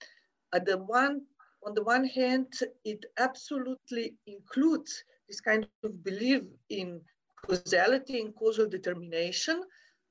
at 0.53 0.65
the 0.65 0.79
one 0.79 1.23
on 1.67 1.75
the 1.75 1.83
one 1.83 2.05
hand 2.05 2.53
it 2.85 3.05
absolutely 3.19 4.15
includes 4.27 5.05
this 5.29 5.41
kind 5.41 5.67
of 5.83 6.05
belief 6.05 6.43
in 6.69 7.01
causality 7.47 8.21
and 8.21 8.35
causal 8.35 8.69
determination 8.69 9.63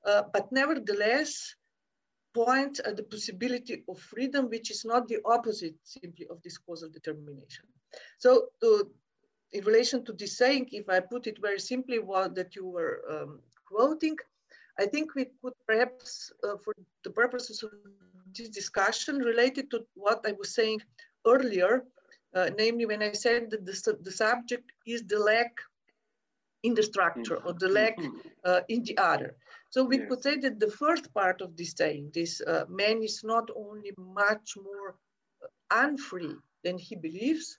but 0.04 0.50
nevertheless 0.50 1.54
point 2.34 2.80
at 2.84 2.96
the 2.96 3.02
possibility 3.04 3.84
of 3.88 3.98
freedom, 3.98 4.50
which 4.50 4.70
is 4.70 4.84
not 4.84 5.06
the 5.08 5.18
opposite 5.24 5.76
simply 5.84 6.26
of 6.28 6.42
this 6.42 6.58
causal 6.58 6.90
determination. 6.90 7.64
So 8.18 8.48
to, 8.60 8.90
in 9.52 9.64
relation 9.64 10.04
to 10.04 10.12
this 10.12 10.36
saying, 10.36 10.68
if 10.72 10.88
I 10.88 10.98
put 11.00 11.26
it 11.26 11.38
very 11.40 11.60
simply, 11.60 12.00
what 12.00 12.34
that 12.34 12.56
you 12.56 12.66
were 12.66 13.02
um, 13.08 13.40
quoting, 13.66 14.16
I 14.78 14.86
think 14.86 15.14
we 15.14 15.26
could 15.40 15.52
perhaps, 15.66 16.32
uh, 16.42 16.56
for 16.64 16.74
the 17.04 17.10
purposes 17.10 17.62
of 17.62 17.70
this 18.36 18.48
discussion, 18.48 19.18
related 19.18 19.70
to 19.70 19.86
what 19.94 20.24
I 20.26 20.32
was 20.32 20.52
saying 20.54 20.80
earlier, 21.24 21.84
uh, 22.34 22.50
namely 22.58 22.86
when 22.86 23.02
I 23.02 23.12
said 23.12 23.50
that 23.50 23.64
the, 23.64 23.96
the 24.02 24.10
subject 24.10 24.72
is 24.86 25.04
the 25.04 25.20
lack 25.20 25.52
in 26.64 26.74
the 26.74 26.82
structure 26.82 27.36
or 27.36 27.52
the 27.52 27.68
leg 27.68 27.94
mm-hmm. 27.96 28.18
uh, 28.44 28.60
in 28.68 28.82
the 28.82 28.98
other. 28.98 29.36
So 29.74 29.82
we 29.82 29.98
yes. 29.98 30.08
could 30.08 30.22
say 30.22 30.36
that 30.36 30.60
the 30.60 30.70
first 30.70 31.12
part 31.12 31.40
of 31.40 31.56
this 31.56 31.74
saying, 31.76 32.12
this 32.14 32.40
uh, 32.40 32.64
man 32.68 33.02
is 33.02 33.24
not 33.24 33.50
only 33.56 33.90
much 33.98 34.54
more 34.56 34.94
uh, 35.42 35.48
unfree 35.72 36.36
than 36.62 36.78
he 36.78 36.94
believes, 36.94 37.58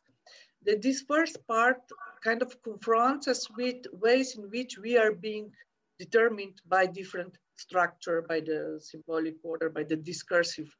that 0.63 0.81
this 0.81 1.01
first 1.01 1.45
part 1.45 1.81
kind 2.23 2.41
of 2.41 2.55
confronts 2.63 3.27
us 3.27 3.49
with 3.57 3.85
ways 3.91 4.37
in 4.37 4.43
which 4.43 4.77
we 4.77 4.97
are 4.97 5.11
being 5.11 5.51
determined 5.99 6.61
by 6.69 6.85
different 6.85 7.37
structure, 7.57 8.21
by 8.21 8.39
the 8.39 8.79
symbolic 8.81 9.35
order, 9.43 9.69
by 9.69 9.83
the 9.83 9.97
discursive 9.97 10.73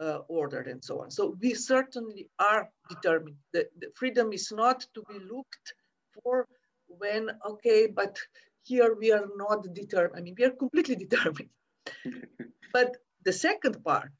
uh, 0.00 0.20
order 0.28 0.60
and 0.60 0.82
so 0.82 1.02
on. 1.02 1.10
So 1.10 1.36
we 1.42 1.52
certainly 1.52 2.30
are 2.38 2.70
determined. 2.88 3.36
The, 3.52 3.68
the 3.80 3.88
freedom 3.94 4.32
is 4.32 4.50
not 4.50 4.86
to 4.94 5.02
be 5.10 5.18
looked 5.30 5.74
for 6.14 6.48
when, 6.86 7.28
okay, 7.44 7.86
but 7.86 8.18
here 8.62 8.94
we 8.94 9.12
are 9.12 9.26
not 9.36 9.62
determined. 9.74 10.16
I 10.16 10.20
mean, 10.20 10.34
we 10.38 10.44
are 10.44 10.50
completely 10.50 10.96
determined. 11.04 11.50
but 12.72 12.96
the 13.24 13.32
second 13.32 13.82
part, 13.84 14.10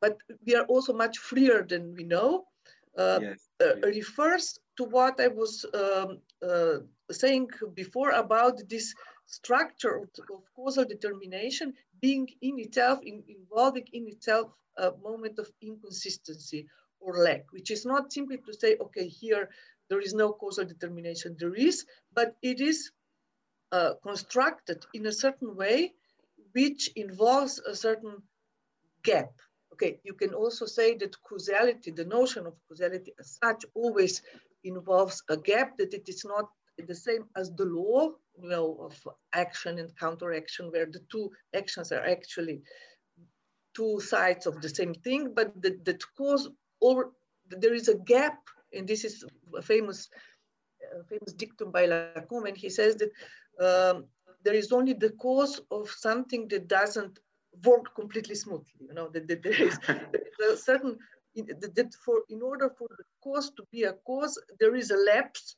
but 0.00 0.16
we 0.46 0.54
are 0.54 0.64
also 0.64 0.92
much 0.92 1.18
freer 1.18 1.64
than 1.68 1.94
we 1.94 2.04
know, 2.04 2.44
uh, 2.98 3.20
yes. 3.22 3.48
uh, 3.62 3.76
refers 3.86 4.58
to 4.76 4.84
what 4.84 5.20
I 5.20 5.28
was 5.28 5.64
um, 5.74 6.18
uh, 6.46 6.78
saying 7.10 7.48
before 7.74 8.10
about 8.10 8.68
this 8.68 8.94
structure 9.26 9.96
of, 9.96 10.08
of, 10.30 10.42
causal 10.54 10.84
determination 10.84 11.72
being 12.00 12.28
in 12.42 12.58
itself, 12.58 12.98
in, 13.02 13.22
involving 13.28 13.86
in 13.92 14.08
itself 14.08 14.50
a 14.76 14.92
moment 15.02 15.38
of 15.38 15.50
inconsistency 15.62 16.66
or 17.00 17.16
lack, 17.18 17.44
which 17.52 17.70
is 17.70 17.86
not 17.86 18.12
simply 18.12 18.38
to 18.38 18.52
say, 18.52 18.76
okay, 18.80 19.08
here 19.08 19.48
there 19.88 20.00
is 20.00 20.14
no 20.14 20.32
causal 20.32 20.64
determination, 20.64 21.36
there 21.38 21.54
is, 21.54 21.84
but 22.14 22.36
it 22.42 22.60
is 22.60 22.90
uh, 23.72 23.94
constructed 24.02 24.84
in 24.94 25.06
a 25.06 25.12
certain 25.12 25.56
way, 25.56 25.92
which 26.52 26.90
involves 26.96 27.58
a 27.60 27.74
certain 27.74 28.22
gap. 29.02 29.32
Okay, 29.72 29.98
you 30.04 30.12
can 30.14 30.34
also 30.34 30.66
say 30.66 30.96
that 30.98 31.16
causality, 31.22 31.90
the 31.90 32.04
notion 32.04 32.46
of 32.46 32.54
causality 32.68 33.12
as 33.18 33.38
such, 33.42 33.64
always 33.74 34.22
involves 34.64 35.22
a 35.30 35.36
gap, 35.36 35.76
that 35.78 35.94
it 35.94 36.08
is 36.08 36.24
not 36.24 36.48
the 36.86 36.94
same 36.94 37.24
as 37.36 37.50
the 37.52 37.64
law, 37.64 38.10
you 38.40 38.48
know, 38.48 38.76
of 38.80 38.94
action 39.32 39.78
and 39.78 39.96
counteraction, 39.96 40.70
where 40.70 40.86
the 40.86 41.00
two 41.10 41.30
actions 41.54 41.90
are 41.90 42.04
actually 42.04 42.62
two 43.74 44.00
sides 44.00 44.46
of 44.46 44.60
the 44.60 44.68
same 44.68 44.94
thing, 44.94 45.32
but 45.34 45.50
that, 45.62 45.84
that 45.84 46.02
cause 46.16 46.48
or 46.80 47.12
there 47.48 47.74
is 47.74 47.88
a 47.88 47.94
gap, 47.94 48.38
and 48.72 48.86
this 48.86 49.04
is 49.04 49.24
a 49.56 49.62
famous, 49.62 50.08
uh, 50.94 51.02
famous 51.08 51.32
dictum 51.32 51.70
by 51.70 51.86
Lacan 51.86 52.48
and 52.48 52.56
he 52.56 52.68
says 52.68 52.96
that 52.96 53.10
um, 53.60 54.04
there 54.44 54.54
is 54.54 54.72
only 54.72 54.92
the 54.92 55.10
cause 55.10 55.60
of 55.70 55.90
something 55.90 56.48
that 56.48 56.68
doesn't 56.68 57.18
work 57.64 57.94
completely 57.94 58.34
smoothly. 58.34 58.86
You 58.88 58.94
know 58.94 59.08
that, 59.08 59.28
that 59.28 59.42
there, 59.42 59.62
is, 59.62 59.78
a 59.88 60.56
certain 60.56 60.98
that 61.34 61.94
for 62.04 62.22
in 62.28 62.42
order 62.42 62.70
for 62.78 62.88
the 62.98 63.04
cause 63.22 63.50
to 63.56 63.64
be 63.70 63.84
a 63.84 63.94
cause, 64.06 64.38
there 64.60 64.74
is 64.74 64.90
a 64.90 64.96
lapse 64.96 65.56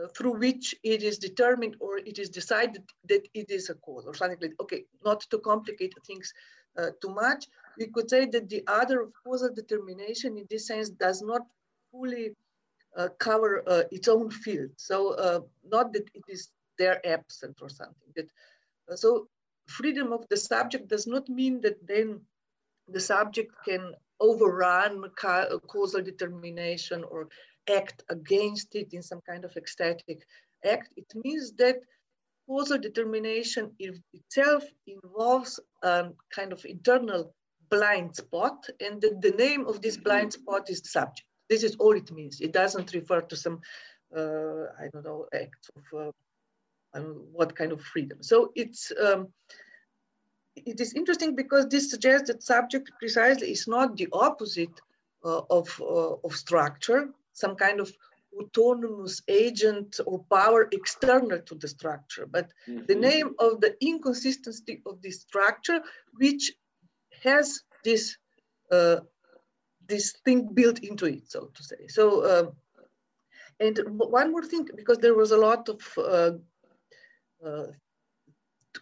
uh, 0.00 0.06
through 0.16 0.38
which 0.38 0.74
it 0.82 1.02
is 1.02 1.18
determined 1.18 1.76
or 1.80 1.98
it 1.98 2.18
is 2.18 2.28
decided 2.28 2.82
that 3.08 3.26
it 3.34 3.50
is 3.50 3.70
a 3.70 3.74
cause 3.74 4.06
or 4.06 4.14
something 4.14 4.38
like 4.40 4.54
okay 4.60 4.84
not 5.04 5.20
to 5.20 5.38
complicate 5.38 5.92
things 6.06 6.32
uh, 6.78 6.90
too 7.02 7.12
much 7.12 7.48
we 7.76 7.86
could 7.88 8.08
say 8.08 8.24
that 8.24 8.48
the 8.48 8.62
other 8.68 9.08
causal 9.24 9.52
determination 9.52 10.38
in 10.38 10.46
this 10.48 10.68
sense 10.68 10.90
does 10.90 11.22
not 11.22 11.42
fully 11.90 12.30
uh, 12.96 13.08
cover 13.18 13.64
uh, 13.66 13.82
its 13.90 14.06
own 14.06 14.30
field 14.30 14.70
so 14.76 15.14
uh, 15.14 15.40
not 15.64 15.92
that 15.92 16.08
it 16.14 16.24
is 16.28 16.50
they're 16.80 17.06
absent 17.06 17.56
or 17.60 17.68
something. 17.68 18.10
That, 18.16 18.28
so 19.04 19.28
freedom 19.78 20.12
of 20.12 20.22
the 20.30 20.36
subject 20.36 20.88
does 20.88 21.06
not 21.06 21.28
mean 21.28 21.60
that 21.60 21.78
then 21.86 22.08
the 22.88 23.04
subject 23.12 23.52
can 23.68 23.82
overrun 24.28 24.92
ca 25.22 25.36
causal 25.72 26.02
determination 26.10 27.04
or 27.12 27.28
act 27.78 27.98
against 28.16 28.74
it 28.74 28.88
in 28.96 29.02
some 29.02 29.22
kind 29.30 29.44
of 29.44 29.56
ecstatic 29.56 30.18
act. 30.74 30.88
It 30.96 31.10
means 31.24 31.52
that 31.62 31.78
causal 32.48 32.78
determination 32.78 33.64
itself 33.78 34.64
involves 34.86 35.60
a 35.82 36.08
kind 36.36 36.52
of 36.52 36.64
internal 36.64 37.22
blind 37.70 38.16
spot 38.16 38.58
and 38.84 39.00
the, 39.00 39.10
the 39.26 39.34
name 39.44 39.66
of 39.66 39.80
this 39.80 39.96
blind 39.96 40.32
spot 40.32 40.68
is 40.68 40.82
subject. 40.84 41.28
This 41.48 41.62
is 41.62 41.76
all 41.82 41.96
it 41.96 42.10
means. 42.12 42.40
It 42.40 42.52
doesn't 42.52 42.94
refer 42.94 43.20
to 43.20 43.36
some, 43.36 43.60
uh, 44.16 44.64
I 44.82 44.88
don't 44.92 45.04
know, 45.04 45.26
act 45.44 45.62
of 45.76 45.84
uh, 46.00 46.12
and 46.94 47.04
what 47.32 47.54
kind 47.56 47.72
of 47.72 47.80
freedom. 47.80 48.22
So 48.22 48.52
it's 48.54 48.92
um, 49.02 49.28
it 50.56 50.80
is 50.80 50.94
interesting 50.94 51.34
because 51.34 51.68
this 51.68 51.90
suggests 51.90 52.28
that 52.28 52.42
subject 52.42 52.90
precisely 52.98 53.50
is 53.50 53.66
not 53.68 53.96
the 53.96 54.08
opposite 54.12 54.80
uh, 55.24 55.42
of, 55.50 55.80
uh, 55.80 56.14
of 56.24 56.34
structure, 56.34 57.10
some 57.32 57.54
kind 57.56 57.80
of 57.80 57.92
autonomous 58.38 59.22
agent 59.28 59.98
or 60.06 60.24
power 60.30 60.68
external 60.72 61.40
to 61.40 61.54
the 61.56 61.68
structure, 61.68 62.26
but 62.26 62.46
mm 62.66 62.74
-hmm. 62.74 62.86
the 62.86 62.94
mm-hmm. 62.94 63.10
name 63.10 63.30
of 63.36 63.60
the 63.60 63.72
inconsistency 63.80 64.80
of 64.84 65.00
this 65.00 65.20
structure, 65.20 65.80
which 66.20 66.44
has 67.24 67.64
this 67.82 68.18
uh, 68.72 69.00
this 69.88 70.12
thing 70.24 70.54
built 70.54 70.78
into 70.78 71.06
it, 71.06 71.30
so 71.30 71.40
to 71.56 71.62
say. 71.62 71.88
So, 71.88 72.04
um, 72.32 72.46
and 73.58 73.76
one 73.98 74.30
more 74.30 74.46
thing, 74.46 74.64
because 74.76 74.98
there 75.00 75.16
was 75.22 75.32
a 75.32 75.42
lot 75.48 75.68
of 75.68 75.80
uh, 75.98 76.32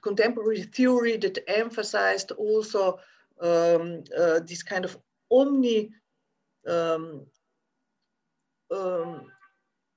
contemporary 0.03 0.63
theory 0.63 1.17
that 1.17 1.39
emphasized 1.49 2.31
also 2.33 2.99
um, 3.41 4.05
uh, 4.17 4.41
this 4.41 4.63
kind 4.63 4.85
of 4.85 4.97
omni 5.31 5.91
um, 6.67 7.27
um, 8.75 9.23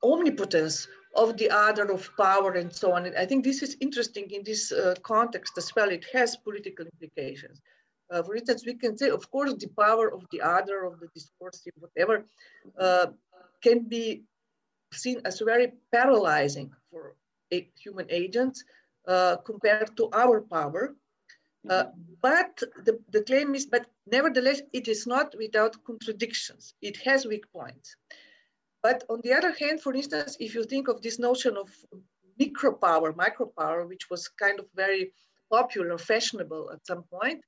omnipotence 0.03 0.87
of 1.15 1.37
the 1.37 1.49
other, 1.49 1.91
of 1.91 2.09
power, 2.17 2.53
and 2.53 2.73
so 2.73 2.93
on. 2.93 3.05
And 3.05 3.17
I 3.17 3.25
think 3.25 3.43
this 3.43 3.61
is 3.61 3.75
interesting 3.81 4.29
in 4.31 4.43
this 4.43 4.71
uh, 4.71 4.95
context 5.03 5.57
as 5.57 5.75
well. 5.75 5.89
It 5.89 6.05
has 6.13 6.37
political 6.37 6.85
implications. 6.85 7.61
Uh, 8.09 8.23
for 8.23 8.35
instance, 8.35 8.65
we 8.65 8.73
can 8.73 8.97
say, 8.97 9.09
of 9.09 9.29
course, 9.29 9.53
the 9.55 9.67
power 9.79 10.13
of 10.13 10.25
the 10.31 10.41
other, 10.41 10.83
of 10.83 10.99
the 10.99 11.07
discursive, 11.13 11.73
whatever, 11.77 12.25
uh, 12.79 13.07
can 13.61 13.87
be 13.87 14.23
seen 14.93 15.21
as 15.25 15.39
very 15.39 15.73
paralyzing 15.91 16.71
for 16.89 17.15
human 17.83 18.07
agents 18.09 18.63
uh, 19.07 19.37
compared 19.37 19.95
to 19.97 20.09
our 20.13 20.41
power. 20.41 20.95
Uh, 21.69 21.85
but 22.21 22.59
the, 22.85 22.99
the 23.11 23.21
claim 23.21 23.53
is, 23.53 23.67
but 23.67 23.85
nevertheless, 24.07 24.61
it 24.73 24.87
is 24.87 25.05
not 25.05 25.35
without 25.37 25.75
contradictions. 25.85 26.73
It 26.81 26.97
has 26.97 27.25
weak 27.25 27.45
points. 27.53 27.95
But 28.81 29.03
on 29.09 29.21
the 29.23 29.33
other 29.33 29.53
hand, 29.59 29.81
for 29.81 29.93
instance, 29.93 30.37
if 30.39 30.55
you 30.55 30.63
think 30.63 30.87
of 30.87 31.01
this 31.01 31.19
notion 31.19 31.55
of 31.55 31.69
micro 32.39 32.73
power, 32.73 33.13
micro 33.13 33.45
power, 33.45 33.85
which 33.85 34.09
was 34.09 34.27
kind 34.27 34.59
of 34.59 34.65
very 34.75 35.13
popular, 35.51 35.97
fashionable 35.99 36.71
at 36.71 36.85
some 36.87 37.03
point, 37.03 37.43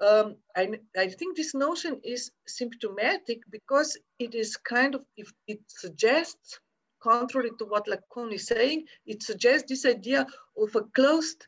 um, 0.00 0.36
I, 0.56 0.80
I, 0.96 1.06
think 1.08 1.36
this 1.36 1.54
notion 1.54 2.00
is 2.02 2.32
symptomatic 2.48 3.42
because 3.50 3.96
it 4.18 4.34
is 4.34 4.56
kind 4.56 4.96
of, 4.96 5.04
if 5.16 5.32
it 5.46 5.60
suggests, 5.68 6.58
contrary 7.02 7.50
to 7.58 7.64
what 7.64 7.86
Lacan 7.86 8.32
is 8.32 8.46
saying, 8.46 8.86
it 9.06 9.22
suggests 9.22 9.68
this 9.68 9.84
idea 9.84 10.26
of 10.56 10.74
a 10.76 10.82
closed, 10.94 11.46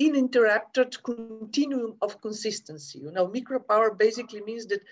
uninterrupted 0.00 1.02
continuum 1.02 1.96
of 2.02 2.20
consistency. 2.20 2.98
You 2.98 3.12
know, 3.12 3.28
micro 3.28 3.58
power 3.58 3.94
basically 3.94 4.42
means 4.42 4.66
that 4.66 4.82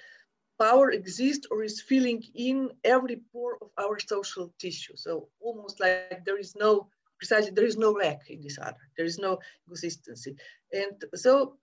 power 0.59 0.91
exists 0.91 1.47
or 1.51 1.63
is 1.65 1.81
filling 1.81 2.23
in 2.35 2.71
every 2.85 3.21
pore 3.33 3.59
of 3.61 3.71
our 3.79 3.99
social 3.99 4.53
tissue. 4.59 4.97
So 4.97 5.29
almost 5.41 5.81
like 5.81 6.25
there 6.25 6.39
is 6.39 6.55
no, 6.55 6.89
precisely, 7.19 7.51
there 7.51 7.67
is 7.67 7.77
no 7.77 7.91
lack 7.91 8.31
in 8.31 8.41
this 8.43 8.59
other. 8.61 8.85
There 8.97 9.07
is 9.07 9.19
no 9.19 9.41
consistency. 9.69 10.37
And 10.73 11.05
so 11.15 11.59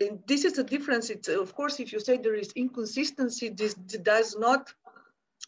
and 0.00 0.20
this 0.26 0.44
is 0.44 0.54
the 0.54 0.64
difference. 0.64 1.10
It's, 1.10 1.28
of 1.28 1.54
course, 1.54 1.80
if 1.80 1.92
you 1.92 2.00
say 2.00 2.18
there 2.18 2.34
is 2.34 2.52
inconsistency, 2.52 3.48
this 3.48 3.74
does 3.74 4.36
not 4.36 4.72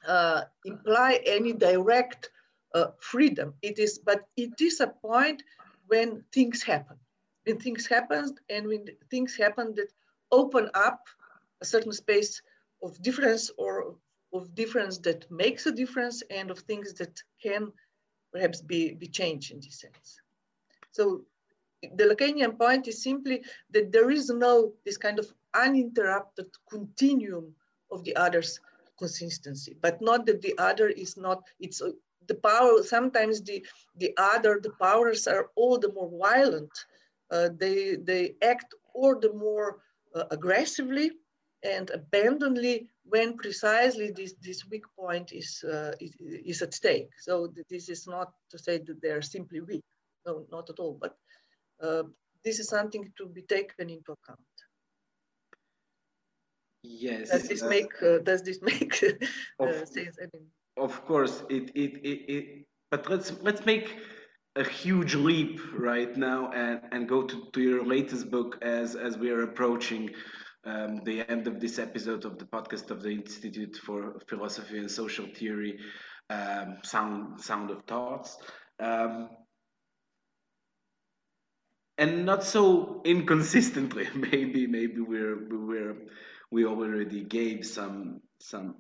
uh, 0.07 0.42
imply 0.64 1.20
any 1.26 1.53
direct 1.53 2.30
uh, 2.74 2.88
freedom. 2.98 3.55
It 3.62 3.78
is, 3.78 3.98
but 3.98 4.22
it 4.36 4.61
is 4.61 4.80
a 4.80 4.88
point 4.88 5.42
when 5.86 6.24
things 6.32 6.62
happen. 6.62 6.96
When 7.44 7.59
things 7.59 7.86
happen 7.86 8.36
and 8.48 8.66
when 8.66 8.86
things 9.11 9.36
happen 9.36 9.74
that 9.76 9.92
open 10.30 10.70
up 10.74 11.07
a 11.61 11.64
certain 11.64 11.92
space 11.92 12.42
of 12.82 13.01
difference 13.03 13.51
or 13.59 13.96
of 14.32 14.55
difference 14.55 14.98
that 14.98 15.30
makes 15.30 15.66
a 15.66 15.72
difference 15.72 16.22
and 16.30 16.51
of 16.51 16.61
things 16.61 16.94
that 16.94 17.20
can 17.42 17.72
perhaps 18.32 18.61
be, 18.61 18.94
be 18.94 19.09
changed 19.09 19.51
in 19.51 19.61
this 19.61 19.80
sense. 19.80 20.20
So 20.92 21.22
the 21.96 22.05
Lacanian 22.05 22.59
point 22.59 22.86
is 22.88 23.03
simply 23.03 23.42
that 23.70 23.90
there 23.90 24.11
is 24.11 24.28
no 24.30 24.72
this 24.84 24.96
kind 24.96 25.18
of 25.18 25.32
uninterrupted 25.55 26.46
continuum 26.68 27.55
of 27.90 28.05
the 28.05 28.14
other's 28.16 28.61
consistency, 29.03 29.72
but 29.84 29.96
not 30.09 30.20
that 30.26 30.40
the 30.42 30.55
other 30.68 30.88
is 31.05 31.12
not, 31.16 31.38
it's 31.59 31.80
uh, 31.82 31.90
the 32.30 32.38
power, 32.51 32.82
sometimes 32.96 33.42
the, 33.42 33.59
the 34.03 34.12
other, 34.34 34.53
the 34.62 34.74
powers 34.86 35.22
are 35.34 35.46
all 35.61 35.76
the 35.78 35.92
more 35.98 36.11
violent. 36.28 36.74
Uh, 37.34 37.48
they, 37.62 37.96
they 38.11 38.24
act 38.53 38.68
all 38.94 39.14
the 39.18 39.32
more 39.46 39.68
uh, 40.14 40.24
aggressively 40.36 41.09
and 41.74 41.90
abandonedly 41.90 42.76
when 43.12 43.36
precisely 43.36 44.09
this, 44.11 44.34
this 44.46 44.61
weak 44.70 44.86
point 44.98 45.32
is, 45.32 45.64
uh, 45.64 45.92
is, 46.01 46.12
is 46.53 46.62
at 46.62 46.74
stake. 46.74 47.11
So 47.18 47.53
this 47.68 47.88
is 47.88 48.07
not 48.07 48.28
to 48.51 48.59
say 48.59 48.78
that 48.86 49.01
they're 49.03 49.22
simply 49.36 49.61
weak, 49.61 49.84
no, 50.26 50.46
not 50.53 50.70
at 50.70 50.78
all, 50.78 50.96
but 51.01 51.14
uh, 51.82 52.05
this 52.44 52.59
is 52.59 52.68
something 52.68 53.05
to 53.18 53.26
be 53.26 53.42
taken 53.42 53.90
into 53.90 54.12
account. 54.12 54.40
Yes. 56.82 57.30
Does 57.30 57.48
this 57.48 57.62
uh, 57.62 57.68
make 57.68 58.02
uh, 58.02 58.18
Does 58.18 58.42
this 58.42 58.62
make 58.70 59.02
uh, 59.02 59.64
of, 59.64 59.88
sense? 59.88 60.18
I 60.20 60.26
mean, 60.32 60.46
of 60.76 61.04
course, 61.04 61.42
it, 61.48 61.70
it 61.74 61.92
it 62.02 62.34
it. 62.34 62.66
But 62.90 63.08
let's 63.08 63.32
let's 63.42 63.64
make 63.66 63.98
a 64.56 64.64
huge 64.64 65.14
leap 65.14 65.60
right 65.76 66.16
now 66.16 66.50
and 66.52 66.80
and 66.92 67.08
go 67.08 67.22
to, 67.22 67.46
to 67.52 67.60
your 67.60 67.84
latest 67.84 68.30
book 68.30 68.58
as 68.62 68.96
as 68.96 69.16
we 69.18 69.30
are 69.30 69.42
approaching 69.42 70.10
um, 70.64 71.02
the 71.04 71.28
end 71.30 71.46
of 71.46 71.60
this 71.60 71.78
episode 71.78 72.24
of 72.24 72.38
the 72.38 72.44
podcast 72.44 72.90
of 72.90 73.02
the 73.02 73.10
Institute 73.10 73.76
for 73.76 74.18
Philosophy 74.26 74.78
and 74.78 74.90
Social 74.90 75.26
Theory, 75.26 75.78
um, 76.28 76.78
Sound 76.82 77.40
Sound 77.40 77.70
of 77.70 77.82
Thoughts. 77.84 78.36
Um, 78.78 79.28
and 81.98 82.24
not 82.24 82.42
so 82.42 83.02
inconsistently. 83.04 84.08
maybe 84.14 84.66
maybe 84.66 85.00
we're 85.00 85.36
we're 85.48 85.96
we 86.51 86.64
already 86.64 87.22
gave 87.22 87.66
some 87.66 88.20
some 88.40 88.76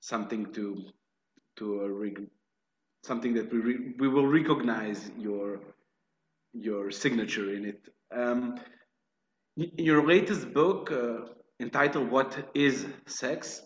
something 0.00 0.52
to 0.52 0.84
to 1.56 1.82
a 1.82 2.10
something 3.02 3.34
that 3.34 3.52
we 3.52 3.94
we 3.98 4.08
will 4.08 4.26
recognize 4.26 5.10
your 5.18 5.60
your 6.52 6.90
signature 6.90 7.54
in 7.54 7.64
it. 7.66 7.88
Um, 8.14 8.56
your 9.56 10.06
latest 10.06 10.52
book 10.52 10.90
uh, 10.90 11.32
entitled 11.60 12.10
"What 12.10 12.50
Is 12.54 12.86
Sex," 13.06 13.62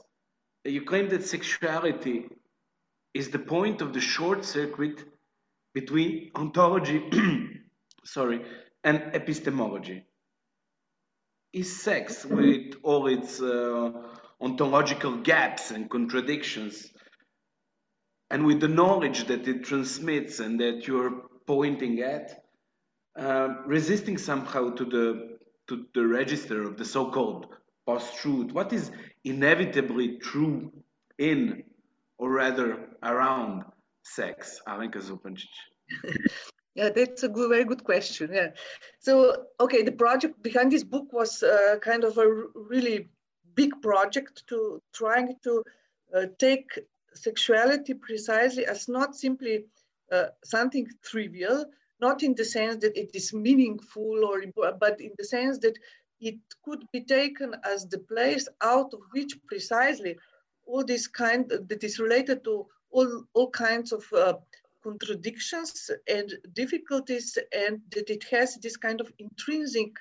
you 0.65 0.83
claim 0.83 1.09
that 1.11 1.25
sexuality 1.25 2.29
is 3.15 3.31
the 3.31 3.39
point 3.39 3.81
of 3.81 3.93
the 3.93 4.01
short 4.01 4.45
circuit 4.45 5.05
between 5.73 6.31
ontology 6.35 7.03
sorry, 8.05 8.45
and 8.83 9.15
epistemology. 9.15 10.05
Is 11.55 11.81
sex, 11.81 12.25
with 12.25 12.75
all 12.83 13.07
its 13.07 13.41
uh, 13.41 13.93
ontological 14.41 15.19
gaps 15.19 15.71
and 15.71 15.89
contradictions, 15.89 16.91
and 18.29 18.45
with 18.45 18.59
the 18.59 18.67
knowledge 18.67 19.29
that 19.29 19.47
it 19.47 19.63
transmits 19.63 20.41
and 20.41 20.59
that 20.59 20.89
you're 20.89 21.23
pointing 21.47 22.01
at, 22.01 22.43
uh, 23.17 23.49
resisting 23.67 24.19
somehow 24.19 24.71
to 24.71 24.85
the 24.85 25.39
to 25.69 25.87
the 25.95 26.05
register 26.05 26.63
of 26.65 26.77
the 26.77 26.85
so-called 26.85 27.47
post-truth. 27.87 28.51
What 28.53 28.73
is 28.73 28.91
inevitably 29.23 30.19
true 30.19 30.73
in, 31.19 31.63
or 32.19 32.33
rather 32.33 32.89
around, 33.01 33.63
sex? 34.03 34.61
Alenka 34.67 35.01
Zupancic. 35.01 35.55
Yeah, 36.75 36.91
that's 36.91 37.23
a 37.23 37.29
good, 37.29 37.51
very 37.51 37.65
good 37.65 37.85
question. 37.85 38.31
Yeah. 38.33 38.51
So, 38.99 39.47
okay, 39.61 39.83
the 39.83 39.93
project 39.93 40.43
behind 40.43 40.73
this 40.73 40.83
book 40.83 41.13
was 41.13 41.43
uh, 41.43 41.77
kind 41.81 42.03
of 42.03 42.19
a 42.19 42.29
really 42.55 43.09
big 43.55 43.81
project 43.81 44.45
to 44.49 44.83
trying 44.93 45.37
to 45.45 45.63
uh, 46.15 46.27
take 46.39 46.81
sexuality 47.15 47.95
precisely 47.95 48.67
as 48.67 48.89
not 48.89 49.15
simply 49.15 49.67
uh, 50.11 50.27
something 50.45 50.89
trivial, 51.03 51.65
not 52.01 52.23
in 52.25 52.35
the 52.35 52.45
sense 52.45 52.77
that 52.79 52.97
it 52.97 53.11
is 53.15 53.33
meaningful 53.33 54.25
or 54.25 54.43
important, 54.43 54.81
but 54.81 55.01
in 55.01 55.13
the 55.17 55.25
sense 55.25 55.59
that 55.59 55.79
it 56.21 56.37
could 56.65 56.85
be 56.93 57.01
taken 57.01 57.55
as 57.65 57.87
the 57.87 57.99
place 57.99 58.49
out 58.63 58.93
of 58.93 59.01
which 59.13 59.39
precisely 59.47 60.17
all 60.67 60.85
this 60.85 61.07
kind 61.07 61.49
that 61.49 61.85
is 61.85 62.01
related 62.01 62.43
to 62.43 62.67
all, 62.91 63.25
all 63.35 63.51
kinds 63.51 63.93
of 63.93 64.05
uh, 64.13 64.35
contradictions 64.85 65.91
and 66.17 66.29
difficulties 66.53 67.39
and 67.65 67.81
that 67.95 68.09
it 68.11 68.25
has 68.31 68.49
this 68.57 68.77
kind 68.77 69.01
of 69.01 69.11
intrinsic 69.19 69.93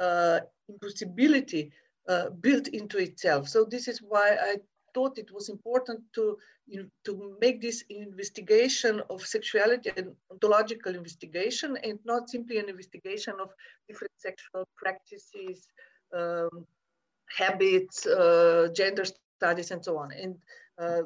uh, 0.00 0.40
impossibility 0.68 1.70
uh, 2.08 2.30
built 2.40 2.68
into 2.68 2.98
itself. 2.98 3.48
So 3.48 3.64
this 3.64 3.86
is 3.86 3.98
why 4.00 4.36
I 4.50 4.56
thought 4.94 5.18
it 5.18 5.30
was 5.32 5.48
important 5.48 6.00
to, 6.14 6.38
you 6.66 6.82
know, 6.82 6.88
to 7.04 7.36
make 7.40 7.60
this 7.60 7.84
investigation 7.90 9.02
of 9.10 9.26
sexuality 9.26 9.90
and 9.96 10.08
ontological 10.30 10.94
investigation 10.94 11.76
and 11.84 11.98
not 12.04 12.30
simply 12.30 12.58
an 12.58 12.68
investigation 12.68 13.34
of 13.40 13.50
different 13.88 14.12
sexual 14.16 14.66
practices, 14.76 15.66
um, 16.16 16.66
habits, 17.36 18.06
uh, 18.06 18.68
gender 18.74 19.04
studies, 19.04 19.70
and 19.70 19.84
so 19.84 19.98
on. 19.98 20.10
And 20.12 20.34
uh, 20.80 21.02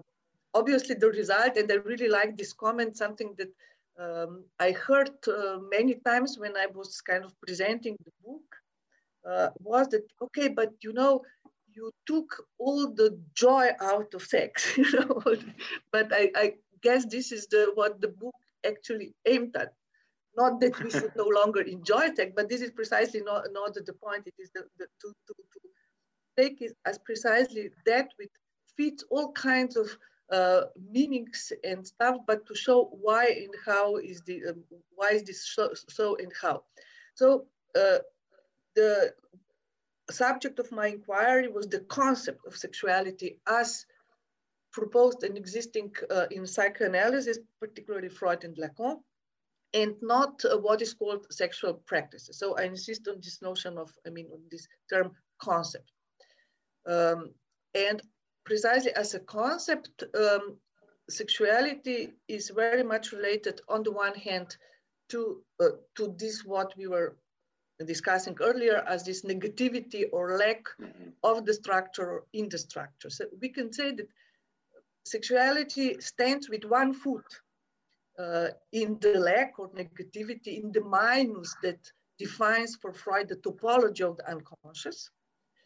obviously 0.55 0.95
the 0.95 1.09
result, 1.09 1.57
and 1.57 1.71
I 1.71 1.77
really 1.77 2.09
like 2.09 2.37
this 2.37 2.53
comment, 2.53 2.97
something 2.97 3.35
that 3.39 3.53
um, 3.99 4.45
I 4.59 4.73
heard 4.73 5.11
uh, 5.29 5.59
many 5.71 5.95
times 6.07 6.39
when 6.39 6.57
I 6.57 6.67
was 6.67 7.01
kind 7.01 7.25
of 7.25 7.33
presenting 7.41 7.97
the 8.05 8.13
book, 8.25 8.43
uh, 9.29 9.51
was 9.61 9.89
that, 9.89 10.07
okay, 10.21 10.49
but 10.49 10.73
you 10.83 10.93
know, 10.93 11.23
you 11.75 11.91
took 12.07 12.45
all 12.59 12.89
the 12.93 13.19
joy 13.35 13.71
out 13.81 14.13
of 14.15 14.23
sex, 14.23 14.77
you 14.77 14.91
know, 14.93 15.23
but 15.91 16.13
I, 16.13 16.31
I 16.35 16.55
guess 16.83 17.07
this 17.07 17.33
is 17.33 17.47
the 17.47 17.71
what 17.75 18.01
the 18.01 18.09
book 18.09 18.35
actually 18.67 19.15
aimed 19.27 19.57
at. 19.57 19.73
Not 20.37 20.61
that 20.61 20.83
we 20.83 20.91
should 20.91 21.13
no 21.15 21.27
longer 21.27 21.61
enjoy 21.61 22.15
sex, 22.15 22.33
but 22.35 22.49
this 22.49 22.63
is 22.63 22.71
precisely 22.71 23.21
not, 23.21 23.49
not 23.53 23.75
the 23.75 23.93
point. 23.93 24.27
It 24.27 24.35
is 24.39 24.51
the, 24.55 24.63
the 24.79 24.87
to, 25.03 25.09
to, 25.27 25.35
to 25.35 25.61
take 26.39 26.63
it 26.63 26.73
as 26.87 26.99
precisely 26.99 27.71
that 27.85 28.09
which 28.17 28.31
fits 28.77 29.05
all 29.11 29.33
kinds 29.33 29.77
of 29.77 29.95
uh, 30.33 30.63
meanings 30.91 31.53
and 31.63 31.87
stuff, 31.87 32.17
but 32.27 32.47
to 32.47 32.55
show 32.55 32.85
why 33.01 33.27
and 33.27 33.55
how 33.67 33.97
is 33.97 34.23
the 34.23 34.41
um, 34.49 34.65
why 34.95 35.11
is 35.11 35.23
this 35.25 35.47
so, 35.55 35.71
so 35.89 36.17
and 36.17 36.33
how. 36.41 36.65
So 37.15 37.47
uh, 37.77 37.99
the 38.75 39.13
subject 40.11 40.59
of 40.59 40.73
my 40.73 40.89
inquiry 40.89 41.49
was 41.49 41.67
the 41.69 41.81
concept 41.81 42.41
of 42.47 42.57
sexuality 42.57 43.41
as 43.47 43.87
proposed 44.73 45.23
and 45.23 45.37
existing 45.37 45.93
uh, 46.11 46.27
in 46.31 46.47
psychoanalysis, 46.47 47.39
particularly 47.61 48.09
Freud 48.09 48.45
and 48.45 48.57
Lacan, 48.57 48.97
and 49.75 49.95
not 50.01 50.43
uh, 50.45 50.57
what 50.57 50.81
is 50.81 50.95
called 50.95 51.27
sexual 51.31 51.75
practices. 51.75 52.39
So 52.39 52.57
I 52.57 52.63
insist 52.63 53.07
on 53.07 53.17
this 53.17 53.43
notion 53.43 53.77
of, 53.77 53.91
I 54.07 54.11
mean, 54.11 54.29
on 54.33 54.41
this 54.51 54.67
term 54.91 55.13
concept. 55.43 55.93
Um, 56.87 57.35
and 57.75 58.01
precisely 58.45 58.93
as 58.93 59.15
a 59.15 59.21
concept, 59.21 60.05
um, 60.15 60.57
sexuality 61.09 62.13
is 62.29 62.51
very 62.51 62.83
much 62.83 63.13
related 63.13 63.61
on 63.69 63.83
the 63.83 63.93
one 63.93 64.15
hand 64.15 64.57
to, 65.11 65.43
uh, 65.61 65.71
to 65.97 66.15
this 66.19 66.45
what 66.45 66.77
we 66.77 66.87
were 66.87 67.17
discussing 67.85 68.37
earlier 68.41 68.85
as 68.87 69.05
this 69.05 69.23
negativity 69.25 70.05
or 70.13 70.37
lack 70.37 70.65
mm-hmm. 70.81 71.11
of 71.23 71.45
the 71.45 71.55
structure 71.55 72.23
in 72.33 72.49
the 72.49 72.59
structure. 72.59 73.11
So 73.11 73.25
we 73.41 73.49
can 73.49 73.73
say 73.73 73.93
that 73.93 74.09
sexuality 75.05 76.01
stands 76.01 76.49
with 76.49 76.65
one 76.65 76.95
foot 76.95 77.25
uh, 78.19 78.49
in 78.73 78.99
the 79.01 79.19
lack 79.19 79.59
or 79.59 79.69
negativity, 79.71 80.63
in 80.63 80.71
the 80.73 80.83
minus 80.83 81.55
that 81.63 81.81
defines 82.19 82.77
for 82.77 82.93
Freud 82.93 83.29
the 83.29 83.37
topology 83.37 84.03
of 84.03 84.17
the 84.19 84.31
unconscious. 84.31 85.11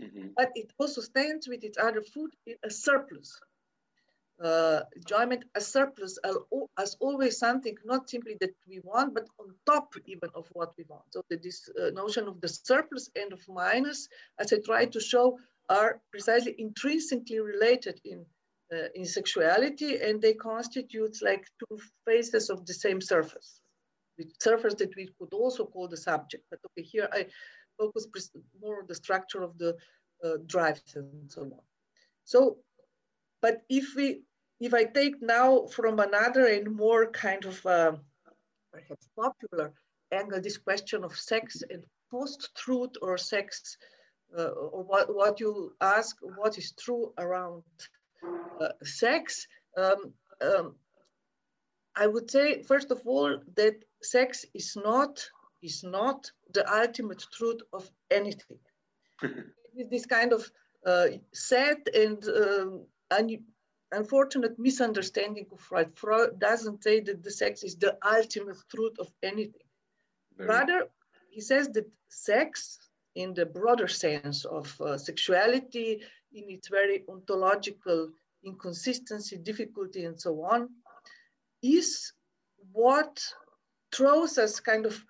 Mm-hmm. 0.01 0.29
But 0.37 0.51
it 0.55 0.73
also 0.79 1.01
stands 1.01 1.49
with 1.49 1.65
its 1.65 1.79
other 1.79 2.03
food 2.03 2.31
in 2.47 2.57
a 2.65 2.71
surplus. 2.71 3.41
Uh, 4.43 4.83
enjoyment, 4.95 5.45
a 5.55 5.61
surplus 5.61 6.19
as 6.79 6.95
always 7.01 7.39
something 7.39 7.75
not 7.87 8.11
simply 8.11 8.37
that 8.39 8.51
we 8.69 8.81
want, 8.81 9.15
but 9.15 9.27
on 9.41 9.55
top 9.65 9.95
even 10.05 10.29
of 10.35 10.47
what 10.53 10.75
we 10.77 10.85
want. 10.89 11.05
So 11.11 11.23
this 11.31 11.71
uh, 11.81 11.89
notion 11.91 12.29
of 12.29 12.39
the 12.43 12.49
surplus 12.49 13.09
and 13.17 13.33
of 13.33 13.41
minus, 13.49 14.09
as 14.39 14.53
I 14.53 14.59
try 14.59 14.85
to 14.85 15.01
show, 15.01 15.39
are 15.71 16.03
precisely 16.11 16.55
intrinsically 16.59 17.41
related 17.41 17.99
in 18.05 18.27
uh, 18.73 18.89
in 18.95 19.05
sexuality 19.05 20.01
and 20.03 20.21
they 20.21 20.35
constitute 20.35 21.17
like 21.23 21.47
two 21.61 21.79
faces 22.05 22.51
of 22.51 22.67
the 22.67 22.75
same 22.75 23.01
surface, 23.01 23.61
the 24.19 24.27
surface 24.41 24.75
that 24.75 24.95
we 24.97 25.09
could 25.19 25.33
also 25.33 25.65
call 25.65 25.89
the 25.89 25.97
subject. 25.97 26.45
But 26.51 26.59
okay, 26.67 26.83
here 26.83 27.09
I 27.13 27.27
focus 27.79 28.31
more 28.61 28.81
on 28.81 28.87
the 28.89 28.95
structure 28.95 29.43
of 29.43 29.57
the 29.59 29.77
uh, 30.25 30.37
drives 30.47 30.97
and 30.97 31.31
so 31.31 31.43
on. 31.43 31.53
So, 32.25 32.59
but 33.43 33.63
if 33.69 33.95
we, 33.95 34.23
if 34.61 34.73
I 34.75 34.85
take 34.85 35.21
now 35.23 35.67
from 35.67 36.01
another 36.01 36.47
and 36.47 36.75
more 36.75 37.11
kind 37.11 37.45
of 37.45 37.65
uh, 37.67 37.93
perhaps 38.73 39.09
popular 39.17 39.73
angle, 40.13 40.41
this 40.41 40.59
question 40.59 41.05
of 41.05 41.17
sex 41.17 41.63
and 41.71 41.85
post-truth 42.11 42.95
or 43.03 43.19
sex, 43.19 43.77
uh, 44.37 44.49
or 44.49 44.83
what, 44.85 45.15
what 45.15 45.41
you 45.41 45.75
ask, 45.81 46.17
what 46.37 46.59
is 46.59 46.73
true 46.73 47.13
around 47.19 47.63
uh, 48.61 48.69
sex, 48.83 49.47
um, 49.77 50.13
um, 50.41 50.75
I 51.97 52.07
would 52.07 52.31
say, 52.31 52.63
first 52.63 52.91
of 52.91 53.01
all, 53.07 53.39
that 53.57 53.77
sex 54.03 54.45
is 54.55 54.77
not, 54.77 55.31
is 55.63 55.83
not 55.83 56.31
the 56.53 56.65
ultimate 56.73 57.25
truth 57.33 57.61
of 57.73 57.91
anything. 58.11 58.59
this 59.91 60.07
kind 60.07 60.33
of 60.33 60.51
uh, 60.85 61.09
sad 61.33 61.79
and 61.95 62.25
um, 62.29 62.87
un 63.11 63.39
unfortunate 63.93 64.59
misunderstanding 64.59 65.47
of 65.53 65.61
Freud. 65.61 65.93
Freud 65.95 66.39
doesn't 66.39 66.83
say 66.83 67.01
that 67.01 67.23
the 67.23 67.31
sex 67.31 67.63
is 67.63 67.77
the 67.77 67.97
ultimate 68.05 68.59
truth 68.69 68.99
of 68.99 69.09
anything. 69.23 69.69
Very 70.37 70.49
Rather, 70.49 70.89
he 71.31 71.41
says 71.41 71.69
that 71.69 71.89
sex, 72.09 72.79
in 73.15 73.33
the 73.33 73.47
broader 73.47 73.89
sense 73.89 74.45
of 74.45 74.79
uh, 74.81 74.99
sexuality, 74.99 76.03
in 76.33 76.45
its 76.51 76.69
very 76.69 77.05
ontological 77.09 78.11
inconsistency, 78.45 79.37
difficulty, 79.37 80.05
and 80.05 80.21
so 80.21 80.43
on, 80.43 80.69
is 81.63 82.13
what 82.73 83.23
throws 83.93 84.37
us 84.39 84.61
kind 84.61 84.85
of 84.85 85.03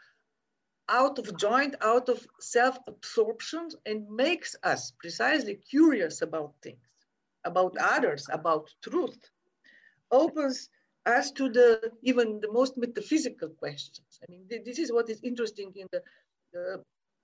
out 0.88 1.18
of 1.18 1.36
joint, 1.36 1.74
out 1.82 2.08
of 2.08 2.26
self-absorption, 2.40 3.68
and 3.86 4.08
makes 4.08 4.54
us 4.62 4.92
precisely 4.98 5.56
curious 5.56 6.22
about 6.22 6.54
things, 6.62 6.78
about 7.44 7.76
others, 7.80 8.26
about 8.32 8.72
truth, 8.82 9.18
opens 10.10 10.68
us 11.06 11.30
to 11.32 11.48
the 11.48 11.90
even 12.02 12.40
the 12.40 12.50
most 12.52 12.76
metaphysical 12.76 13.48
questions. 13.48 14.20
I 14.22 14.30
mean, 14.30 14.46
this 14.64 14.78
is 14.78 14.92
what 14.92 15.08
is 15.08 15.20
interesting 15.22 15.72
in 15.76 15.86
the, 15.92 16.02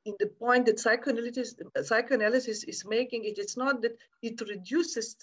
in 0.04 0.14
the 0.18 0.26
point 0.26 0.66
that 0.66 0.78
psychoanalysis, 0.78 1.54
psychoanalysis 1.82 2.64
is 2.64 2.84
making 2.84 3.24
it. 3.24 3.38
It's 3.38 3.56
not 3.56 3.82
that 3.82 3.96
it 4.22 4.40
reduces 4.40 5.16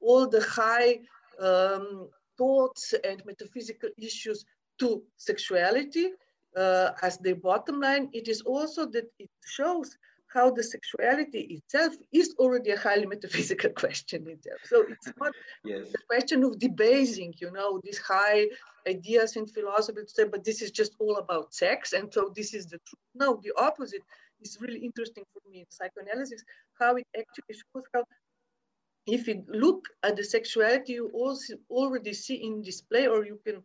all 0.00 0.26
the 0.26 0.42
high 0.42 1.00
um, 1.40 2.08
thoughts 2.36 2.94
and 3.04 3.22
metaphysical 3.24 3.90
issues 3.98 4.44
to 4.78 5.02
sexuality 5.16 6.10
uh, 6.56 6.90
as 7.02 7.18
the 7.18 7.34
bottom 7.34 7.80
line. 7.80 8.08
It 8.12 8.28
is 8.28 8.40
also 8.42 8.86
that 8.86 9.06
it 9.18 9.30
shows 9.44 9.96
how 10.32 10.50
the 10.50 10.62
sexuality 10.62 11.42
itself 11.56 11.94
is 12.12 12.34
already 12.38 12.70
a 12.70 12.78
highly 12.78 13.06
metaphysical 13.06 13.70
question 13.82 14.26
itself. 14.28 14.60
So 14.64 14.84
it's 14.88 15.12
not 15.18 15.32
yes. 15.64 15.92
the 15.92 15.98
question 16.10 16.44
of 16.44 16.58
debasing, 16.58 17.34
you 17.38 17.50
know, 17.52 17.80
these 17.82 17.98
high 17.98 18.46
ideas 18.86 19.36
in 19.36 19.46
philosophy 19.46 20.00
to 20.02 20.08
say, 20.08 20.24
but 20.24 20.44
this 20.44 20.62
is 20.62 20.70
just 20.70 20.92
all 20.98 21.16
about 21.16 21.54
sex, 21.54 21.92
and 21.92 22.12
so 22.12 22.32
this 22.34 22.54
is 22.54 22.66
the 22.66 22.78
truth. 22.86 23.06
No, 23.14 23.40
the 23.42 23.52
opposite 23.56 24.02
is 24.40 24.58
really 24.60 24.80
interesting 24.80 25.24
for 25.32 25.40
me 25.50 25.60
in 25.60 25.66
psychoanalysis, 25.70 26.44
how 26.78 26.96
it 26.96 27.06
actually 27.16 27.54
shows 27.54 27.84
how 27.94 28.04
if 29.06 29.28
you 29.28 29.44
look 29.48 29.84
at 30.02 30.16
the 30.16 30.24
sexuality, 30.24 30.94
you 30.94 31.10
also 31.14 31.54
already 31.70 32.12
see 32.12 32.34
in 32.34 32.62
display, 32.62 33.06
or 33.06 33.24
you 33.24 33.38
can 33.46 33.62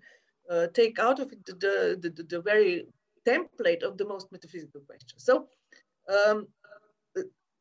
uh, 0.49 0.67
take 0.73 0.99
out 0.99 1.19
of 1.19 1.31
it 1.31 1.45
the, 1.45 1.53
the, 2.01 2.09
the, 2.09 2.23
the, 2.23 2.41
very 2.41 2.85
template 3.25 3.83
of 3.83 3.97
the 3.97 4.05
most 4.05 4.31
metaphysical 4.31 4.81
question. 4.81 5.17
So 5.19 5.47
um, 6.09 6.47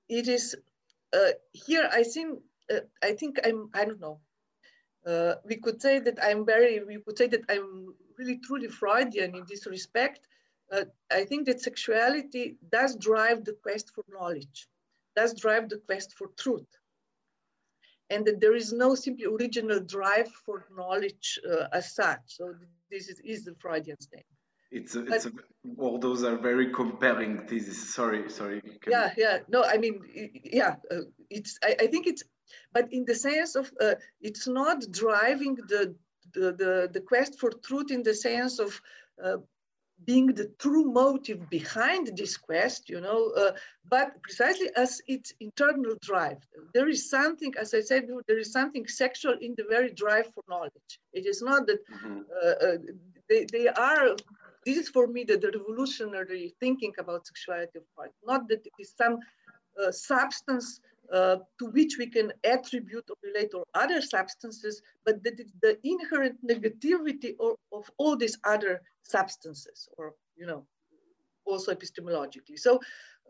it 0.09 0.29
is 0.29 0.57
uh, 1.13 1.33
here. 1.53 1.89
I 1.93 2.03
think 2.03 2.41
uh, 2.73 2.81
I 3.03 3.13
think 3.13 3.39
I'm. 3.45 3.71
I 3.75 3.85
don't 3.85 4.01
know. 4.01 4.21
Uh, 5.07 5.35
we 5.45 5.57
could 5.57 5.81
say 5.81 5.99
that 5.99 6.19
I'm 6.23 6.45
very. 6.45 6.83
We 6.85 6.99
could 7.07 7.19
say 7.19 7.29
that 7.29 7.45
I'm 7.49 7.95
really 8.19 8.39
truly 8.39 8.69
Freudian 8.69 9.35
in 9.35 9.45
this 9.49 9.67
respect. 9.67 10.27
Uh, 10.73 10.85
I 11.11 11.25
think 11.25 11.47
that 11.47 11.61
sexuality 11.61 12.57
does 12.71 12.97
drive 12.97 13.45
the 13.45 13.57
quest 13.63 13.93
for 13.95 14.05
knowledge, 14.09 14.69
does 15.17 15.35
drive 15.35 15.69
the 15.69 15.79
quest 15.79 16.15
for 16.17 16.29
truth 16.39 16.80
and 18.11 18.27
that 18.27 18.41
there 18.41 18.55
is 18.55 18.73
no 18.73 18.95
simply 18.95 19.27
original 19.27 19.81
drive 19.81 20.29
for 20.45 20.67
knowledge 20.77 21.39
uh, 21.51 21.67
as 21.73 21.95
such. 21.95 22.21
So 22.27 22.55
this 22.91 23.09
is, 23.09 23.21
is 23.25 23.45
the 23.45 23.55
Freudian 23.59 23.97
thing. 24.13 24.25
It's, 24.73 24.95
a, 24.95 25.05
it's 25.07 25.27
a, 25.27 25.33
all 25.79 25.99
those 25.99 26.23
are 26.23 26.37
very 26.37 26.73
compelling 26.73 27.47
theses. 27.49 27.93
Sorry, 27.93 28.31
sorry. 28.31 28.61
Can 28.61 28.93
yeah, 28.93 29.11
yeah. 29.17 29.39
No, 29.49 29.65
I 29.65 29.79
mean, 29.79 30.01
yeah. 30.45 30.77
Uh, 30.91 31.03
it's. 31.29 31.59
I, 31.65 31.75
I, 31.81 31.87
think 31.89 32.07
it's, 32.07 32.23
but 32.73 32.93
in 32.93 33.05
the 33.05 33.15
sense 33.15 33.57
of, 33.57 33.73
uh, 33.81 33.95
it's 34.21 34.47
not 34.47 34.85
driving 34.93 35.57
the, 35.57 35.97
the 36.35 36.53
the 36.53 36.91
the 36.93 37.01
quest 37.01 37.41
for 37.41 37.51
truth 37.51 37.91
in 37.91 38.05
the 38.05 38.15
sense 38.15 38.61
of 38.61 38.81
uh, 39.25 39.39
being 40.07 40.29
the 40.29 40.51
true 40.59 40.85
motive 40.85 41.49
behind 41.51 42.11
this 42.17 42.37
quest, 42.37 42.89
you 42.89 43.01
know, 43.01 43.33
uh, 43.37 43.53
but 43.89 44.21
precisely 44.23 44.71
as 44.77 45.01
its 45.07 45.33
internal 45.41 45.95
drive. 46.01 46.39
There 46.75 46.89
is 46.89 47.11
something, 47.11 47.53
as 47.59 47.75
I 47.75 47.81
said, 47.81 48.09
there 48.27 48.39
is 48.39 48.53
something 48.53 48.87
sexual 48.87 49.35
in 49.41 49.55
the 49.57 49.65
very 49.69 49.91
drive 49.93 50.33
for 50.35 50.43
knowledge. 50.49 50.93
It 51.13 51.27
is 51.27 51.43
not 51.43 51.67
that 51.67 51.81
mm-hmm. 51.89 52.21
uh, 52.43 52.67
uh, 52.67 52.79
they, 53.29 53.47
they 53.53 53.69
are, 53.69 54.17
this 54.65 54.79
is 54.79 54.89
for 54.89 55.07
me 55.07 55.25
the, 55.25 55.37
the 55.37 55.53
revolutionary 55.59 56.55
thinking 56.61 56.93
about 56.99 57.27
sexuality 57.27 57.79
of 57.79 57.85
Freud, 57.95 58.11
not 58.25 58.49
that 58.49 58.65
it 58.65 58.73
is 58.79 58.95
some 58.97 59.19
uh, 59.83 59.91
substance 59.91 60.81
uh, 61.13 61.37
to 61.59 61.67
which 61.71 61.97
we 61.99 62.07
can 62.07 62.33
attribute 62.45 63.05
or 63.11 63.17
relate 63.23 63.53
or 63.55 63.65
other 63.75 64.01
substances, 64.01 64.83
but 65.05 65.23
that 65.25 65.37
the 65.63 65.77
inherent 65.83 66.37
negativity 66.47 67.35
of, 67.41 67.57
of 67.73 67.91
all 67.99 68.17
these 68.17 68.39
other 68.45 68.81
substances, 69.03 69.89
or 69.97 70.15
you 70.37 70.47
know, 70.47 70.65
also 71.45 71.75
epistemologically. 71.75 72.59
So, 72.59 72.81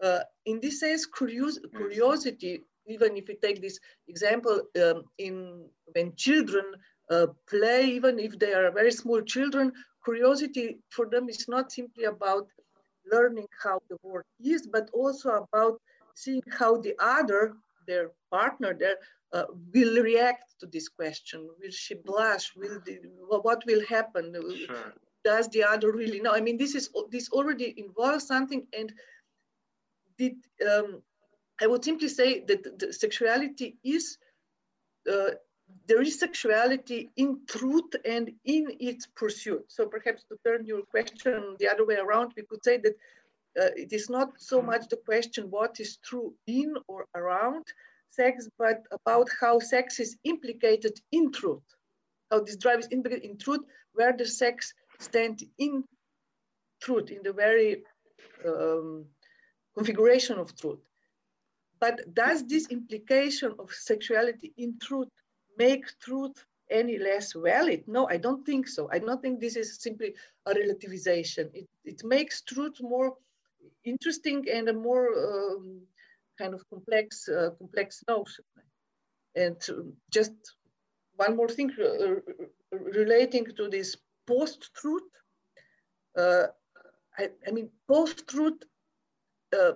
uh, 0.02 0.20
in 0.46 0.60
this 0.60 0.80
sense, 0.80 1.06
curios 1.06 1.58
curiosity, 1.74 2.64
even 2.86 3.16
if 3.16 3.28
we 3.28 3.36
take 3.36 3.60
this 3.60 3.78
example 4.08 4.62
um, 4.82 5.04
in 5.18 5.64
when 5.92 6.14
children 6.16 6.64
uh, 7.10 7.26
play, 7.48 7.86
even 7.86 8.18
if 8.18 8.38
they 8.38 8.52
are 8.52 8.70
very 8.70 8.92
small 8.92 9.20
children, 9.22 9.72
curiosity 10.04 10.78
for 10.90 11.06
them 11.06 11.28
is 11.28 11.46
not 11.48 11.72
simply 11.72 12.04
about 12.04 12.46
learning 13.10 13.46
how 13.62 13.80
the 13.88 13.96
world 14.02 14.24
is, 14.42 14.66
but 14.66 14.88
also 14.92 15.46
about 15.52 15.80
seeing 16.14 16.42
how 16.50 16.76
the 16.76 16.94
other 17.00 17.54
their 17.86 18.10
partner, 18.30 18.74
their 18.74 18.96
uh, 19.32 19.44
will 19.72 20.02
react 20.02 20.54
to 20.60 20.66
this 20.66 20.88
question? 20.88 21.48
Will 21.60 21.70
she 21.70 21.94
blush? 21.94 22.52
Will 22.56 22.80
the, 22.84 22.98
what 23.28 23.62
will 23.66 23.84
happen? 23.86 24.34
Sure. 24.66 24.94
Does 25.24 25.48
the 25.48 25.64
other 25.64 25.92
really 25.92 26.20
know? 26.20 26.32
I 26.32 26.40
mean, 26.40 26.56
this 26.56 26.74
is 26.74 26.90
this 27.10 27.28
already 27.30 27.74
involves 27.76 28.26
something, 28.26 28.66
and 28.76 28.92
did 30.16 30.36
um, 30.66 31.02
I 31.60 31.66
would 31.66 31.84
simply 31.84 32.08
say 32.08 32.40
that 32.46 32.78
the 32.78 32.92
sexuality 32.92 33.76
is 33.84 34.16
uh, 35.10 35.32
there 35.86 36.02
is 36.02 36.18
sexuality 36.18 37.10
in 37.16 37.40
truth 37.46 37.94
and 38.04 38.30
in 38.44 38.76
its 38.80 39.06
pursuit. 39.06 39.64
So 39.68 39.86
perhaps 39.86 40.24
to 40.24 40.38
turn 40.44 40.64
your 40.64 40.82
question 40.82 41.56
the 41.58 41.68
other 41.68 41.84
way 41.84 41.96
around, 41.96 42.32
we 42.36 42.42
could 42.42 42.64
say 42.64 42.78
that 42.78 42.94
uh, 43.58 43.70
it 43.76 43.92
is 43.92 44.08
not 44.08 44.40
so 44.40 44.62
much 44.62 44.88
the 44.88 44.96
question 44.96 45.50
what 45.50 45.80
is 45.80 45.96
true 45.98 46.34
in 46.46 46.74
or 46.86 47.06
around 47.14 47.64
sex, 48.10 48.48
but 48.58 48.82
about 48.92 49.28
how 49.40 49.58
sex 49.58 50.00
is 50.00 50.16
implicated 50.24 51.00
in 51.12 51.32
truth. 51.32 51.62
How 52.30 52.40
this 52.40 52.56
drive 52.56 52.80
is 52.80 52.88
implicated 52.90 53.30
in 53.30 53.38
truth, 53.38 53.60
where 53.94 54.12
the 54.16 54.26
sex 54.26 54.72
stand 54.98 55.42
in 55.58 55.84
truth, 56.80 57.10
in 57.10 57.22
the 57.22 57.32
very 57.32 57.82
um, 58.46 59.04
configuration 59.74 60.38
of 60.38 60.54
truth. 60.56 60.80
But 61.80 62.14
does 62.14 62.46
this 62.46 62.68
implication 62.68 63.54
of 63.58 63.72
sexuality 63.72 64.52
in 64.58 64.78
truth 64.78 65.08
make 65.56 65.86
truth 65.98 66.44
any 66.70 66.98
less 66.98 67.32
valid? 67.32 67.84
No, 67.86 68.06
I 68.08 68.16
don't 68.16 68.44
think 68.44 68.68
so. 68.68 68.88
I 68.92 68.98
don't 68.98 69.20
think 69.22 69.40
this 69.40 69.56
is 69.56 69.80
simply 69.80 70.14
a 70.46 70.52
relativization. 70.52 71.50
It, 71.54 71.68
it 71.84 72.04
makes 72.04 72.42
truth 72.42 72.76
more 72.80 73.16
interesting 73.84 74.46
and 74.52 74.68
a 74.68 74.72
more 74.72 75.08
um, 75.26 75.80
kind 76.38 76.54
of 76.54 76.68
complex, 76.68 77.28
uh, 77.28 77.50
complex 77.58 78.02
notion. 78.08 78.44
And 79.34 79.56
just 80.10 80.32
one 81.16 81.36
more 81.36 81.48
thing 81.48 81.70
uh, 81.78 82.16
relating 82.72 83.46
to 83.56 83.68
this 83.68 83.96
post-truth. 84.26 85.10
Uh, 86.18 86.46
I, 87.18 87.30
I, 87.46 87.50
mean, 87.52 87.70
post-truth, 87.88 88.62
uh, 89.58 89.72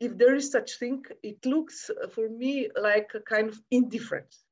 if 0.00 0.16
there 0.16 0.34
is 0.34 0.50
such 0.50 0.78
thing, 0.78 1.04
it 1.22 1.44
looks 1.44 1.90
uh, 1.90 2.08
for 2.08 2.28
me 2.28 2.68
like 2.80 3.10
a 3.14 3.20
kind 3.20 3.48
of 3.48 3.60
indifference. 3.70 4.44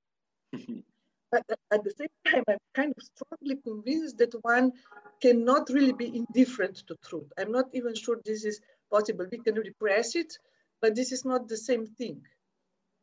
but 1.31 1.45
at 1.71 1.85
the 1.85 1.91
same 1.91 2.09
time, 2.27 2.45
I'm 2.49 2.59
kind 2.75 2.95
of 2.97 3.03
strongly 3.03 3.57
convinced 3.57 4.19
that 4.19 4.35
one 4.43 4.73
cannot 5.21 5.69
really 5.71 5.93
be 5.93 6.17
indifferent 6.17 6.77
to 6.87 6.97
truth. 7.05 7.33
I'm 7.39 7.53
not 7.53 7.67
even 7.73 7.95
sure 7.95 8.21
this 8.25 8.45
is 8.45 8.61
possible. 8.91 9.27
We 9.31 9.39
can 9.39 9.57
repress 9.57 10.15
it, 10.15 10.39
but 10.81 10.95
this 10.95 11.13
is 11.13 11.25
not 11.25 11.49
the 11.49 11.57
same 11.57 11.87
thing. 11.87 12.23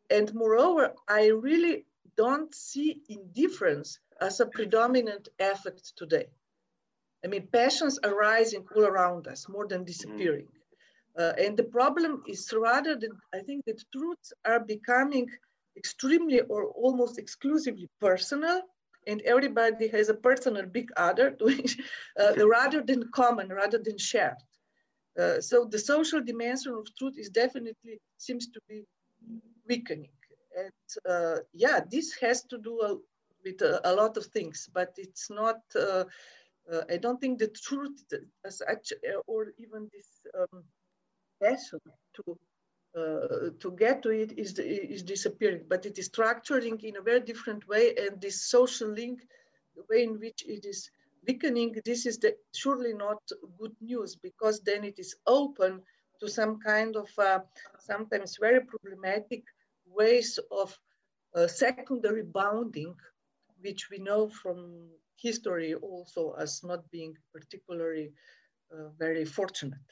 And 0.10 0.34
moreover, 0.34 0.94
I 1.08 1.28
really 1.28 1.86
don't 2.16 2.54
see 2.54 3.02
indifference 3.10 4.00
as 4.22 4.40
a 4.40 4.46
predominant 4.46 5.30
affect 5.40 5.96
today. 5.98 6.28
I 7.24 7.28
mean, 7.28 7.48
passions 7.52 8.00
are 8.04 8.16
rising 8.16 8.66
all 8.76 8.86
around 8.86 9.28
us 9.28 9.48
more 9.50 9.68
than 9.68 9.84
disappearing. 9.84 10.48
Uh, 11.18 11.34
and 11.38 11.56
the 11.56 11.64
problem 11.64 12.24
is 12.28 12.52
rather 12.56 12.96
that 12.96 13.12
I 13.34 13.40
think 13.40 13.66
that 13.66 13.84
truths 13.92 14.34
are 14.46 14.60
becoming 14.60 15.30
extremely 15.78 16.42
or 16.42 16.68
almost 16.68 17.18
exclusively 17.18 17.90
personal 18.00 18.62
and 19.08 19.22
everybody 19.24 19.88
has 19.88 20.10
a 20.10 20.14
personal 20.14 20.66
big 20.66 20.90
other 20.98 21.32
to, 21.40 21.46
uh, 22.20 22.48
rather 22.48 22.82
than 22.82 23.10
common, 23.14 23.50
rather 23.50 23.78
than 23.78 23.98
shared. 23.98 24.38
Uh, 25.20 25.40
so 25.40 25.66
the 25.66 25.78
social 25.78 26.22
dimension 26.22 26.74
of 26.74 26.88
truth 26.98 27.16
is 27.18 27.30
definitely 27.30 28.00
seems 28.18 28.48
to 28.48 28.60
be 28.68 28.84
weakening. 29.68 30.10
And 30.58 31.10
uh, 31.10 31.40
yeah, 31.54 31.82
this 31.90 32.14
has 32.22 32.44
to 32.44 32.58
do 32.58 32.82
a, 32.82 32.98
with 33.44 33.62
a, 33.62 33.82
a, 33.84 33.94
lot 33.94 34.18
of 34.18 34.26
things, 34.28 34.70
but 34.74 34.94
it's 34.98 35.30
not, 35.30 35.60
uh, 35.76 36.06
uh, 36.72 36.82
I 36.90 36.98
don't 36.98 37.20
think 37.20 37.40
the 37.40 37.50
truth 37.50 38.02
as 38.46 38.60
such, 38.60 38.94
or 39.28 39.48
even 39.60 39.90
this 39.92 40.08
um, 40.40 40.64
passion 41.42 41.80
to 42.16 42.38
uh, 42.98 43.50
to 43.60 43.72
get 43.78 44.04
to 44.04 44.10
it 44.10 44.38
is, 44.38 44.58
is 44.60 45.04
disappearing, 45.04 45.64
but 45.68 45.86
it 45.86 45.98
is 45.98 46.10
structuring 46.10 46.84
in 46.84 46.98
a 46.98 47.02
very 47.02 47.20
different 47.20 47.68
way. 47.68 47.96
And 47.96 48.22
this 48.22 48.44
social 48.44 48.90
link, 48.90 49.22
the 49.76 49.84
way 49.90 50.04
in 50.04 50.20
which 50.20 50.44
it 50.48 50.66
is 50.66 50.90
weakening, 51.28 51.76
this 51.86 52.06
is 52.06 52.20
the, 52.20 52.36
surely 52.54 52.94
not 52.94 53.22
good 53.60 53.76
news 53.82 54.16
because 54.16 54.62
then 54.62 54.84
it 54.84 55.00
is 55.00 55.16
open 55.26 55.82
to 56.20 56.30
some 56.30 56.60
kind 56.60 56.96
of 56.96 57.10
uh, 57.18 57.40
sometimes 57.80 58.38
very 58.40 58.62
problematic 58.62 59.44
ways 59.86 60.40
of 60.52 60.78
uh, 61.36 61.48
secondary 61.48 62.24
bounding, 62.24 62.94
which 63.62 63.90
we 63.90 63.98
know 63.98 64.30
from 64.30 64.88
history 65.18 65.74
also 65.74 66.36
as 66.38 66.64
not 66.64 66.90
being 66.92 67.16
particularly 67.34 68.12
uh, 68.72 68.90
very 69.00 69.26
fortunate. 69.26 69.88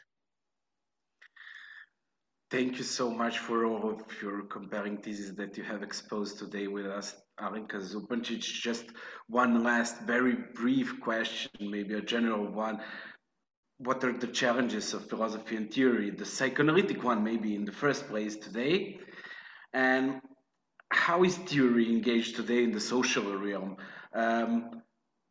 Thank 2.52 2.80
you 2.80 2.84
so 2.84 3.10
much 3.10 3.40
for 3.40 3.66
all 3.66 3.90
of 3.90 4.02
your 4.22 4.42
compelling 4.42 4.98
theses 4.98 5.36
that 5.36 5.58
you 5.58 5.64
have 5.64 5.84
exposed 5.84 6.38
today 6.38 6.68
with 6.68 6.86
us, 6.86 7.16
Alenka 7.40 7.80
Zupancic. 7.80 8.42
Just 8.42 8.84
one 9.30 9.64
last 9.64 10.02
very 10.02 10.36
brief 10.54 11.00
question, 11.00 11.50
maybe 11.62 11.94
a 11.94 12.02
general 12.02 12.46
one. 12.52 12.82
What 13.78 14.04
are 14.04 14.12
the 14.12 14.28
challenges 14.28 14.94
of 14.94 15.08
philosophy 15.08 15.56
and 15.56 15.74
theory? 15.74 16.10
The 16.10 16.26
psychoanalytic 16.26 17.02
one, 17.06 17.24
maybe 17.24 17.56
in 17.56 17.64
the 17.64 17.72
first 17.72 18.10
place 18.10 18.36
today. 18.36 19.00
And 19.72 20.20
how 20.90 21.24
is 21.24 21.38
theory 21.38 21.88
engaged 21.88 22.36
today 22.36 22.66
in 22.66 22.74
the 22.74 22.82
social 22.82 23.34
realm? 23.34 23.78
Um, 24.14 24.82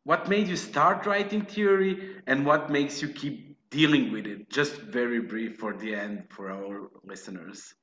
what 0.05 0.27
made 0.27 0.47
you 0.47 0.57
start 0.57 1.05
writing 1.05 1.45
theory 1.45 2.15
and 2.25 2.47
what 2.47 2.71
makes 2.71 2.99
you 3.03 3.09
keep 3.09 3.50
dealing 3.71 4.11
with 4.11 4.27
it? 4.27 4.49
Just 4.49 4.73
very 4.73 5.19
brief 5.19 5.57
for 5.57 5.73
the 5.73 5.95
end 5.95 6.25
for 6.29 6.51
our 6.51 6.89
listeners. 7.03 7.73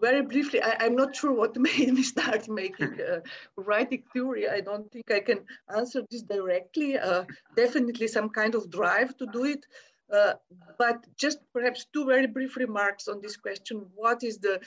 Very 0.00 0.22
briefly, 0.22 0.60
I, 0.60 0.86
am 0.86 0.96
not 0.96 1.14
sure 1.14 1.32
what 1.32 1.56
made 1.68 1.94
me 1.94 2.02
start 2.02 2.48
making 2.48 3.00
uh, 3.00 3.20
writing 3.56 4.02
theory. 4.12 4.48
I 4.48 4.60
don't 4.60 4.90
think 4.90 5.10
I 5.10 5.20
can 5.20 5.40
answer 5.74 6.02
this 6.10 6.22
directly. 6.22 6.98
Uh, 6.98 7.24
definitely 7.54 8.08
some 8.08 8.28
kind 8.28 8.56
of 8.56 8.68
drive 8.70 9.16
to 9.18 9.26
do 9.32 9.44
it. 9.44 9.64
Uh, 10.12 10.34
but 10.78 11.04
just 11.16 11.38
perhaps 11.52 11.86
two 11.92 12.04
very 12.04 12.26
brief 12.26 12.56
remarks 12.56 13.08
on 13.08 13.20
this 13.20 13.36
question. 13.36 13.86
What 13.94 14.22
is 14.22 14.38
the, 14.38 14.60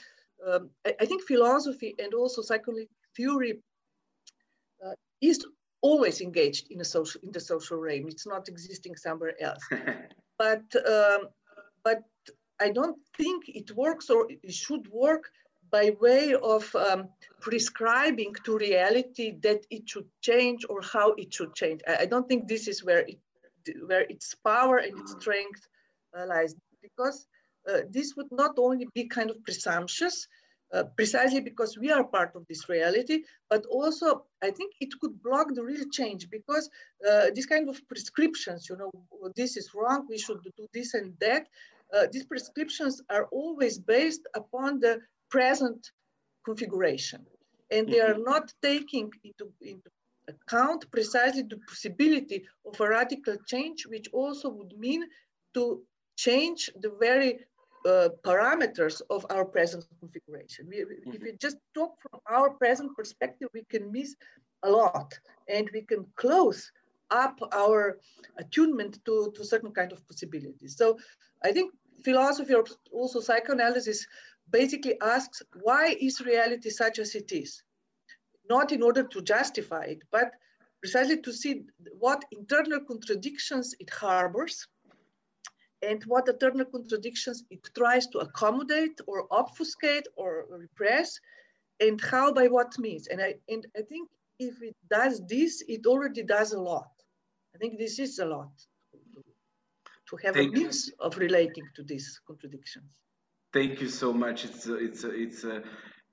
um, 0.46 0.70
I, 0.86 0.94
I, 1.00 1.06
think 1.06 1.22
philosophy 1.22 1.94
and 1.98 2.12
also 2.12 2.42
psychological 2.42 2.94
theory 3.16 3.58
uh, 4.84 4.92
is 5.22 5.46
always 5.80 6.20
engaged 6.20 6.70
in 6.70 6.80
a 6.82 6.84
social 6.84 7.20
in 7.22 7.32
the 7.32 7.40
social 7.40 7.78
realm. 7.78 8.06
It's 8.08 8.26
not 8.26 8.48
existing 8.48 8.96
somewhere 8.96 9.34
else. 9.40 9.64
but 10.40 10.64
um, 10.96 11.20
but 11.84 12.02
I 12.66 12.68
don't 12.78 12.98
think 13.18 13.38
it 13.60 13.68
works 13.84 14.08
or 14.14 14.20
it 14.30 14.54
should 14.62 14.86
work 15.06 15.24
by 15.76 15.84
way 16.00 16.34
of 16.54 16.64
um, 16.74 17.08
prescribing 17.40 18.32
to 18.44 18.58
reality 18.58 19.28
that 19.46 19.60
it 19.70 19.88
should 19.90 20.08
change 20.20 20.60
or 20.70 20.80
how 20.94 21.08
it 21.22 21.32
should 21.36 21.54
change. 21.54 21.80
I, 21.86 21.94
I 22.02 22.06
don't 22.06 22.26
think 22.28 22.48
this 22.48 22.66
is 22.68 22.84
where 22.84 23.04
it 23.12 23.18
where 23.88 24.06
its 24.14 24.34
power 24.50 24.76
and 24.78 24.98
its 25.00 25.12
strength 25.20 25.62
uh, 26.16 26.26
lies 26.26 26.54
because 26.86 27.26
uh, 27.70 27.80
this 27.96 28.08
would 28.16 28.32
not 28.32 28.54
only 28.58 28.86
be 28.94 29.04
kind 29.16 29.30
of 29.30 29.42
presumptuous, 29.44 30.26
uh, 30.72 30.84
precisely 30.96 31.40
because 31.40 31.76
we 31.78 31.90
are 31.90 32.04
part 32.04 32.32
of 32.34 32.46
this 32.48 32.68
reality, 32.68 33.22
but 33.48 33.66
also 33.66 34.24
I 34.42 34.50
think 34.50 34.74
it 34.80 34.90
could 35.00 35.22
block 35.22 35.48
the 35.54 35.64
real 35.64 35.84
change 35.90 36.30
because 36.30 36.70
uh, 37.08 37.26
these 37.34 37.46
kind 37.46 37.68
of 37.68 37.76
prescriptions, 37.88 38.68
you 38.68 38.76
know, 38.76 38.90
this 39.36 39.56
is 39.56 39.70
wrong, 39.74 40.06
we 40.08 40.18
should 40.18 40.42
do 40.56 40.66
this 40.72 40.94
and 40.94 41.14
that, 41.20 41.46
uh, 41.94 42.06
these 42.12 42.24
prescriptions 42.24 43.02
are 43.10 43.26
always 43.32 43.78
based 43.78 44.26
upon 44.34 44.80
the 44.80 45.00
present 45.28 45.90
configuration. 46.44 47.26
And 47.70 47.88
they 47.88 48.00
are 48.00 48.14
mm-hmm. 48.14 48.30
not 48.30 48.52
taking 48.62 49.10
into, 49.24 49.52
into 49.60 49.90
account 50.28 50.90
precisely 50.90 51.42
the 51.42 51.58
possibility 51.68 52.44
of 52.66 52.80
a 52.80 52.88
radical 52.88 53.36
change, 53.46 53.86
which 53.86 54.08
also 54.12 54.48
would 54.50 54.76
mean 54.78 55.04
to 55.54 55.82
change 56.16 56.70
the 56.80 56.92
very 57.00 57.40
uh, 57.86 58.08
parameters 58.22 59.00
of 59.10 59.24
our 59.30 59.44
present 59.44 59.84
configuration. 60.00 60.66
We, 60.68 60.76
mm-hmm. 60.78 61.12
If 61.12 61.22
we 61.22 61.32
just 61.38 61.56
talk 61.74 61.94
from 62.00 62.20
our 62.30 62.50
present 62.50 62.96
perspective, 62.96 63.48
we 63.54 63.64
can 63.70 63.90
miss 63.90 64.14
a 64.62 64.70
lot 64.70 65.18
and 65.48 65.68
we 65.72 65.82
can 65.82 66.06
close 66.16 66.70
up 67.10 67.38
our 67.52 67.98
attunement 68.38 69.04
to, 69.04 69.32
to 69.34 69.44
certain 69.44 69.72
kind 69.72 69.92
of 69.92 70.06
possibilities. 70.06 70.76
So 70.76 70.98
I 71.44 71.52
think 71.52 71.72
philosophy 72.04 72.54
or 72.54 72.64
also 72.92 73.20
psychoanalysis 73.20 74.06
basically 74.50 75.00
asks 75.00 75.42
why 75.62 75.96
is 76.00 76.20
reality 76.20 76.70
such 76.70 76.98
as 76.98 77.14
it 77.14 77.32
is? 77.32 77.62
Not 78.48 78.72
in 78.72 78.82
order 78.82 79.04
to 79.04 79.22
justify 79.22 79.84
it, 79.84 80.02
but 80.10 80.32
precisely 80.80 81.20
to 81.20 81.32
see 81.32 81.62
what 81.98 82.24
internal 82.32 82.80
contradictions 82.80 83.74
it 83.78 83.90
harbors 83.90 84.66
and 85.82 86.02
what 86.04 86.28
internal 86.28 86.66
contradictions 86.66 87.44
it 87.50 87.60
tries 87.76 88.06
to 88.08 88.18
accommodate 88.18 89.00
or 89.06 89.26
obfuscate 89.30 90.06
or 90.16 90.46
repress, 90.50 91.18
and 91.80 92.00
how 92.00 92.32
by 92.32 92.46
what 92.48 92.78
means. 92.78 93.08
And 93.08 93.20
I, 93.20 93.34
and 93.48 93.66
I 93.76 93.82
think 93.82 94.08
if 94.38 94.62
it 94.62 94.76
does 94.90 95.22
this, 95.26 95.62
it 95.68 95.86
already 95.86 96.22
does 96.22 96.52
a 96.52 96.60
lot. 96.60 96.90
I 97.54 97.58
think 97.58 97.78
this 97.78 97.98
is 97.98 98.18
a 98.18 98.26
lot 98.26 98.50
to 100.08 100.16
have 100.24 100.34
Thank 100.34 100.56
a 100.56 100.58
means 100.58 100.88
you. 100.88 100.94
of 101.00 101.16
relating 101.16 101.64
to 101.76 101.82
these 101.82 102.20
contradictions. 102.26 102.86
Thank 103.52 103.80
you 103.80 103.88
so 103.88 104.12
much. 104.12 104.44
It's 104.44 104.66
a, 104.66 104.74
it's 104.74 105.04
a, 105.04 105.10
it's 105.10 105.44
a, 105.44 105.62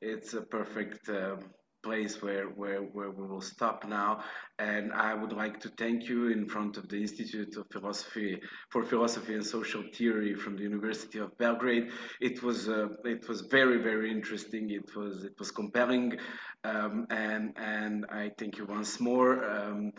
it's 0.01 0.34
a 0.34 0.41
perfect 0.41 1.09
um, 1.09 1.39
place 1.84 2.21
where, 2.21 2.45
where, 2.45 2.82
where 2.82 3.11
we 3.11 3.28
will 3.28 3.41
stop 3.41 3.86
now. 3.88 4.23
And 4.59 4.91
I 4.91 5.13
would 5.13 5.34
like 5.34 5.59
to 5.61 5.69
thank 5.69 6.09
you 6.09 6.28
in 6.28 6.47
front 6.47 6.78
of 6.78 6.89
the 6.89 6.97
Institute 6.97 7.55
of 7.57 7.65
Philosophy 7.71 8.41
for 8.69 8.84
Philosophy 8.84 9.34
and 9.34 9.45
Social 9.45 9.84
Theory 9.93 10.36
from 10.36 10.55
the 10.57 10.63
University 10.63 11.19
of 11.19 11.38
Belgrade. 11.38 11.89
It 12.19 12.41
was 12.43 12.67
uh, 12.67 12.88
it 13.05 13.28
was 13.28 13.41
very 13.41 13.82
very 13.82 14.11
interesting. 14.11 14.69
It 14.71 14.95
was 14.95 15.23
it 15.23 15.34
was 15.38 15.51
compelling, 15.51 16.17
um, 16.63 17.05
and 17.09 17.53
and 17.57 18.05
I 18.09 18.32
thank 18.38 18.57
you 18.57 18.65
once 18.65 18.99
more. 18.99 19.47
Um, 19.49 19.91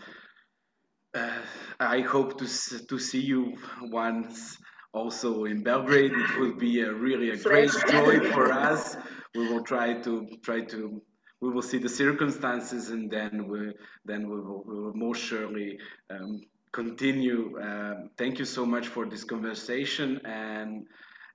uh, 1.15 1.41
I 1.81 2.01
hope 2.01 2.39
to 2.39 2.47
to 2.87 2.99
see 2.99 3.21
you 3.21 3.57
once 3.83 4.59
also 4.93 5.45
in 5.45 5.63
Belgrade. 5.63 6.13
It 6.13 6.41
would 6.41 6.59
be 6.59 6.81
a 6.81 6.93
really 6.93 7.31
a 7.31 7.37
great 7.37 7.71
joy 7.89 8.31
for 8.33 8.53
us. 8.53 8.97
We 9.35 9.49
will 9.49 9.63
try 9.63 10.01
to 10.03 10.27
try 10.43 10.61
to 10.63 11.03
we 11.41 11.51
will 11.51 11.63
see 11.63 11.79
the 11.79 11.89
circumstances 11.89 12.91
and 12.91 13.11
then 13.11 13.49
we 13.49 13.73
then 14.05 14.29
we 14.29 14.41
will, 14.41 14.63
we 14.67 14.81
will 14.81 14.95
most 14.95 15.23
surely 15.23 15.79
um, 16.11 16.41
continue. 16.73 17.59
Uh, 17.59 17.95
thank 18.17 18.39
you 18.39 18.45
so 18.45 18.67
much 18.67 18.89
for 18.89 19.07
this 19.07 19.25
conversation 19.25 20.21
and 20.25 20.87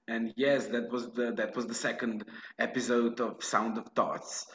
and 0.07 0.33
yes, 0.35 0.67
that 0.67 0.91
was 0.91 1.11
the 1.13 1.33
that 1.33 1.55
was 1.55 1.65
the 1.67 1.73
second 1.73 2.25
episode 2.59 3.21
of 3.21 3.43
Sound 3.43 3.77
of 3.77 3.87
Thoughts. 3.95 4.45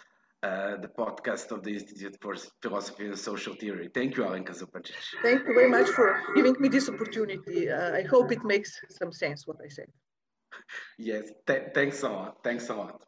Uh, 0.41 0.77
the 0.77 0.87
podcast 0.87 1.51
of 1.51 1.65
the 1.65 1.75
Institute 1.75 2.17
for 2.23 2.37
Philosophy 2.63 3.07
and 3.07 3.19
Social 3.19 3.55
Theory. 3.55 3.91
Thank 3.93 4.17
you, 4.17 4.23
Alenka 4.23 4.53
Zupancic. 4.57 4.93
Thank 5.21 5.41
you 5.49 5.53
very 5.53 5.69
much 5.69 5.89
for 5.89 6.23
giving 6.37 6.55
me 6.61 6.69
this 6.69 6.89
opportunity. 6.89 7.69
Uh, 7.69 7.97
I 7.97 8.03
hope 8.03 8.31
it 8.31 8.45
makes 8.45 8.81
some 8.89 9.11
sense 9.11 9.49
what 9.49 9.57
I 9.65 9.69
said. 9.69 9.87
yes, 10.97 11.25
th 11.45 11.75
thanks 11.75 12.05
a 12.05 12.09
lot. 12.09 12.37
Thanks 12.45 12.69
a 12.69 12.75
lot. 12.75 13.08